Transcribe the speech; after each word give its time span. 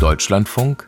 Deutschlandfunk 0.00 0.84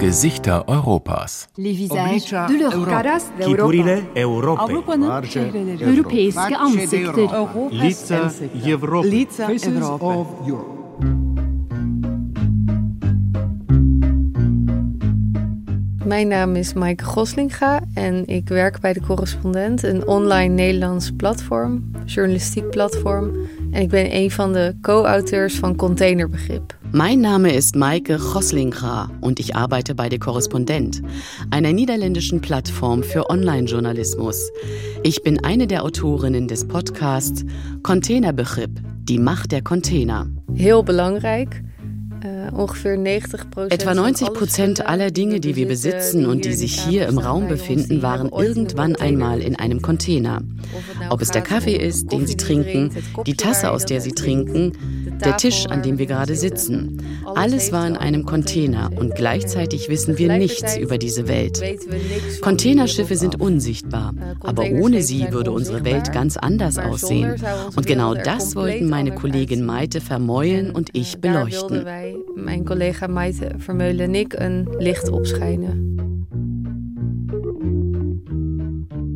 Gesichter 0.00 0.64
Europas. 0.68 1.48
Les 1.56 1.72
visages 1.72 2.32
de 2.48 2.58
l'Europe. 2.58 2.90
Caras 2.90 3.24
d'Europa. 3.38 4.62
Avrupa'nın 4.62 5.10
Europeiske 5.80 6.56
ansikter. 6.56 7.28
Lica 7.72 8.30
Evropy. 8.66 9.10
Lica 9.10 9.44
Evropy. 9.44 10.73
Mijn 16.04 16.28
naam 16.28 16.56
is 16.56 16.72
Maaike 16.72 17.04
Goslinga 17.04 17.82
en 17.94 18.26
ik 18.26 18.48
werk 18.48 18.80
bij 18.80 18.92
De 18.92 19.00
Correspondent, 19.00 19.82
een 19.82 20.06
online 20.06 20.54
Nederlands 20.54 21.10
platform, 21.16 21.90
journalistiek 22.04 22.70
platform. 22.70 23.30
En 23.70 23.82
ik 23.82 23.88
ben 23.88 24.14
een 24.14 24.30
van 24.30 24.52
de 24.52 24.74
co-auteurs 24.82 25.54
van 25.54 25.76
Containerbegrip. 25.76 26.78
Mein 26.92 27.20
Name 27.20 27.52
ist 27.52 27.74
Maike 27.74 28.18
Choslingra 28.18 29.08
und 29.20 29.38
ich 29.38 29.54
arbeite 29.54 29.94
bei 29.94 30.08
Der 30.08 30.18
Korrespondent, 30.18 31.00
einer 31.50 31.72
niederländischen 31.72 32.40
Plattform 32.40 33.02
für 33.02 33.30
Online-Journalismus. 33.30 34.50
Ich 35.02 35.22
bin 35.22 35.44
eine 35.44 35.66
der 35.66 35.82
Autorinnen 35.82 36.46
des 36.46 36.64
Podcasts 36.64 37.44
Containerbegrip, 37.82 38.70
die 39.08 39.18
Macht 39.18 39.50
der 39.50 39.62
Container. 39.62 40.26
Heel 40.54 40.82
belangrijk. 40.82 41.62
90 42.52 43.40
Etwa 43.70 43.94
90 43.94 44.32
Prozent 44.32 44.86
aller 44.86 45.10
Dinge, 45.10 45.40
die 45.40 45.56
wir 45.56 45.66
besitzen 45.68 46.26
und 46.26 46.44
die 46.44 46.52
sich 46.52 46.80
hier 46.80 47.06
im 47.08 47.18
Raum 47.18 47.48
befinden, 47.48 48.02
waren 48.02 48.28
irgendwann 48.30 48.96
einmal 48.96 49.40
in 49.40 49.56
einem 49.56 49.82
Container. 49.82 50.42
Ob 51.10 51.20
es 51.22 51.30
der 51.30 51.42
Kaffee 51.42 51.76
ist, 51.76 52.12
den 52.12 52.26
Sie 52.26 52.36
trinken, 52.36 52.90
die 53.26 53.36
Tasse, 53.36 53.70
aus 53.70 53.84
der 53.84 54.00
Sie 54.00 54.12
trinken, 54.12 54.72
der 55.24 55.36
Tisch, 55.36 55.66
an 55.66 55.82
dem 55.82 55.98
wir 55.98 56.06
gerade 56.06 56.34
sitzen. 56.34 57.02
Alles 57.34 57.72
war 57.72 57.86
in 57.86 57.96
einem 57.96 58.24
Container 58.24 58.90
und 58.96 59.14
gleichzeitig 59.14 59.88
wissen 59.88 60.18
wir 60.18 60.32
nichts 60.36 60.76
über 60.76 60.98
diese 60.98 61.28
Welt. 61.28 61.62
Containerschiffe 62.40 63.16
sind 63.16 63.40
unsichtbar, 63.40 64.14
aber 64.40 64.64
ohne 64.70 65.02
sie 65.02 65.30
würde 65.30 65.50
unsere 65.50 65.84
Welt 65.84 66.12
ganz 66.12 66.36
anders 66.36 66.78
aussehen. 66.78 67.36
Und 67.76 67.86
genau 67.86 68.14
das 68.14 68.56
wollten 68.56 68.88
meine 68.88 69.14
Kollegin 69.14 69.64
Maite 69.64 70.00
Vermeulen 70.00 70.70
und 70.70 70.90
ich 70.92 71.20
beleuchten. 71.20 71.84
Mijn 72.36 72.64
collega 72.64 73.08
Maite 73.08 73.56
Vermeulen 73.58 74.00
en 74.00 74.14
ik 74.14 74.32
een 74.32 74.68
licht 74.78 75.08
opschijnen. 75.08 75.92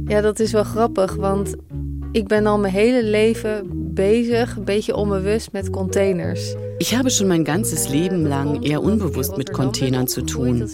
Ja, 0.06 0.20
dat 0.20 0.40
is 0.40 0.52
wel 0.52 0.64
grappig, 0.64 1.14
want 1.14 1.56
ik 2.12 2.28
ben 2.28 2.46
al 2.46 2.58
mijn 2.58 2.72
hele 2.72 3.04
leven 3.04 3.77
bezig, 3.98 4.56
een 4.56 4.64
beetje 4.64 4.94
onbewust 4.94 5.52
mit 5.52 5.70
Containers. 5.70 6.54
Ich 6.78 6.94
habe 6.94 7.10
schon 7.10 7.26
mein 7.26 7.44
ganzes 7.44 7.88
Leben 7.88 8.24
lang 8.26 8.62
eher 8.62 8.80
unbewusst 8.80 9.36
mit 9.36 9.52
Containern 9.52 10.06
zu 10.06 10.22
tun. 10.22 10.70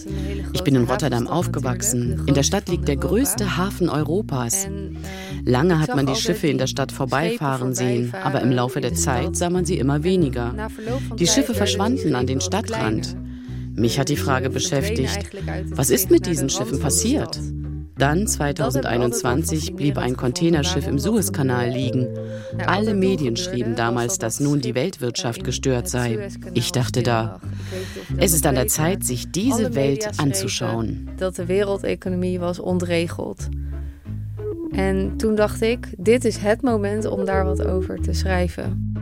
Ich 0.53 0.61
bin 0.61 0.75
in 0.75 0.83
Rotterdam 0.83 1.27
aufgewachsen. 1.27 2.21
In 2.27 2.35
der 2.35 2.43
Stadt 2.43 2.69
liegt 2.69 2.87
der 2.87 2.97
größte 2.97 3.57
Hafen 3.57 3.89
Europas. 3.89 4.67
Lange 5.43 5.79
hat 5.79 5.95
man 5.95 6.05
die 6.05 6.15
Schiffe 6.15 6.47
in 6.47 6.59
der 6.59 6.67
Stadt 6.67 6.91
vorbeifahren 6.91 7.73
sehen, 7.73 8.13
aber 8.23 8.41
im 8.41 8.51
Laufe 8.51 8.79
der 8.79 8.93
Zeit 8.93 9.35
sah 9.35 9.49
man 9.49 9.65
sie 9.65 9.79
immer 9.79 10.03
weniger. 10.03 10.53
Die 11.17 11.27
Schiffe 11.27 11.55
verschwanden 11.55 12.13
an 12.13 12.27
den 12.27 12.41
Stadtrand. 12.41 13.17
Mich 13.73 13.97
hat 13.97 14.09
die 14.09 14.17
Frage 14.17 14.51
beschäftigt, 14.51 15.31
was 15.71 15.89
ist 15.89 16.11
mit 16.11 16.27
diesen 16.27 16.49
Schiffen 16.49 16.79
passiert? 16.79 17.39
Dann, 17.97 18.27
2021, 18.27 19.75
blieb 19.75 19.97
ein 19.97 20.17
Containerschiff 20.17 20.85
im 20.85 20.99
Suezkanal 20.99 21.69
liegen. 21.69 22.07
Alle 22.65 22.93
Medien 22.93 23.37
schrieben 23.37 23.75
damals, 23.75 24.17
dass 24.17 24.41
nun 24.41 24.59
die 24.59 24.75
Weltwirtschaft 24.75 25.43
gestört 25.43 25.87
sei. 25.87 26.27
Ich 26.53 26.71
dachte 26.73 27.03
da, 27.03 27.39
es 28.17 28.33
ist 28.33 28.45
an 28.45 28.55
der 28.55 28.67
Zeit, 28.67 29.03
sich 29.05 29.31
diese 29.31 29.75
Welt 29.75 30.09
anzuschauen. 30.17 31.09
Dat 31.17 31.35
de 31.35 31.47
wereldeconomie 31.47 32.39
was 32.39 32.59
ontregeld. 32.59 33.49
En 34.71 35.17
toen 35.17 35.35
dacht 35.35 35.61
ik, 35.61 35.87
dit 35.97 36.25
is 36.25 36.37
het 36.37 36.61
moment 36.61 37.05
om 37.05 37.25
daar 37.25 37.45
wat 37.45 37.65
over 37.65 38.01
te 38.01 38.13
schrijven. 38.13 38.93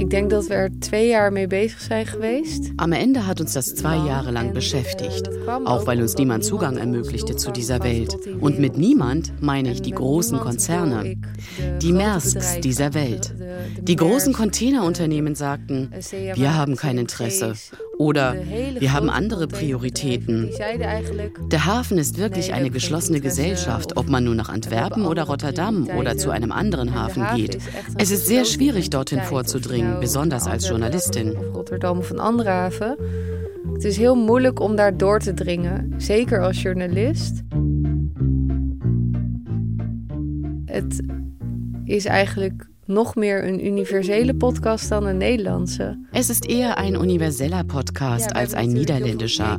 Ich 0.00 0.08
denke, 0.08 0.34
dass 0.34 0.48
wir 0.48 0.56
er 0.56 0.80
zwei 0.80 1.04
Jahre 1.04 1.30
mee 1.30 1.46
bezig 1.46 1.78
zijn 1.78 2.06
geweest. 2.06 2.72
Am 2.78 2.92
Ende 2.92 3.26
hat 3.26 3.38
uns 3.38 3.52
das 3.52 3.74
zwei 3.74 3.96
Jahre 3.96 4.30
lang 4.30 4.54
beschäftigt, 4.54 5.28
auch 5.66 5.86
weil 5.86 6.00
uns 6.00 6.16
niemand 6.16 6.42
Zugang 6.42 6.78
ermöglichte 6.78 7.36
zu 7.36 7.50
dieser 7.50 7.84
Welt. 7.84 8.16
Und 8.40 8.58
mit 8.58 8.78
niemand 8.78 9.30
meine 9.42 9.70
ich 9.70 9.82
die 9.82 9.90
großen 9.90 10.40
Konzerne, 10.40 11.16
die 11.82 11.92
Maersks 11.92 12.60
dieser 12.60 12.94
Welt. 12.94 13.34
Die 13.82 13.96
großen 13.96 14.32
Containerunternehmen 14.32 15.34
sagten, 15.34 15.90
wir 16.34 16.56
haben 16.56 16.76
kein 16.76 16.96
Interesse 16.96 17.52
oder 17.98 18.34
wir 18.78 18.94
haben 18.94 19.10
andere 19.10 19.46
Prioritäten. 19.46 20.48
Der 21.50 21.66
Hafen 21.66 21.98
ist 21.98 22.16
wirklich 22.16 22.54
eine 22.54 22.70
geschlossene 22.70 23.20
Gesellschaft, 23.20 23.98
ob 23.98 24.08
man 24.08 24.24
nun 24.24 24.38
nach 24.38 24.48
Antwerpen 24.48 25.04
oder 25.04 25.24
Rotterdam 25.24 25.86
oder 25.98 26.16
zu 26.16 26.30
einem 26.30 26.50
anderen 26.50 26.94
Hafen 26.94 27.26
geht. 27.36 27.58
Es 27.98 28.10
ist 28.10 28.26
sehr 28.26 28.46
schwierig, 28.46 28.88
dorthin 28.88 29.20
vorzudringen, 29.20 29.89
besonders 29.98 30.46
als 30.46 30.68
Journalistin. 30.68 31.32
Rotterdam 31.52 31.98
of 31.98 32.10
een 32.10 32.18
andere 32.18 32.48
haven. 32.48 32.96
Het 33.72 33.84
is 33.84 33.96
heel 33.96 34.14
moeilijk 34.14 34.60
om 34.60 34.76
daar 34.76 34.96
door 34.96 35.18
te 35.18 35.34
dringen, 35.34 35.94
zeker 35.96 36.42
als 36.42 36.62
journalist. 36.62 37.42
Het 40.64 41.02
is 41.84 42.04
eigenlijk 42.04 42.69
noch 42.90 43.16
mehr 43.16 43.42
ein 43.42 43.60
universeller 43.60 44.34
Podcast 44.34 44.90
dan 44.90 45.06
ein 45.06 45.18
Nederlandse. 45.18 45.96
Es 46.12 46.28
ist 46.28 46.48
eher 46.48 46.76
ein 46.78 46.96
universeller 46.96 47.64
Podcast 47.64 48.34
als 48.34 48.54
ein 48.54 48.70
niederländischer. 48.70 49.58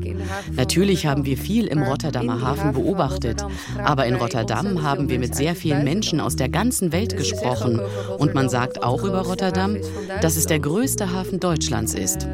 Natürlich 0.56 1.06
haben 1.06 1.26
wir 1.26 1.38
viel 1.38 1.68
im 1.68 1.82
Rotterdamer 1.82 2.42
Hafen 2.42 2.74
beobachtet, 2.74 3.44
aber 3.84 4.06
in 4.06 4.16
Rotterdam 4.16 4.84
haben 4.84 5.10
wir 5.10 5.18
mit 5.18 5.36
sehr 5.36 5.56
vielen 5.56 5.84
Menschen 5.84 6.20
aus 6.20 6.36
der 6.36 6.50
ganzen 6.50 6.92
Welt 6.92 7.18
gesprochen. 7.18 7.82
Und 8.18 8.36
man 8.36 8.50
sagt 8.50 8.84
auch 8.84 9.04
über 9.04 9.22
Rotterdam, 9.22 9.78
dass 10.22 10.36
es 10.36 10.46
der 10.46 10.60
größte 10.60 11.12
Hafen 11.12 11.40
Deutschlands 11.40 11.94
ist. 11.94 12.28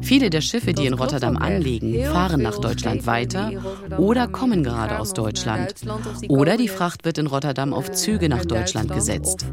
Viele 0.00 0.30
der 0.30 0.40
Schiffe, 0.40 0.72
die 0.72 0.86
in 0.86 0.94
Rotterdam 0.94 1.36
anlegen, 1.36 2.04
fahren 2.04 2.42
nach 2.42 2.58
Deutschland 2.58 3.06
weiter 3.06 3.52
oder 3.98 4.28
kommen 4.28 4.62
gerade 4.62 4.98
aus 4.98 5.12
Deutschland. 5.12 5.74
Oder 6.28 6.56
die 6.56 6.68
Fracht 6.68 7.04
wird 7.04 7.18
in 7.18 7.26
Rotterdam 7.26 7.72
auf 7.72 7.90
Züge 7.92 8.28
nach 8.28 8.44
Deutschland 8.44 8.92
gesetzt. 8.92 9.46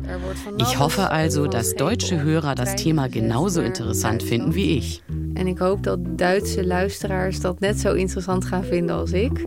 Ich 0.57 0.79
hoffe 0.79 1.09
also, 1.09 1.47
dass 1.47 1.75
deutsche 1.75 2.21
Hörer 2.21 2.55
das 2.55 2.75
Thema 2.75 3.07
genauso 3.09 3.61
interessant 3.61 4.23
finden 4.23 4.55
wie 4.55 4.77
ich. 4.77 5.03
En 5.33 5.47
ik 5.47 5.59
hoop 5.59 5.83
dat 5.83 5.99
Duitse 6.17 6.65
luisteraars 6.65 7.39
dat 7.39 7.59
net 7.59 7.79
zo 7.79 7.93
interessant 7.93 8.45
gaan 8.45 8.63
vinden 8.63 8.95
als 8.95 9.11
ik. 9.11 9.45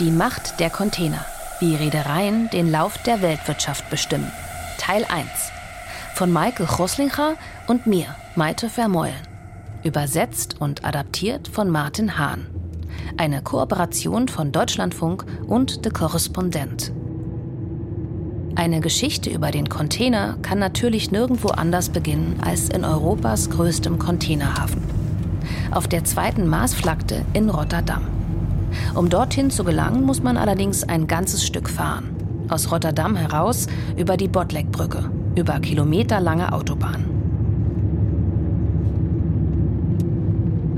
Die 0.00 0.12
Macht 0.12 0.60
der 0.60 0.70
Container. 0.70 1.24
Wie 1.58 1.74
Reedereien 1.74 2.48
den 2.50 2.70
Lauf 2.70 2.98
der 2.98 3.20
Weltwirtschaft 3.20 3.90
bestimmen. 3.90 4.30
Teil 4.78 5.04
1. 5.04 5.26
Von 6.14 6.30
Maike 6.30 6.66
Choslinger 6.66 7.34
und 7.66 7.88
mir, 7.88 8.06
Maite 8.36 8.68
Vermeulen. 8.68 9.26
Übersetzt 9.82 10.60
und 10.60 10.84
adaptiert 10.84 11.48
von 11.48 11.68
Martin 11.68 12.16
Hahn. 12.16 12.46
Eine 13.16 13.42
Kooperation 13.42 14.28
von 14.28 14.52
Deutschlandfunk 14.52 15.24
und 15.48 15.80
The 15.82 15.90
Korrespondent. 15.90 16.92
Eine 18.54 18.78
Geschichte 18.78 19.30
über 19.30 19.50
den 19.50 19.68
Container 19.68 20.36
kann 20.42 20.60
natürlich 20.60 21.10
nirgendwo 21.10 21.48
anders 21.48 21.88
beginnen 21.88 22.38
als 22.40 22.68
in 22.68 22.84
Europas 22.84 23.50
größtem 23.50 23.98
Containerhafen. 23.98 24.80
Auf 25.72 25.88
der 25.88 26.04
zweiten 26.04 26.46
Marsflagte 26.46 27.24
in 27.32 27.50
Rotterdam. 27.50 28.17
Um 28.94 29.08
dorthin 29.08 29.50
zu 29.50 29.64
gelangen, 29.64 30.04
muss 30.04 30.22
man 30.22 30.36
allerdings 30.36 30.84
ein 30.84 31.06
ganzes 31.06 31.44
Stück 31.44 31.68
fahren. 31.68 32.14
Aus 32.48 32.70
Rotterdam 32.70 33.16
heraus 33.16 33.66
über 33.96 34.16
die 34.16 34.28
Botlekbrücke, 34.28 35.10
über 35.34 35.60
kilometerlange 35.60 36.52
Autobahn. 36.52 37.04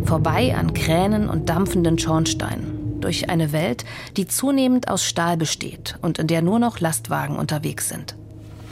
Vorbei 0.04 0.56
an 0.56 0.74
Kränen 0.74 1.28
und 1.28 1.48
dampfenden 1.48 1.96
Schornsteinen, 1.96 3.00
durch 3.00 3.30
eine 3.30 3.52
Welt, 3.52 3.84
die 4.16 4.26
zunehmend 4.26 4.88
aus 4.88 5.04
Stahl 5.04 5.36
besteht 5.36 5.96
und 6.02 6.18
in 6.18 6.26
der 6.26 6.42
nur 6.42 6.58
noch 6.58 6.80
Lastwagen 6.80 7.36
unterwegs 7.36 7.88
sind. 7.88 8.16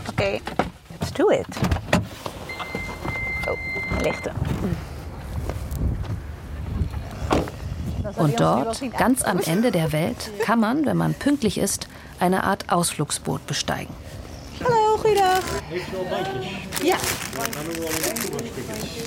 Okay, 0.09 0.41
let's 0.99 1.13
do 1.13 1.31
it. 1.31 1.47
Oh, 3.47 4.03
lichten. 4.03 4.33
Und 8.17 8.41
dort, 8.41 8.81
ganz 8.97 9.23
am 9.23 9.39
Ende 9.41 9.71
der 9.71 9.93
Welt, 10.01 10.31
kann 10.41 10.61
man, 10.61 10.87
wenn 10.87 10.97
man 10.97 11.15
pünktlich 11.15 11.59
ist, 11.59 11.89
eine 12.21 12.45
Art 12.45 12.65
Ausflugsboot 12.69 13.47
besteigen. 13.47 13.95
Hallo, 14.65 14.97
goeiedag. 14.99 15.43
Ja. 16.83 16.97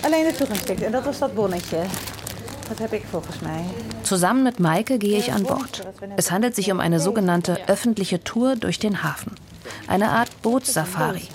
Alleen 0.01 0.25
het 0.25 0.38
toegangsticket. 0.38 0.86
En 0.86 0.92
dat 0.92 1.03
was 1.06 1.19
dat 1.19 1.33
bonnetje. 1.36 1.83
Dat 2.68 2.80
heb 2.80 2.94
ik 2.94 3.03
volgens 3.09 3.39
mij. 3.39 3.63
Zusammen 4.01 4.44
mit 4.44 4.59
Maike 4.59 4.98
gehe 4.98 5.18
ich 5.18 5.31
an 5.33 5.44
Bord. 5.44 5.81
Es 6.15 6.31
handelt 6.31 6.56
sich 6.56 6.71
um 6.71 6.80
eine 6.80 7.00
sogenannte 7.00 7.68
öffentliche 7.68 8.24
Tour 8.24 8.56
durch 8.56 8.80
den 8.80 9.03
Hafen. 9.03 9.33
Eine 9.88 10.09
Art 10.09 10.30
Bootssafari. 10.42 11.27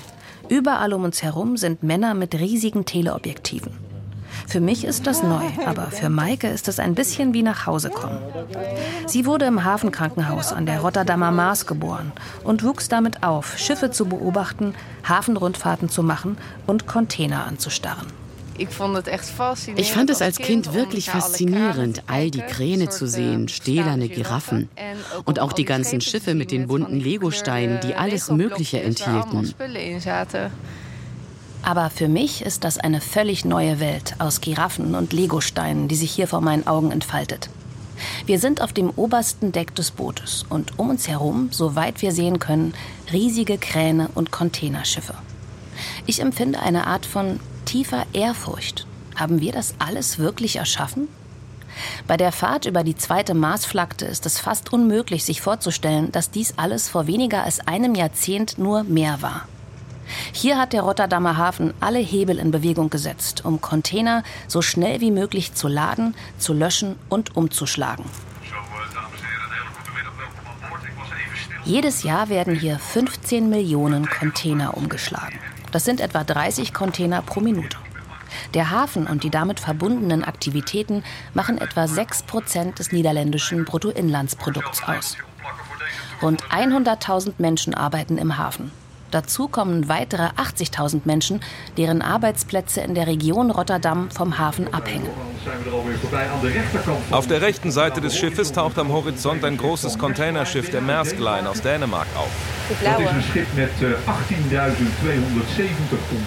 Überall 0.48 0.92
um 0.94 1.04
uns 1.04 1.22
herum 1.22 1.56
sind 1.56 1.82
Männer 1.82 2.14
mit 2.14 2.34
riesigen 2.34 2.84
Teleobjektiven. 2.84 3.85
Für 4.46 4.60
mich 4.60 4.84
ist 4.84 5.06
das 5.06 5.22
neu, 5.22 5.44
aber 5.64 5.90
für 5.90 6.08
Maike 6.08 6.48
ist 6.48 6.68
es 6.68 6.78
ein 6.78 6.94
bisschen 6.94 7.34
wie 7.34 7.42
nach 7.42 7.66
Hause 7.66 7.90
kommen. 7.90 8.18
Sie 9.06 9.26
wurde 9.26 9.46
im 9.46 9.64
Hafenkrankenhaus 9.64 10.52
an 10.52 10.66
der 10.66 10.80
Rotterdamer 10.80 11.32
Maas 11.32 11.66
geboren 11.66 12.12
und 12.44 12.62
wuchs 12.62 12.88
damit 12.88 13.22
auf, 13.22 13.58
Schiffe 13.58 13.90
zu 13.90 14.06
beobachten, 14.06 14.74
Hafenrundfahrten 15.04 15.88
zu 15.88 16.02
machen 16.02 16.38
und 16.66 16.86
Container 16.86 17.44
anzustarren. 17.46 18.06
Ich 18.58 18.68
fand 19.92 20.10
es 20.10 20.22
als 20.22 20.38
Kind 20.38 20.72
wirklich 20.72 21.10
faszinierend, 21.10 22.02
all 22.06 22.30
die 22.30 22.40
Kräne 22.40 22.88
zu 22.88 23.06
sehen, 23.06 23.48
stählerne 23.48 24.08
Giraffen 24.08 24.70
und 25.24 25.40
auch 25.40 25.52
die 25.52 25.64
ganzen 25.64 26.00
Schiffe 26.00 26.34
mit 26.34 26.50
den 26.50 26.66
bunten 26.66 26.98
Legosteinen, 26.98 27.80
die 27.80 27.94
alles 27.94 28.30
Mögliche 28.30 28.80
enthielten. 28.80 29.52
Aber 31.66 31.90
für 31.90 32.06
mich 32.06 32.42
ist 32.42 32.62
das 32.62 32.78
eine 32.78 33.00
völlig 33.00 33.44
neue 33.44 33.80
Welt 33.80 34.14
aus 34.20 34.40
Giraffen 34.40 34.94
und 34.94 35.12
Legosteinen, 35.12 35.88
die 35.88 35.96
sich 35.96 36.12
hier 36.12 36.28
vor 36.28 36.40
meinen 36.40 36.64
Augen 36.68 36.92
entfaltet. 36.92 37.50
Wir 38.24 38.38
sind 38.38 38.62
auf 38.62 38.72
dem 38.72 38.90
obersten 38.90 39.50
Deck 39.50 39.74
des 39.74 39.90
Bootes 39.90 40.44
und 40.48 40.78
um 40.78 40.90
uns 40.90 41.08
herum, 41.08 41.48
soweit 41.50 42.02
wir 42.02 42.12
sehen 42.12 42.38
können, 42.38 42.72
riesige 43.12 43.58
Kräne 43.58 44.10
und 44.14 44.30
Containerschiffe. 44.30 45.14
Ich 46.06 46.20
empfinde 46.20 46.60
eine 46.60 46.86
Art 46.86 47.04
von 47.04 47.40
tiefer 47.64 48.04
Ehrfurcht. 48.12 48.86
Haben 49.16 49.40
wir 49.40 49.50
das 49.50 49.74
alles 49.80 50.20
wirklich 50.20 50.56
erschaffen? 50.56 51.08
Bei 52.06 52.16
der 52.16 52.30
Fahrt 52.30 52.66
über 52.66 52.84
die 52.84 52.96
zweite 52.96 53.34
Marsflagte 53.34 54.04
ist 54.04 54.24
es 54.24 54.38
fast 54.38 54.72
unmöglich, 54.72 55.24
sich 55.24 55.40
vorzustellen, 55.40 56.12
dass 56.12 56.30
dies 56.30 56.54
alles 56.58 56.88
vor 56.88 57.08
weniger 57.08 57.42
als 57.42 57.58
einem 57.66 57.96
Jahrzehnt 57.96 58.56
nur 58.56 58.84
Meer 58.84 59.20
war. 59.20 59.48
Hier 60.32 60.58
hat 60.58 60.72
der 60.72 60.82
Rotterdamer 60.82 61.36
Hafen 61.36 61.74
alle 61.80 61.98
Hebel 61.98 62.38
in 62.38 62.50
Bewegung 62.50 62.90
gesetzt, 62.90 63.44
um 63.44 63.60
Container 63.60 64.22
so 64.48 64.62
schnell 64.62 65.00
wie 65.00 65.10
möglich 65.10 65.54
zu 65.54 65.68
laden, 65.68 66.14
zu 66.38 66.52
löschen 66.52 66.96
und 67.08 67.36
umzuschlagen. 67.36 68.04
Jedes 71.64 72.04
Jahr 72.04 72.28
werden 72.28 72.54
hier 72.54 72.78
15 72.78 73.50
Millionen 73.50 74.08
Container 74.08 74.76
umgeschlagen. 74.76 75.38
Das 75.72 75.84
sind 75.84 76.00
etwa 76.00 76.22
30 76.22 76.72
Container 76.72 77.22
pro 77.22 77.40
Minute. 77.40 77.76
Der 78.54 78.70
Hafen 78.70 79.06
und 79.06 79.24
die 79.24 79.30
damit 79.30 79.58
verbundenen 79.58 80.24
Aktivitäten 80.24 81.02
machen 81.34 81.58
etwa 81.58 81.88
6 81.88 82.22
Prozent 82.22 82.78
des 82.78 82.92
niederländischen 82.92 83.64
Bruttoinlandsprodukts 83.64 84.84
aus. 84.84 85.16
Rund 86.22 86.44
100.000 86.44 87.34
Menschen 87.38 87.74
arbeiten 87.74 88.16
im 88.16 88.38
Hafen. 88.38 88.70
Dazu 89.10 89.48
kommen 89.48 89.88
weitere 89.88 90.28
80.000 90.36 91.02
Menschen, 91.04 91.40
deren 91.76 92.02
Arbeitsplätze 92.02 92.80
in 92.80 92.94
der 92.94 93.06
Region 93.06 93.50
Rotterdam 93.50 94.10
vom 94.10 94.38
Hafen 94.38 94.72
abhängen. 94.72 95.08
Auf 97.10 97.26
der 97.26 97.40
rechten 97.40 97.70
Seite 97.70 98.00
des 98.00 98.16
Schiffes 98.16 98.52
taucht 98.52 98.78
am 98.78 98.92
Horizont 98.92 99.44
ein 99.44 99.56
großes 99.56 99.98
Containerschiff 99.98 100.70
der 100.70 100.80
Maersk 100.80 101.18
Line 101.18 101.48
aus 101.48 101.62
Dänemark 101.62 102.08
auf. 102.16 102.30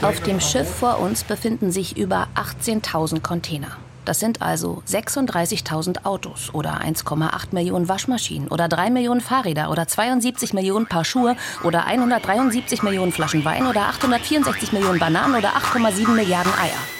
Auf 0.01 0.19
dem 0.21 0.39
Schiff 0.39 0.69
vor 0.69 0.99
uns 0.99 1.23
befinden 1.23 1.71
sich 1.71 1.97
über 1.97 2.27
18.000 2.35 3.21
Container. 3.21 3.77
Das 4.05 4.19
sind 4.19 4.41
also 4.41 4.81
36.000 4.87 6.05
Autos 6.05 6.53
oder 6.53 6.81
1,8 6.81 7.47
Millionen 7.51 7.87
Waschmaschinen 7.87 8.47
oder 8.47 8.67
3 8.67 8.89
Millionen 8.89 9.21
Fahrräder 9.21 9.69
oder 9.69 9.87
72 9.87 10.53
Millionen 10.53 10.87
Paar 10.87 11.05
Schuhe 11.05 11.35
oder 11.63 11.85
173 11.85 12.83
Millionen 12.83 13.11
Flaschen 13.11 13.45
Wein 13.45 13.67
oder 13.67 13.81
864 13.89 14.71
Millionen 14.73 14.99
Bananen 14.99 15.35
oder 15.35 15.49
8,7 15.49 16.09
Milliarden 16.09 16.53
Eier. 16.53 16.98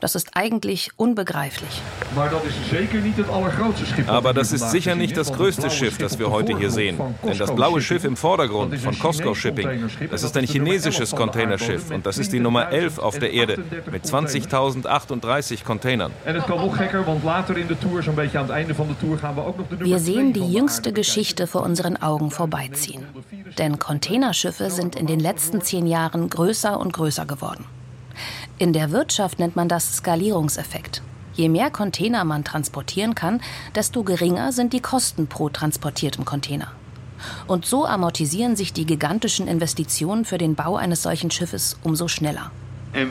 Das 0.00 0.14
ist 0.14 0.30
eigentlich 0.34 0.90
unbegreiflich. 0.96 1.82
Aber 4.06 4.32
das 4.32 4.52
ist 4.52 4.70
sicher 4.70 4.94
nicht 4.94 5.16
das 5.16 5.32
größte 5.32 5.70
Schiff, 5.70 5.98
das 5.98 6.18
wir 6.20 6.30
heute 6.30 6.56
hier 6.56 6.70
sehen. 6.70 7.00
Denn 7.24 7.36
das 7.36 7.54
blaue 7.54 7.80
Schiff 7.80 8.04
im 8.04 8.16
Vordergrund 8.16 8.76
von 8.78 8.96
Costco 8.96 9.34
Shipping, 9.34 9.88
das 10.10 10.22
ist 10.22 10.36
ein 10.36 10.44
chinesisches 10.44 11.16
Containerschiff 11.16 11.90
und 11.90 12.06
das 12.06 12.18
ist 12.18 12.32
die 12.32 12.38
Nummer 12.38 12.70
11 12.70 12.98
auf 12.98 13.18
der 13.18 13.32
Erde 13.32 13.64
mit 13.90 14.04
20.038 14.04 15.64
Containern. 15.64 16.12
Wir 19.78 19.98
sehen 19.98 20.32
die 20.32 20.52
jüngste 20.52 20.92
Geschichte 20.92 21.46
vor 21.48 21.62
unseren 21.62 21.96
Augen 21.96 22.30
vorbeiziehen. 22.30 23.04
Denn 23.58 23.78
Containerschiffe 23.80 24.70
sind 24.70 24.94
in 24.94 25.06
den 25.06 25.18
letzten 25.18 25.60
zehn 25.60 25.86
Jahren 25.86 26.30
größer 26.30 26.78
und 26.78 26.92
größer 26.92 27.26
geworden. 27.26 27.64
In 28.60 28.72
der 28.72 28.90
Wirtschaft 28.90 29.38
nennt 29.38 29.54
man 29.54 29.68
das 29.68 29.98
Skalierungseffekt. 29.98 31.00
Je 31.34 31.48
mehr 31.48 31.70
Container 31.70 32.24
man 32.24 32.42
transportieren 32.42 33.14
kann, 33.14 33.40
desto 33.76 34.02
geringer 34.02 34.50
sind 34.50 34.72
die 34.72 34.80
Kosten 34.80 35.28
pro 35.28 35.48
transportiertem 35.48 36.24
Container. 36.24 36.72
Und 37.46 37.66
so 37.66 37.86
amortisieren 37.86 38.56
sich 38.56 38.72
die 38.72 38.84
gigantischen 38.84 39.46
Investitionen 39.46 40.24
für 40.24 40.38
den 40.38 40.56
Bau 40.56 40.74
eines 40.76 41.04
solchen 41.04 41.30
Schiffes 41.30 41.78
umso 41.84 42.08
schneller. 42.08 42.50
Wir 42.92 43.10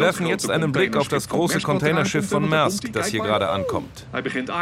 werfen 0.00 0.26
jetzt 0.26 0.50
einen 0.50 0.72
Blick 0.72 0.94
auf 0.94 1.08
das 1.08 1.30
große 1.30 1.60
Containerschiff 1.60 2.28
von 2.28 2.46
Maersk, 2.46 2.92
das 2.92 3.06
hier 3.06 3.22
gerade 3.22 3.48
ankommt. 3.48 4.06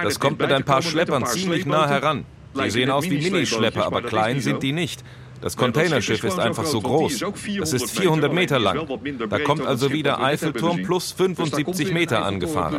Das 0.04 0.20
kommt 0.20 0.38
mit 0.38 0.52
ein 0.52 0.62
paar 0.62 0.82
Schleppern 0.82 1.26
ziemlich 1.26 1.66
nah 1.66 1.88
heran. 1.88 2.26
Sie 2.54 2.70
sehen 2.70 2.90
aus 2.90 3.04
wie 3.04 3.18
Minischlepper, 3.20 3.86
aber 3.86 4.02
klein 4.02 4.40
sind 4.40 4.62
die 4.62 4.72
nicht. 4.72 5.02
Das 5.40 5.56
Containerschiff 5.56 6.24
ist 6.24 6.38
einfach 6.38 6.64
so 6.64 6.80
groß. 6.80 7.22
Es 7.62 7.72
ist 7.72 7.90
400 7.90 8.32
Meter 8.32 8.58
lang. 8.58 8.86
Da 9.28 9.38
kommt 9.40 9.66
also 9.66 9.92
wieder 9.92 10.20
Eiffelturm 10.20 10.82
plus 10.82 11.12
75 11.12 11.92
Meter 11.92 12.24
angefahren. 12.24 12.76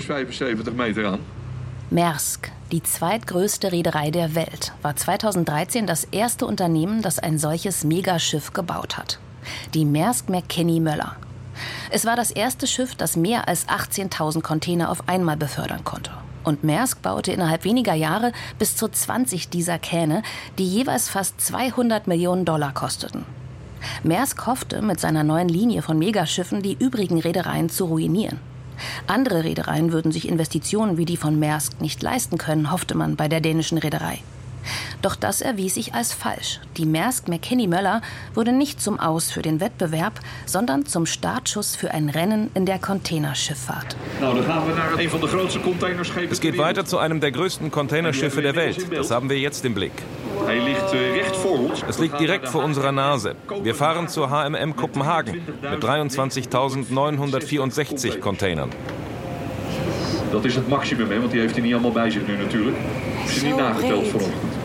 Maersk, 1.89 2.51
die 2.71 2.83
zweitgrößte 2.83 3.71
Reederei 3.71 4.11
der 4.11 4.35
Welt, 4.35 4.73
war 4.81 4.95
2013 4.95 5.87
das 5.87 6.03
erste 6.03 6.45
Unternehmen, 6.45 7.01
das 7.01 7.17
ein 7.17 7.37
solches 7.37 7.85
Megaschiff 7.85 8.51
gebaut 8.51 8.97
hat. 8.97 9.19
Die 9.73 9.85
Maersk 9.85 10.27
McKinney 10.27 10.81
Möller. 10.81 11.15
Es 11.89 12.05
war 12.05 12.17
das 12.17 12.31
erste 12.31 12.67
Schiff, 12.67 12.95
das 12.95 13.15
mehr 13.15 13.47
als 13.47 13.67
18.000 13.69 14.41
Container 14.41 14.91
auf 14.91 15.07
einmal 15.07 15.37
befördern 15.37 15.83
konnte. 15.85 16.11
Und 16.47 16.63
Maersk 16.63 17.01
baute 17.01 17.33
innerhalb 17.33 17.65
weniger 17.65 17.93
Jahre 17.93 18.31
bis 18.57 18.77
zu 18.77 18.87
20 18.87 19.49
dieser 19.49 19.79
Kähne, 19.79 20.23
die 20.57 20.65
jeweils 20.65 21.09
fast 21.09 21.41
200 21.41 22.07
Millionen 22.07 22.45
Dollar 22.45 22.73
kosteten. 22.73 23.25
Maersk 24.05 24.47
hoffte, 24.47 24.81
mit 24.81 24.97
seiner 24.97 25.25
neuen 25.25 25.49
Linie 25.49 25.81
von 25.81 25.99
Megaschiffen 25.99 26.61
die 26.61 26.77
übrigen 26.79 27.19
Reedereien 27.19 27.69
zu 27.69 27.83
ruinieren. 27.83 28.39
Andere 29.07 29.43
Reedereien 29.43 29.91
würden 29.91 30.13
sich 30.13 30.25
Investitionen 30.25 30.95
wie 30.97 31.03
die 31.03 31.17
von 31.17 31.37
Maersk 31.37 31.81
nicht 31.81 32.01
leisten 32.01 32.37
können, 32.37 32.71
hoffte 32.71 32.95
man 32.95 33.17
bei 33.17 33.27
der 33.27 33.41
dänischen 33.41 33.77
Reederei. 33.77 34.19
Doch 35.01 35.15
das 35.15 35.41
erwies 35.41 35.75
sich 35.75 35.93
als 35.93 36.13
falsch. 36.13 36.59
Die 36.77 36.85
Maersk 36.85 37.27
McKinney 37.27 37.67
Möller 37.67 38.01
wurde 38.33 38.51
nicht 38.51 38.81
zum 38.81 38.99
Aus 38.99 39.31
für 39.31 39.41
den 39.41 39.59
Wettbewerb, 39.59 40.19
sondern 40.45 40.85
zum 40.85 41.05
Startschuss 41.05 41.75
für 41.75 41.91
ein 41.91 42.09
Rennen 42.09 42.49
in 42.53 42.65
der 42.65 42.79
Containerschifffahrt. 42.79 43.95
Es 46.29 46.41
geht 46.41 46.57
weiter 46.57 46.85
zu 46.85 46.97
einem 46.97 47.19
der 47.19 47.31
größten 47.31 47.71
Containerschiffe 47.71 48.41
der 48.41 48.55
Welt. 48.55 48.87
Das 48.91 49.11
haben 49.11 49.29
wir 49.29 49.39
jetzt 49.39 49.65
im 49.65 49.73
Blick. 49.73 49.91
Es 51.87 51.99
liegt 51.99 52.19
direkt 52.19 52.47
vor 52.47 52.63
unserer 52.63 52.91
Nase. 52.91 53.35
Wir 53.63 53.75
fahren 53.75 54.07
zur 54.07 54.29
HMM 54.29 54.75
Kopenhagen 54.75 55.41
mit 55.61 55.83
23.964 55.83 58.19
Containern. 58.19 58.69
Dat 60.31 60.45
is 60.45 60.55
het 60.55 60.67
maximum, 60.67 61.09
hè, 61.09 61.19
want 61.19 61.31
die 61.31 61.39
heeft 61.39 61.53
hij 61.53 61.63
niet 61.63 61.73
allemaal 61.73 61.91
bij 61.91 62.09
zich 62.09 62.27
nu 62.27 62.37
natuurlijk. 62.37 62.77
Is 63.25 63.37
er 63.37 63.47
niet 63.47 63.55
nageteld 63.55 64.07
vanochtend. 64.07 64.56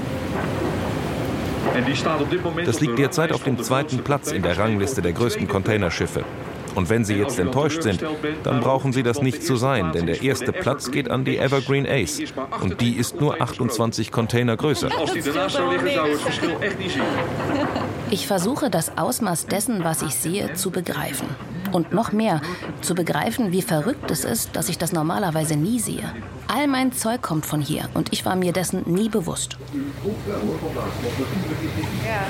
Das 2.65 2.81
liegt 2.81 2.99
derzeit 2.99 3.33
auf 3.33 3.45
dem 3.45 3.63
zweiten 3.63 3.99
Platz 3.99 4.33
in 4.33 4.43
der 4.43 4.59
Rangliste 4.59 5.03
der 5.03 5.13
größten 5.13 5.49
Containerschiffe. 5.49 6.25
Und 6.75 6.89
wenn 6.89 7.05
Sie 7.05 7.15
jetzt 7.15 7.39
enttäuscht 7.39 7.83
sind, 7.83 8.03
dann 8.43 8.61
brauchen 8.61 8.93
Sie 8.93 9.03
das 9.03 9.23
nicht 9.23 9.43
zu 9.45 9.57
sein, 9.57 9.93
denn 9.93 10.07
der 10.07 10.23
erste 10.23 10.53
Platz 10.53 10.91
geht 10.91 11.11
an 11.11 11.25
die 11.25 11.39
Evergreen 11.39 11.87
Ace. 11.87 12.23
Und 12.61 12.81
die 12.81 12.95
ist 12.95 13.21
nur 13.21 13.41
28 13.41 14.11
Container 14.11 14.57
größer. 14.57 14.89
Ich 18.11 18.27
versuche 18.27 18.71
das 18.71 18.99
Ausmaß 18.99 19.47
dessen, 19.47 19.85
was 19.85 20.03
ich 20.03 20.15
sehe, 20.15 20.55
zu 20.55 20.71
begreifen. 20.71 21.29
Und 21.73 21.93
noch 21.95 22.13
mehr, 22.13 22.43
zu 22.83 22.95
begreifen, 22.95 23.53
wie 23.53 23.63
verrückt 23.63 24.11
es 24.11 24.25
ist, 24.25 24.55
dass 24.55 24.69
ich 24.69 24.77
das 24.77 24.93
normalerweise 24.93 25.57
nie 25.57 25.81
sehe. 25.81 26.13
All 26.47 26.67
mein 26.67 26.93
Zeug 26.93 27.23
kommt 27.23 27.47
von 27.47 27.63
hier 27.63 27.89
und 27.95 28.13
ich 28.13 28.27
war 28.27 28.37
mir 28.37 28.53
dessen 28.53 28.83
nie 28.85 29.09
bewusst. 29.09 29.57
Ja. 32.05 32.23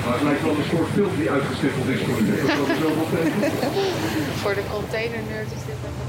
Voor 4.43 4.53
de 4.53 4.63
containernerd 4.71 5.51
is 5.51 5.65
dit 5.65 5.81
wel 5.81 6.02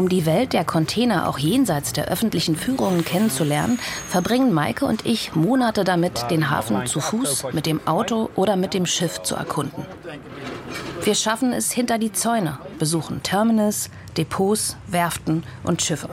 Um 0.00 0.08
die 0.08 0.24
Welt 0.24 0.54
der 0.54 0.64
Container 0.64 1.28
auch 1.28 1.36
jenseits 1.36 1.92
der 1.92 2.06
öffentlichen 2.08 2.56
Führungen 2.56 3.04
kennenzulernen, 3.04 3.78
verbringen 4.08 4.50
Maike 4.50 4.86
und 4.86 5.04
ich 5.04 5.34
Monate 5.34 5.84
damit, 5.84 6.30
den 6.30 6.48
Hafen 6.48 6.86
zu 6.86 7.00
Fuß, 7.00 7.48
mit 7.52 7.66
dem 7.66 7.86
Auto 7.86 8.30
oder 8.34 8.56
mit 8.56 8.72
dem 8.72 8.86
Schiff 8.86 9.20
zu 9.20 9.34
erkunden. 9.34 9.84
Wir 11.02 11.14
schaffen 11.14 11.52
es 11.52 11.70
hinter 11.70 11.98
die 11.98 12.12
Zäune, 12.12 12.58
besuchen 12.78 13.22
Terminals, 13.22 13.90
Depots, 14.16 14.76
Werften 14.86 15.44
und 15.64 15.82
Schiffe. 15.82 16.08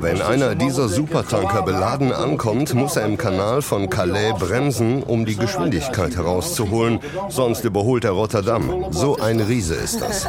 Wenn 0.00 0.22
einer 0.22 0.54
dieser 0.54 0.88
Supertanker 0.88 1.62
beladen 1.62 2.12
ankommt, 2.12 2.74
muss 2.74 2.96
er 2.96 3.06
im 3.06 3.16
Kanal 3.16 3.62
von 3.62 3.90
Calais 3.90 4.32
bremsen, 4.38 5.02
um 5.02 5.24
die 5.26 5.36
Geschwindigkeit 5.36 6.16
herauszuholen. 6.16 7.00
Sonst 7.28 7.64
überholt 7.64 8.04
er 8.04 8.12
Rotterdam. 8.12 8.86
So 8.90 9.16
ein 9.18 9.40
Riese 9.40 9.74
ist 9.74 10.00
das. 10.00 10.26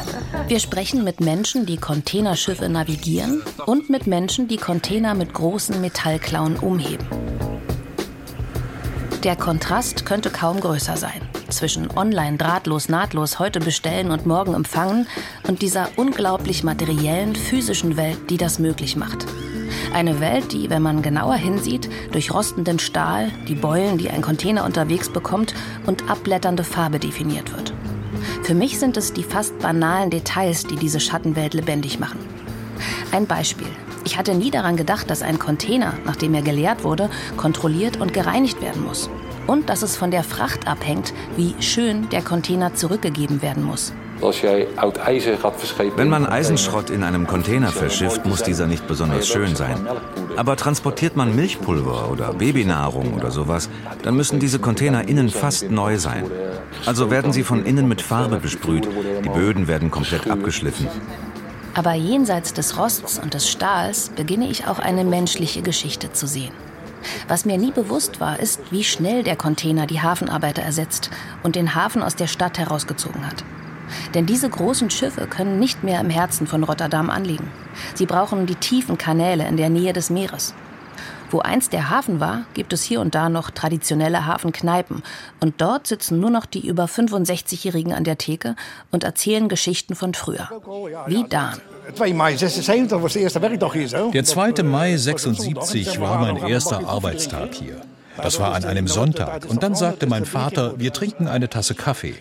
Wir 0.48 0.60
sprechen 0.60 1.04
mit 1.04 1.20
Menschen, 1.20 1.66
die 1.66 1.76
Containerschiffe 1.76 2.68
navigieren 2.68 3.42
und 3.66 3.90
mit 3.90 4.06
Menschen, 4.06 4.48
die 4.48 4.56
Container 4.56 5.14
mit 5.14 5.34
großen 5.34 5.80
Metallklauen 5.80 6.56
umheben. 6.56 7.06
Der 9.22 9.36
Kontrast 9.36 10.06
könnte 10.06 10.30
kaum 10.30 10.60
größer 10.60 10.96
sein 10.96 11.29
zwischen 11.50 11.90
online 11.96 12.36
drahtlos 12.36 12.88
nahtlos 12.88 13.38
heute 13.38 13.60
bestellen 13.60 14.10
und 14.10 14.26
morgen 14.26 14.54
empfangen 14.54 15.06
und 15.46 15.62
dieser 15.62 15.88
unglaublich 15.96 16.64
materiellen 16.64 17.34
physischen 17.34 17.96
Welt, 17.96 18.18
die 18.30 18.36
das 18.36 18.58
möglich 18.58 18.96
macht. 18.96 19.26
Eine 19.92 20.20
Welt, 20.20 20.52
die, 20.52 20.70
wenn 20.70 20.82
man 20.82 21.02
genauer 21.02 21.34
hinsieht, 21.34 21.90
durch 22.12 22.32
rostenden 22.32 22.78
Stahl, 22.78 23.30
die 23.48 23.54
Beulen, 23.54 23.98
die 23.98 24.10
ein 24.10 24.22
Container 24.22 24.64
unterwegs 24.64 25.08
bekommt 25.08 25.54
und 25.86 26.08
abblätternde 26.10 26.64
Farbe 26.64 26.98
definiert 26.98 27.52
wird. 27.52 27.72
Für 28.42 28.54
mich 28.54 28.78
sind 28.78 28.96
es 28.96 29.12
die 29.12 29.22
fast 29.22 29.58
banalen 29.58 30.10
Details, 30.10 30.64
die 30.64 30.76
diese 30.76 31.00
Schattenwelt 31.00 31.54
lebendig 31.54 31.98
machen. 31.98 32.20
Ein 33.12 33.26
Beispiel. 33.26 33.68
Ich 34.04 34.16
hatte 34.16 34.34
nie 34.34 34.50
daran 34.50 34.76
gedacht, 34.76 35.10
dass 35.10 35.22
ein 35.22 35.38
Container, 35.38 35.94
nachdem 36.04 36.34
er 36.34 36.42
geleert 36.42 36.84
wurde, 36.84 37.10
kontrolliert 37.36 38.00
und 38.00 38.14
gereinigt 38.14 38.62
werden 38.62 38.84
muss 38.84 39.10
und 39.46 39.68
dass 39.68 39.82
es 39.82 39.96
von 39.96 40.10
der 40.10 40.24
Fracht 40.24 40.68
abhängt, 40.68 41.12
wie 41.36 41.54
schön 41.60 42.08
der 42.10 42.22
Container 42.22 42.74
zurückgegeben 42.74 43.42
werden 43.42 43.64
muss. 43.64 43.92
Wenn 44.20 46.08
man 46.08 46.26
Eisenschrott 46.26 46.90
in 46.90 47.02
einem 47.02 47.26
Container 47.26 47.68
verschifft, 47.68 48.26
muss 48.26 48.42
dieser 48.42 48.66
nicht 48.66 48.86
besonders 48.86 49.26
schön 49.26 49.56
sein. 49.56 49.86
Aber 50.36 50.56
transportiert 50.56 51.16
man 51.16 51.34
Milchpulver 51.34 52.10
oder 52.10 52.34
Babynahrung 52.34 53.14
oder 53.14 53.30
sowas, 53.30 53.70
dann 54.02 54.16
müssen 54.16 54.38
diese 54.38 54.58
Container 54.58 55.08
innen 55.08 55.30
fast 55.30 55.70
neu 55.70 55.96
sein. 55.98 56.24
Also 56.84 57.10
werden 57.10 57.32
sie 57.32 57.44
von 57.44 57.64
innen 57.64 57.88
mit 57.88 58.02
Farbe 58.02 58.36
besprüht, 58.40 58.86
die 59.24 59.28
Böden 59.30 59.68
werden 59.68 59.90
komplett 59.90 60.28
abgeschliffen. 60.30 60.88
Aber 61.74 61.94
jenseits 61.94 62.52
des 62.52 62.76
Rosts 62.76 63.18
und 63.18 63.32
des 63.32 63.48
Stahls 63.48 64.10
beginne 64.10 64.50
ich 64.50 64.66
auch 64.66 64.80
eine 64.80 65.04
menschliche 65.04 65.62
Geschichte 65.62 66.12
zu 66.12 66.26
sehen. 66.26 66.52
Was 67.28 67.44
mir 67.44 67.58
nie 67.58 67.72
bewusst 67.72 68.20
war, 68.20 68.38
ist, 68.40 68.60
wie 68.70 68.84
schnell 68.84 69.22
der 69.22 69.36
Container 69.36 69.86
die 69.86 70.00
Hafenarbeiter 70.00 70.62
ersetzt 70.62 71.10
und 71.42 71.56
den 71.56 71.74
Hafen 71.74 72.02
aus 72.02 72.16
der 72.16 72.26
Stadt 72.26 72.58
herausgezogen 72.58 73.26
hat. 73.26 73.44
Denn 74.14 74.26
diese 74.26 74.48
großen 74.48 74.90
Schiffe 74.90 75.26
können 75.26 75.58
nicht 75.58 75.82
mehr 75.82 76.00
im 76.00 76.10
Herzen 76.10 76.46
von 76.46 76.62
Rotterdam 76.62 77.10
anliegen. 77.10 77.50
Sie 77.94 78.06
brauchen 78.06 78.46
die 78.46 78.54
tiefen 78.54 78.98
Kanäle 78.98 79.46
in 79.46 79.56
der 79.56 79.68
Nähe 79.68 79.92
des 79.92 80.10
Meeres. 80.10 80.54
Wo 81.30 81.38
einst 81.38 81.72
der 81.72 81.90
Hafen 81.90 82.18
war, 82.18 82.44
gibt 82.54 82.72
es 82.72 82.82
hier 82.82 83.00
und 83.00 83.14
da 83.14 83.28
noch 83.28 83.50
traditionelle 83.50 84.26
Hafenkneipen. 84.26 85.04
Und 85.40 85.60
dort 85.60 85.86
sitzen 85.86 86.18
nur 86.18 86.30
noch 86.30 86.44
die 86.44 86.66
über 86.66 86.86
65-Jährigen 86.86 87.92
an 87.92 88.02
der 88.02 88.18
Theke 88.18 88.56
und 88.90 89.04
erzählen 89.04 89.48
Geschichten 89.48 89.94
von 89.94 90.12
früher. 90.14 90.48
Wie 91.06 91.24
Dan. 91.28 91.60
Der 91.86 91.94
2. 91.94 92.12
Mai 92.12 92.36
76 94.96 96.00
war 96.00 96.18
mein 96.18 96.36
erster 96.36 96.88
Arbeitstag 96.88 97.54
hier. 97.54 97.80
Das 98.16 98.40
war 98.40 98.52
an 98.54 98.64
einem 98.64 98.88
Sonntag. 98.88 99.46
Und 99.48 99.62
dann 99.62 99.74
sagte 99.74 100.06
mein 100.06 100.24
Vater, 100.24 100.78
wir 100.78 100.92
trinken 100.92 101.28
eine 101.28 101.48
Tasse 101.48 101.74
Kaffee. 101.74 102.14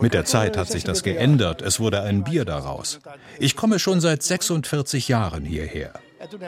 Mit 0.00 0.14
der 0.14 0.24
Zeit 0.24 0.56
hat 0.56 0.68
sich 0.68 0.84
das 0.84 1.02
geändert. 1.02 1.62
Es 1.62 1.78
wurde 1.78 2.02
ein 2.02 2.24
Bier 2.24 2.44
daraus. 2.44 2.98
Ich 3.38 3.54
komme 3.54 3.78
schon 3.78 4.00
seit 4.00 4.22
46 4.22 5.08
Jahren 5.08 5.44
hierher. 5.44 5.92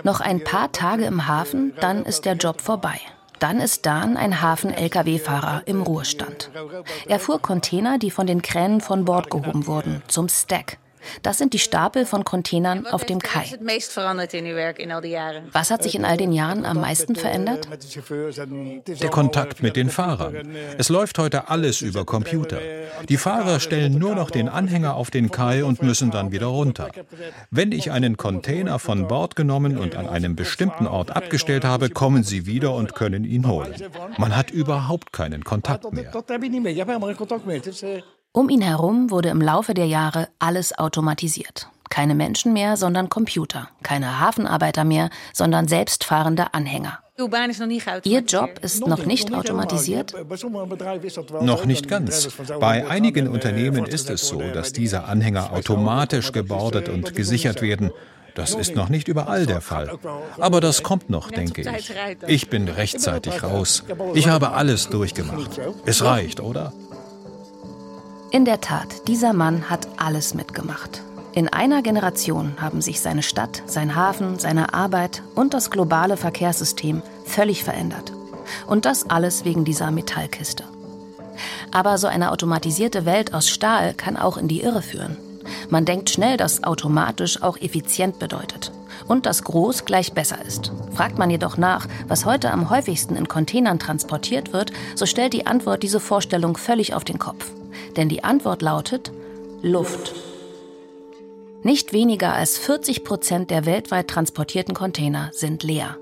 Noch 0.03 0.21
ein 0.21 0.45
paar 0.45 0.73
Tage 0.73 1.05
im 1.05 1.27
Hafen, 1.27 1.75
dann 1.81 2.05
ist 2.05 2.25
der 2.25 2.35
Job 2.35 2.61
vorbei. 2.61 3.01
Dann 3.39 3.61
ist 3.61 3.87
Dan 3.87 4.17
ein 4.19 4.43
Hafen-Lkw-Fahrer 4.43 5.63
im 5.65 5.83
Ruhestand. 5.83 6.51
Er 7.07 7.19
fuhr 7.19 7.41
Container, 7.41 7.99
die 7.99 8.11
von 8.11 8.27
den 8.27 8.43
Kränen 8.43 8.81
von 8.83 9.07
Bord 9.07 9.31
gehoben 9.31 9.67
wurden, 9.67 10.03
zum 10.09 10.29
Stack. 10.29 10.79
Das 11.23 11.39
sind 11.39 11.53
die 11.53 11.59
Stapel 11.59 12.07
von 12.07 12.25
Containern 12.25 12.87
auf 12.87 13.05
dem 13.05 13.19
Kai. 13.19 13.45
Was 15.53 15.71
hat 15.71 15.83
sich 15.83 15.95
in 15.95 16.05
all 16.05 16.17
den 16.17 16.33
Jahren 16.33 16.65
am 16.65 16.81
meisten 16.81 17.17
verändert? 17.17 17.69
Der 18.87 19.11
Kontakt 19.11 19.63
mit 19.63 19.77
den 19.77 19.91
Fahrern. 19.91 20.55
Es 20.79 20.89
läuft 20.89 21.19
heute 21.19 21.49
alles 21.49 21.81
über 21.81 22.05
Computer. 22.05 22.59
Die 23.09 23.17
Fahrer 23.17 23.61
stellen 23.61 23.99
nur 23.99 24.15
noch 24.15 24.31
den 24.31 24.49
Anhänger 24.49 24.95
auf 24.95 25.11
den 25.11 25.31
Kai 25.31 25.65
und 25.65 25.83
müssen 25.83 26.11
dann 26.11 26.33
wieder 26.33 26.47
runter. 26.47 26.91
Wenn 27.51 27.73
ich 27.73 27.91
einen 27.91 28.17
Container 28.17 28.79
von 28.79 29.09
Bord 29.09 29.37
genommen 29.37 29.79
und 29.79 29.97
an 29.97 30.09
einem 30.09 30.37
bestimmten 30.37 30.87
Ort 30.87 31.17
abgestellt 31.17 31.65
habe, 31.65 31.91
kommen 31.91 32.23
sie 32.25 32.47
wieder 32.47 32.75
und 32.75 32.95
können 32.95 33.25
ihn 33.25 33.47
holen. 33.47 33.75
Man 34.19 34.37
hat 34.37 34.51
überhaupt 34.51 35.13
keinen 35.13 35.45
Kontakt 35.45 35.93
mehr. 35.93 36.11
Um 38.33 38.49
ihn 38.49 38.63
herum 38.63 39.11
wurde 39.11 39.29
im 39.31 39.41
Laufe 39.41 39.75
der 39.75 39.87
Jahre 39.87 40.29
alles 40.39 40.79
automatisiert. 40.79 41.69
Keine 41.89 42.15
Menschen 42.15 42.53
mehr, 42.53 42.77
sondern 42.77 43.09
Computer. 43.09 43.69
Keine 43.83 44.21
Hafenarbeiter 44.21 44.85
mehr, 44.85 45.11
sondern 45.33 45.67
selbstfahrende 45.67 46.55
Anhänger. 46.55 47.01
Ihr 48.05 48.21
Job 48.21 48.61
ist 48.63 48.87
noch 48.87 49.05
nicht 49.05 49.35
automatisiert? 49.35 50.15
Noch 51.43 51.65
nicht 51.65 51.89
ganz. 51.89 52.29
Bei 52.61 52.89
einigen 52.89 53.27
Unternehmen 53.27 53.85
ist 53.85 54.09
es 54.09 54.29
so, 54.29 54.41
dass 54.41 54.73
diese 54.73 55.05
Anhänger 55.05 55.53
automatisch 55.53 56.31
gebordet 56.31 56.89
und 56.89 57.17
gesichert 57.17 57.63
werden. 57.63 57.91
Das 58.37 58.55
ist 58.55 58.77
noch 58.77 58.89
nicht 58.89 59.09
überall 59.09 59.45
der 59.45 59.61
Fall. 59.61 59.99
Aber 60.39 60.61
das 60.61 60.85
kommt 60.85 61.11
noch, 61.11 61.33
denke 61.33 61.63
ich. 61.63 61.93
Ich 62.29 62.49
bin 62.49 62.69
rechtzeitig 62.69 63.43
raus. 63.43 63.83
Ich 64.15 64.29
habe 64.29 64.53
alles 64.53 64.89
durchgemacht. 64.89 65.61
Es 65.85 66.05
reicht, 66.05 66.39
oder? 66.41 66.73
In 68.33 68.45
der 68.45 68.61
Tat, 68.61 69.09
dieser 69.09 69.33
Mann 69.33 69.69
hat 69.69 69.89
alles 69.97 70.35
mitgemacht. 70.35 71.03
In 71.33 71.49
einer 71.49 71.83
Generation 71.83 72.55
haben 72.61 72.81
sich 72.81 73.01
seine 73.01 73.25
Stadt, 73.25 73.65
sein 73.67 73.97
Hafen, 73.97 74.39
seine 74.39 74.73
Arbeit 74.73 75.25
und 75.35 75.53
das 75.53 75.73
globale 75.73 76.17
Verkehrssystem 76.17 77.03
völlig 77.25 77.65
verändert. 77.65 78.13
Und 78.69 78.85
das 78.85 79.11
alles 79.11 79.45
wegen 79.45 79.65
dieser 79.65 79.91
Metallkiste. 79.91 80.63
Aber 81.73 81.99
so 81.99 82.07
eine 82.07 82.31
automatisierte 82.31 83.05
Welt 83.05 83.35
aus 83.35 83.49
Stahl 83.49 83.95
kann 83.95 84.17
auch 84.17 84.37
in 84.37 84.47
die 84.47 84.61
Irre 84.61 84.83
führen. 84.83 85.17
Man 85.69 85.85
denkt 85.85 86.09
schnell, 86.11 86.37
dass 86.37 86.63
automatisch 86.63 87.43
auch 87.43 87.57
effizient 87.57 88.21
bedeutet 88.21 88.71
und 89.09 89.27
dass 89.27 89.43
groß 89.43 89.87
gleich 89.87 90.13
besser 90.13 90.39
ist. 90.47 90.71
Fragt 90.95 91.19
man 91.19 91.31
jedoch 91.31 91.57
nach, 91.57 91.89
was 92.07 92.27
heute 92.27 92.53
am 92.53 92.71
häufigsten 92.71 93.17
in 93.17 93.27
Containern 93.27 93.81
transportiert 93.81 94.53
wird, 94.53 94.73
so 94.95 95.05
stellt 95.05 95.33
die 95.33 95.47
Antwort 95.47 95.83
diese 95.83 95.99
Vorstellung 95.99 96.57
völlig 96.57 96.95
auf 96.95 97.03
den 97.03 97.19
Kopf. 97.19 97.51
Denn 97.97 98.09
die 98.09 98.25
Antwort 98.25 98.63
lautet 98.63 99.13
Luft. 99.63 100.15
Nicht 101.63 101.93
weniger 101.93 102.33
als 102.33 102.57
40 102.57 103.05
Prozent 103.05 103.51
der 103.51 103.67
weltweit 103.67 104.09
transportierten 104.09 104.75
Container 104.75 105.31
sind 105.33 105.63
leer. 105.63 105.97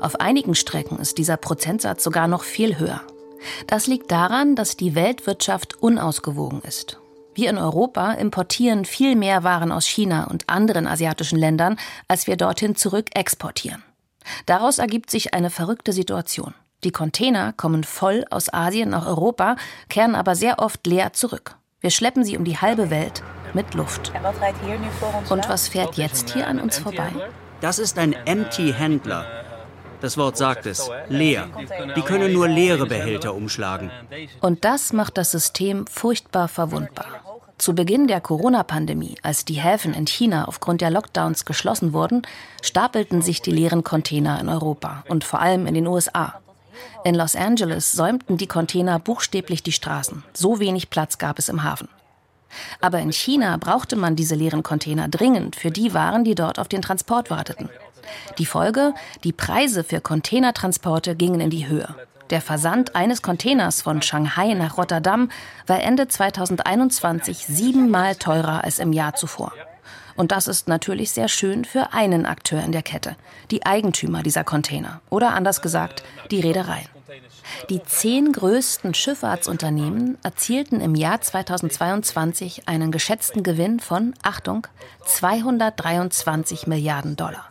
Auf 0.00 0.20
einigen 0.20 0.54
Strecken 0.54 0.98
ist 0.98 1.18
dieser 1.18 1.36
Prozentsatz 1.36 2.02
sogar 2.02 2.26
noch 2.26 2.42
viel 2.42 2.78
höher. 2.78 3.02
Das 3.66 3.86
liegt 3.86 4.10
daran, 4.10 4.56
dass 4.56 4.76
die 4.76 4.94
Weltwirtschaft 4.94 5.80
unausgewogen 5.82 6.62
ist. 6.62 6.98
Wir 7.34 7.50
in 7.50 7.58
Europa 7.58 8.12
importieren 8.12 8.84
viel 8.84 9.16
mehr 9.16 9.42
Waren 9.44 9.72
aus 9.72 9.86
China 9.86 10.24
und 10.24 10.48
anderen 10.48 10.86
asiatischen 10.86 11.38
Ländern, 11.38 11.76
als 12.08 12.26
wir 12.26 12.36
dorthin 12.36 12.76
zurück 12.76 13.06
exportieren. 13.14 13.82
Daraus 14.46 14.78
ergibt 14.78 15.10
sich 15.10 15.34
eine 15.34 15.50
verrückte 15.50 15.92
Situation. 15.92 16.54
Die 16.84 16.92
Container 16.92 17.54
kommen 17.54 17.82
voll 17.82 18.24
aus 18.30 18.52
Asien 18.52 18.90
nach 18.90 19.06
Europa, 19.06 19.56
kehren 19.88 20.14
aber 20.14 20.34
sehr 20.34 20.58
oft 20.58 20.86
leer 20.86 21.14
zurück. 21.14 21.56
Wir 21.80 21.90
schleppen 21.90 22.24
sie 22.24 22.36
um 22.36 22.44
die 22.44 22.58
halbe 22.58 22.90
Welt 22.90 23.22
mit 23.54 23.74
Luft. 23.74 24.12
Und 25.30 25.48
was 25.48 25.68
fährt 25.68 25.96
jetzt 25.96 26.30
hier 26.30 26.46
an 26.46 26.60
uns 26.60 26.78
vorbei? 26.78 27.10
Das 27.60 27.78
ist 27.78 27.98
ein 27.98 28.12
Empty-Händler. 28.12 29.24
Das 30.00 30.18
Wort 30.18 30.36
sagt 30.36 30.66
es, 30.66 30.90
leer. 31.08 31.48
Die 31.96 32.02
können 32.02 32.32
nur 32.32 32.48
leere 32.48 32.84
Behälter 32.84 33.34
umschlagen. 33.34 33.90
Und 34.40 34.66
das 34.66 34.92
macht 34.92 35.16
das 35.16 35.30
System 35.30 35.86
furchtbar 35.86 36.48
verwundbar. 36.48 37.06
Zu 37.56 37.74
Beginn 37.74 38.08
der 38.08 38.20
Corona-Pandemie, 38.20 39.14
als 39.22 39.46
die 39.46 39.54
Häfen 39.54 39.94
in 39.94 40.06
China 40.06 40.46
aufgrund 40.46 40.82
der 40.82 40.90
Lockdowns 40.90 41.46
geschlossen 41.46 41.94
wurden, 41.94 42.22
stapelten 42.60 43.22
sich 43.22 43.40
die 43.40 43.52
leeren 43.52 43.84
Container 43.84 44.38
in 44.40 44.50
Europa 44.50 45.04
und 45.08 45.24
vor 45.24 45.40
allem 45.40 45.66
in 45.66 45.74
den 45.74 45.86
USA. 45.86 46.40
In 47.04 47.14
Los 47.14 47.36
Angeles 47.36 47.92
säumten 47.92 48.36
die 48.36 48.46
Container 48.46 48.98
buchstäblich 48.98 49.62
die 49.62 49.72
Straßen. 49.72 50.24
So 50.32 50.58
wenig 50.58 50.90
Platz 50.90 51.18
gab 51.18 51.38
es 51.38 51.48
im 51.48 51.62
Hafen. 51.62 51.88
Aber 52.80 53.00
in 53.00 53.12
China 53.12 53.56
brauchte 53.56 53.96
man 53.96 54.16
diese 54.16 54.34
leeren 54.34 54.62
Container 54.62 55.08
dringend 55.08 55.56
für 55.56 55.70
die 55.70 55.94
Waren, 55.94 56.24
die 56.24 56.34
dort 56.34 56.58
auf 56.58 56.68
den 56.68 56.82
Transport 56.82 57.30
warteten. 57.30 57.68
Die 58.38 58.46
Folge? 58.46 58.94
Die 59.24 59.32
Preise 59.32 59.82
für 59.84 60.00
Containertransporte 60.00 61.16
gingen 61.16 61.40
in 61.40 61.50
die 61.50 61.66
Höhe. 61.66 61.94
Der 62.30 62.40
Versand 62.40 62.96
eines 62.96 63.22
Containers 63.22 63.82
von 63.82 64.02
Shanghai 64.02 64.54
nach 64.54 64.78
Rotterdam 64.78 65.30
war 65.66 65.82
Ende 65.82 66.08
2021 66.08 67.46
siebenmal 67.46 68.16
teurer 68.16 68.64
als 68.64 68.78
im 68.78 68.92
Jahr 68.92 69.14
zuvor. 69.14 69.52
Und 70.16 70.32
das 70.32 70.48
ist 70.48 70.68
natürlich 70.68 71.10
sehr 71.10 71.28
schön 71.28 71.64
für 71.64 71.92
einen 71.92 72.26
Akteur 72.26 72.62
in 72.62 72.72
der 72.72 72.82
Kette, 72.82 73.16
die 73.50 73.66
Eigentümer 73.66 74.22
dieser 74.22 74.44
Container 74.44 75.00
oder 75.10 75.34
anders 75.34 75.60
gesagt, 75.60 76.04
die 76.30 76.40
Reedereien. 76.40 76.88
Die 77.68 77.82
zehn 77.82 78.32
größten 78.32 78.94
Schifffahrtsunternehmen 78.94 80.18
erzielten 80.22 80.80
im 80.80 80.94
Jahr 80.94 81.20
2022 81.20 82.68
einen 82.68 82.90
geschätzten 82.90 83.42
Gewinn 83.42 83.80
von, 83.80 84.14
Achtung, 84.22 84.66
223 85.04 86.66
Milliarden 86.66 87.16
Dollar. 87.16 87.50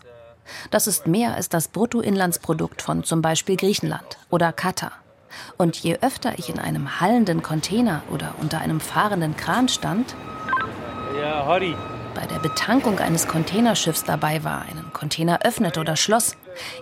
Das 0.72 0.88
ist 0.88 1.08
mehr 1.08 1.36
als 1.36 1.50
das 1.50 1.68
Bruttoinlandsprodukt 1.68 2.82
von 2.82 3.04
zum 3.04 3.22
Beispiel 3.22 3.56
Griechenland 3.56 4.18
oder 4.30 4.52
Katar. 4.52 4.92
Und 5.58 5.78
je 5.78 5.98
öfter 6.02 6.38
ich 6.38 6.50
in 6.50 6.60
einem 6.60 7.00
hallenden 7.00 7.42
Container 7.42 8.04
oder 8.12 8.36
unter 8.40 8.60
einem 8.60 8.80
fahrenden 8.80 9.36
Kran 9.38 9.68
stand, 9.68 10.16
ja, 11.20 11.46
bei 12.14 12.26
der 12.26 12.40
Betankung 12.40 13.00
eines 13.00 13.28
Containerschiffs 13.28 14.04
dabei 14.04 14.44
war, 14.44 14.62
einen 14.64 14.92
Container 14.94 15.42
öffnete 15.44 15.80
oder 15.80 15.96
schloss, 15.96 16.36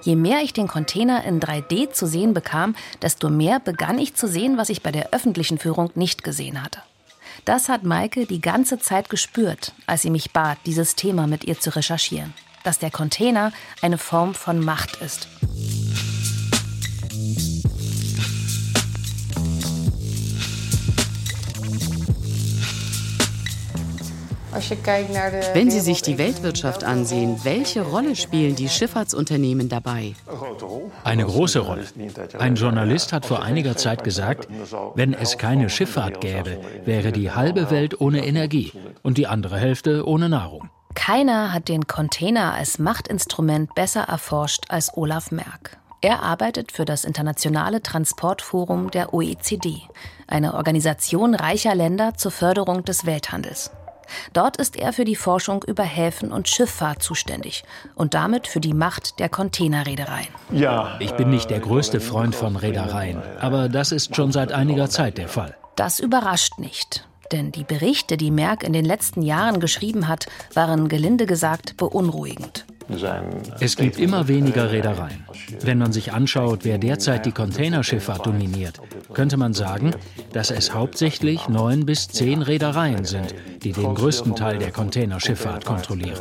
je 0.03 0.15
mehr 0.15 0.41
ich 0.41 0.53
den 0.53 0.67
Container 0.67 1.23
in 1.23 1.39
3D 1.39 1.91
zu 1.91 2.05
sehen 2.05 2.33
bekam, 2.33 2.75
desto 3.01 3.29
mehr 3.29 3.59
begann 3.59 3.99
ich 3.99 4.15
zu 4.15 4.27
sehen, 4.27 4.57
was 4.57 4.69
ich 4.69 4.83
bei 4.83 4.91
der 4.91 5.13
öffentlichen 5.13 5.57
Führung 5.57 5.91
nicht 5.95 6.23
gesehen 6.23 6.61
hatte. 6.61 6.81
Das 7.45 7.69
hat 7.69 7.83
Maike 7.83 8.25
die 8.25 8.41
ganze 8.41 8.79
Zeit 8.79 9.09
gespürt, 9.09 9.73
als 9.87 10.01
sie 10.01 10.09
mich 10.09 10.31
bat, 10.31 10.57
dieses 10.65 10.95
Thema 10.95 11.27
mit 11.27 11.43
ihr 11.43 11.59
zu 11.59 11.75
recherchieren 11.75 12.33
dass 12.63 12.79
der 12.79 12.91
Container 12.91 13.51
eine 13.81 13.97
Form 13.97 14.33
von 14.33 14.63
Macht 14.63 15.01
ist. 15.01 15.27
Wenn 25.53 25.71
Sie 25.71 25.79
sich 25.79 26.01
die 26.01 26.17
Weltwirtschaft 26.17 26.83
ansehen, 26.83 27.39
welche 27.43 27.81
Rolle 27.81 28.15
spielen 28.15 28.55
die 28.55 28.67
Schifffahrtsunternehmen 28.67 29.69
dabei? 29.69 30.13
Eine 31.03 31.25
große 31.25 31.59
Rolle. 31.59 31.85
Ein 32.37 32.55
Journalist 32.55 33.13
hat 33.13 33.25
vor 33.25 33.43
einiger 33.43 33.77
Zeit 33.77 34.03
gesagt, 34.03 34.47
wenn 34.95 35.13
es 35.13 35.37
keine 35.37 35.69
Schifffahrt 35.69 36.21
gäbe, 36.21 36.59
wäre 36.85 37.11
die 37.11 37.31
halbe 37.31 37.71
Welt 37.71 38.01
ohne 38.01 38.25
Energie 38.25 38.73
und 39.03 39.17
die 39.17 39.27
andere 39.27 39.57
Hälfte 39.57 40.05
ohne 40.05 40.27
Nahrung. 40.27 40.69
Keiner 40.93 41.53
hat 41.53 41.69
den 41.69 41.87
Container 41.87 42.53
als 42.53 42.77
Machtinstrument 42.77 43.73
besser 43.75 44.01
erforscht 44.03 44.65
als 44.69 44.95
Olaf 44.97 45.31
Merck. 45.31 45.77
Er 46.01 46.23
arbeitet 46.23 46.71
für 46.71 46.83
das 46.83 47.05
Internationale 47.05 47.81
Transportforum 47.81 48.91
der 48.91 49.13
OECD, 49.13 49.83
eine 50.27 50.55
Organisation 50.55 51.35
reicher 51.35 51.75
Länder 51.75 52.15
zur 52.15 52.31
Förderung 52.31 52.83
des 52.83 53.05
Welthandels. 53.05 53.71
Dort 54.33 54.57
ist 54.57 54.75
er 54.75 54.93
für 54.93 55.05
die 55.05 55.15
Forschung 55.15 55.63
über 55.67 55.83
Häfen 55.83 56.31
und 56.31 56.49
Schifffahrt 56.49 57.01
zuständig 57.01 57.63
und 57.95 58.13
damit 58.13 58.47
für 58.47 58.59
die 58.59 58.73
Macht 58.73 59.19
der 59.19 59.29
Containerreedereien. 59.29 60.29
Ja, 60.51 60.97
ich 60.99 61.11
bin 61.11 61.29
nicht 61.29 61.49
der 61.49 61.59
größte 61.59 61.99
Freund 61.99 62.35
von 62.35 62.55
Reedereien, 62.55 63.21
aber 63.39 63.69
das 63.69 63.91
ist 63.91 64.15
schon 64.15 64.31
seit 64.31 64.51
einiger 64.51 64.89
Zeit 64.89 65.17
der 65.17 65.27
Fall. 65.27 65.55
Das 65.75 65.99
überrascht 65.99 66.59
nicht. 66.59 67.07
Denn 67.31 67.51
die 67.51 67.63
Berichte, 67.63 68.17
die 68.17 68.31
Merck 68.31 68.63
in 68.63 68.73
den 68.73 68.83
letzten 68.83 69.21
Jahren 69.21 69.59
geschrieben 69.59 70.07
hat, 70.07 70.27
waren 70.53 70.89
gelinde 70.89 71.25
gesagt 71.25 71.77
beunruhigend. 71.77 72.65
Es 73.59 73.75
gibt 73.75 73.97
immer 73.97 74.27
weniger 74.27 74.71
Reedereien. 74.71 75.25
Wenn 75.61 75.77
man 75.77 75.91
sich 75.91 76.13
anschaut, 76.13 76.59
wer 76.63 76.77
derzeit 76.77 77.25
die 77.25 77.31
Containerschifffahrt 77.31 78.25
dominiert, 78.25 78.79
könnte 79.13 79.37
man 79.37 79.53
sagen, 79.53 79.91
dass 80.33 80.51
es 80.51 80.73
hauptsächlich 80.73 81.47
neun 81.47 81.85
bis 81.85 82.07
zehn 82.07 82.41
Reedereien 82.41 83.05
sind, 83.05 83.33
die 83.63 83.71
den 83.71 83.95
größten 83.95 84.35
Teil 84.35 84.57
der 84.57 84.71
Containerschifffahrt 84.71 85.65
kontrollieren. 85.65 86.19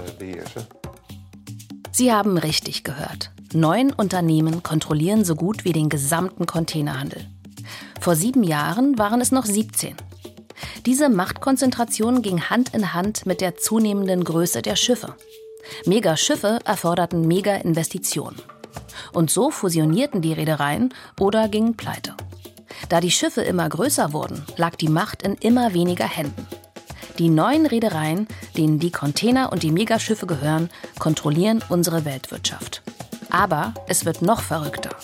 Sie 1.92 2.12
haben 2.12 2.38
richtig 2.38 2.85
gehört. 2.85 3.30
Neun 3.52 3.92
Unternehmen 3.92 4.62
kontrollieren 4.62 5.24
so 5.24 5.35
gut 5.35 5.64
wie 5.64 5.72
den 5.72 5.88
gesamten 5.88 6.46
Containerhandel. 6.46 7.26
Vor 8.00 8.14
sieben 8.14 8.42
Jahren 8.42 8.96
waren 8.96 9.20
es 9.20 9.33
noch 9.33 9.44
17. 9.44 9.96
Diese 10.87 11.09
Machtkonzentration 11.09 12.22
ging 12.22 12.42
Hand 12.42 12.74
in 12.74 12.94
Hand 12.94 13.26
mit 13.26 13.40
der 13.40 13.56
zunehmenden 13.56 14.24
Größe 14.24 14.62
der 14.62 14.76
Schiffe. 14.76 15.14
Megaschiffe 15.87 16.59
erforderten 16.64 17.27
Mega-Investitionen. 17.27 18.40
Und 19.12 19.31
so 19.31 19.51
fusionierten 19.51 20.23
die 20.23 20.33
Reedereien 20.33 20.94
oder 21.18 21.49
gingen 21.49 21.77
pleite. 21.77 22.14
Da 22.88 23.01
die 23.01 23.11
Schiffe 23.11 23.42
immer 23.42 23.68
größer 23.68 24.12
wurden, 24.12 24.44
lag 24.57 24.77
die 24.77 24.88
Macht 24.88 25.23
in 25.23 25.35
immer 25.35 25.75
weniger 25.75 26.07
Händen. 26.07 26.46
Die 27.18 27.29
neuen 27.29 27.66
Reedereien, 27.66 28.27
denen 28.57 28.79
die 28.79 28.90
Container 28.90 29.53
und 29.53 29.62
die 29.62 29.73
Megaschiffe 29.73 30.27
gehören, 30.27 30.70
kontrollieren 30.99 31.62
unsere 31.68 32.05
Weltwirtschaft. 32.05 32.83
Aber 33.31 33.75
es 33.88 34.05
wird 34.05 34.23
noch 34.23 34.40
verrückter. 34.40 34.96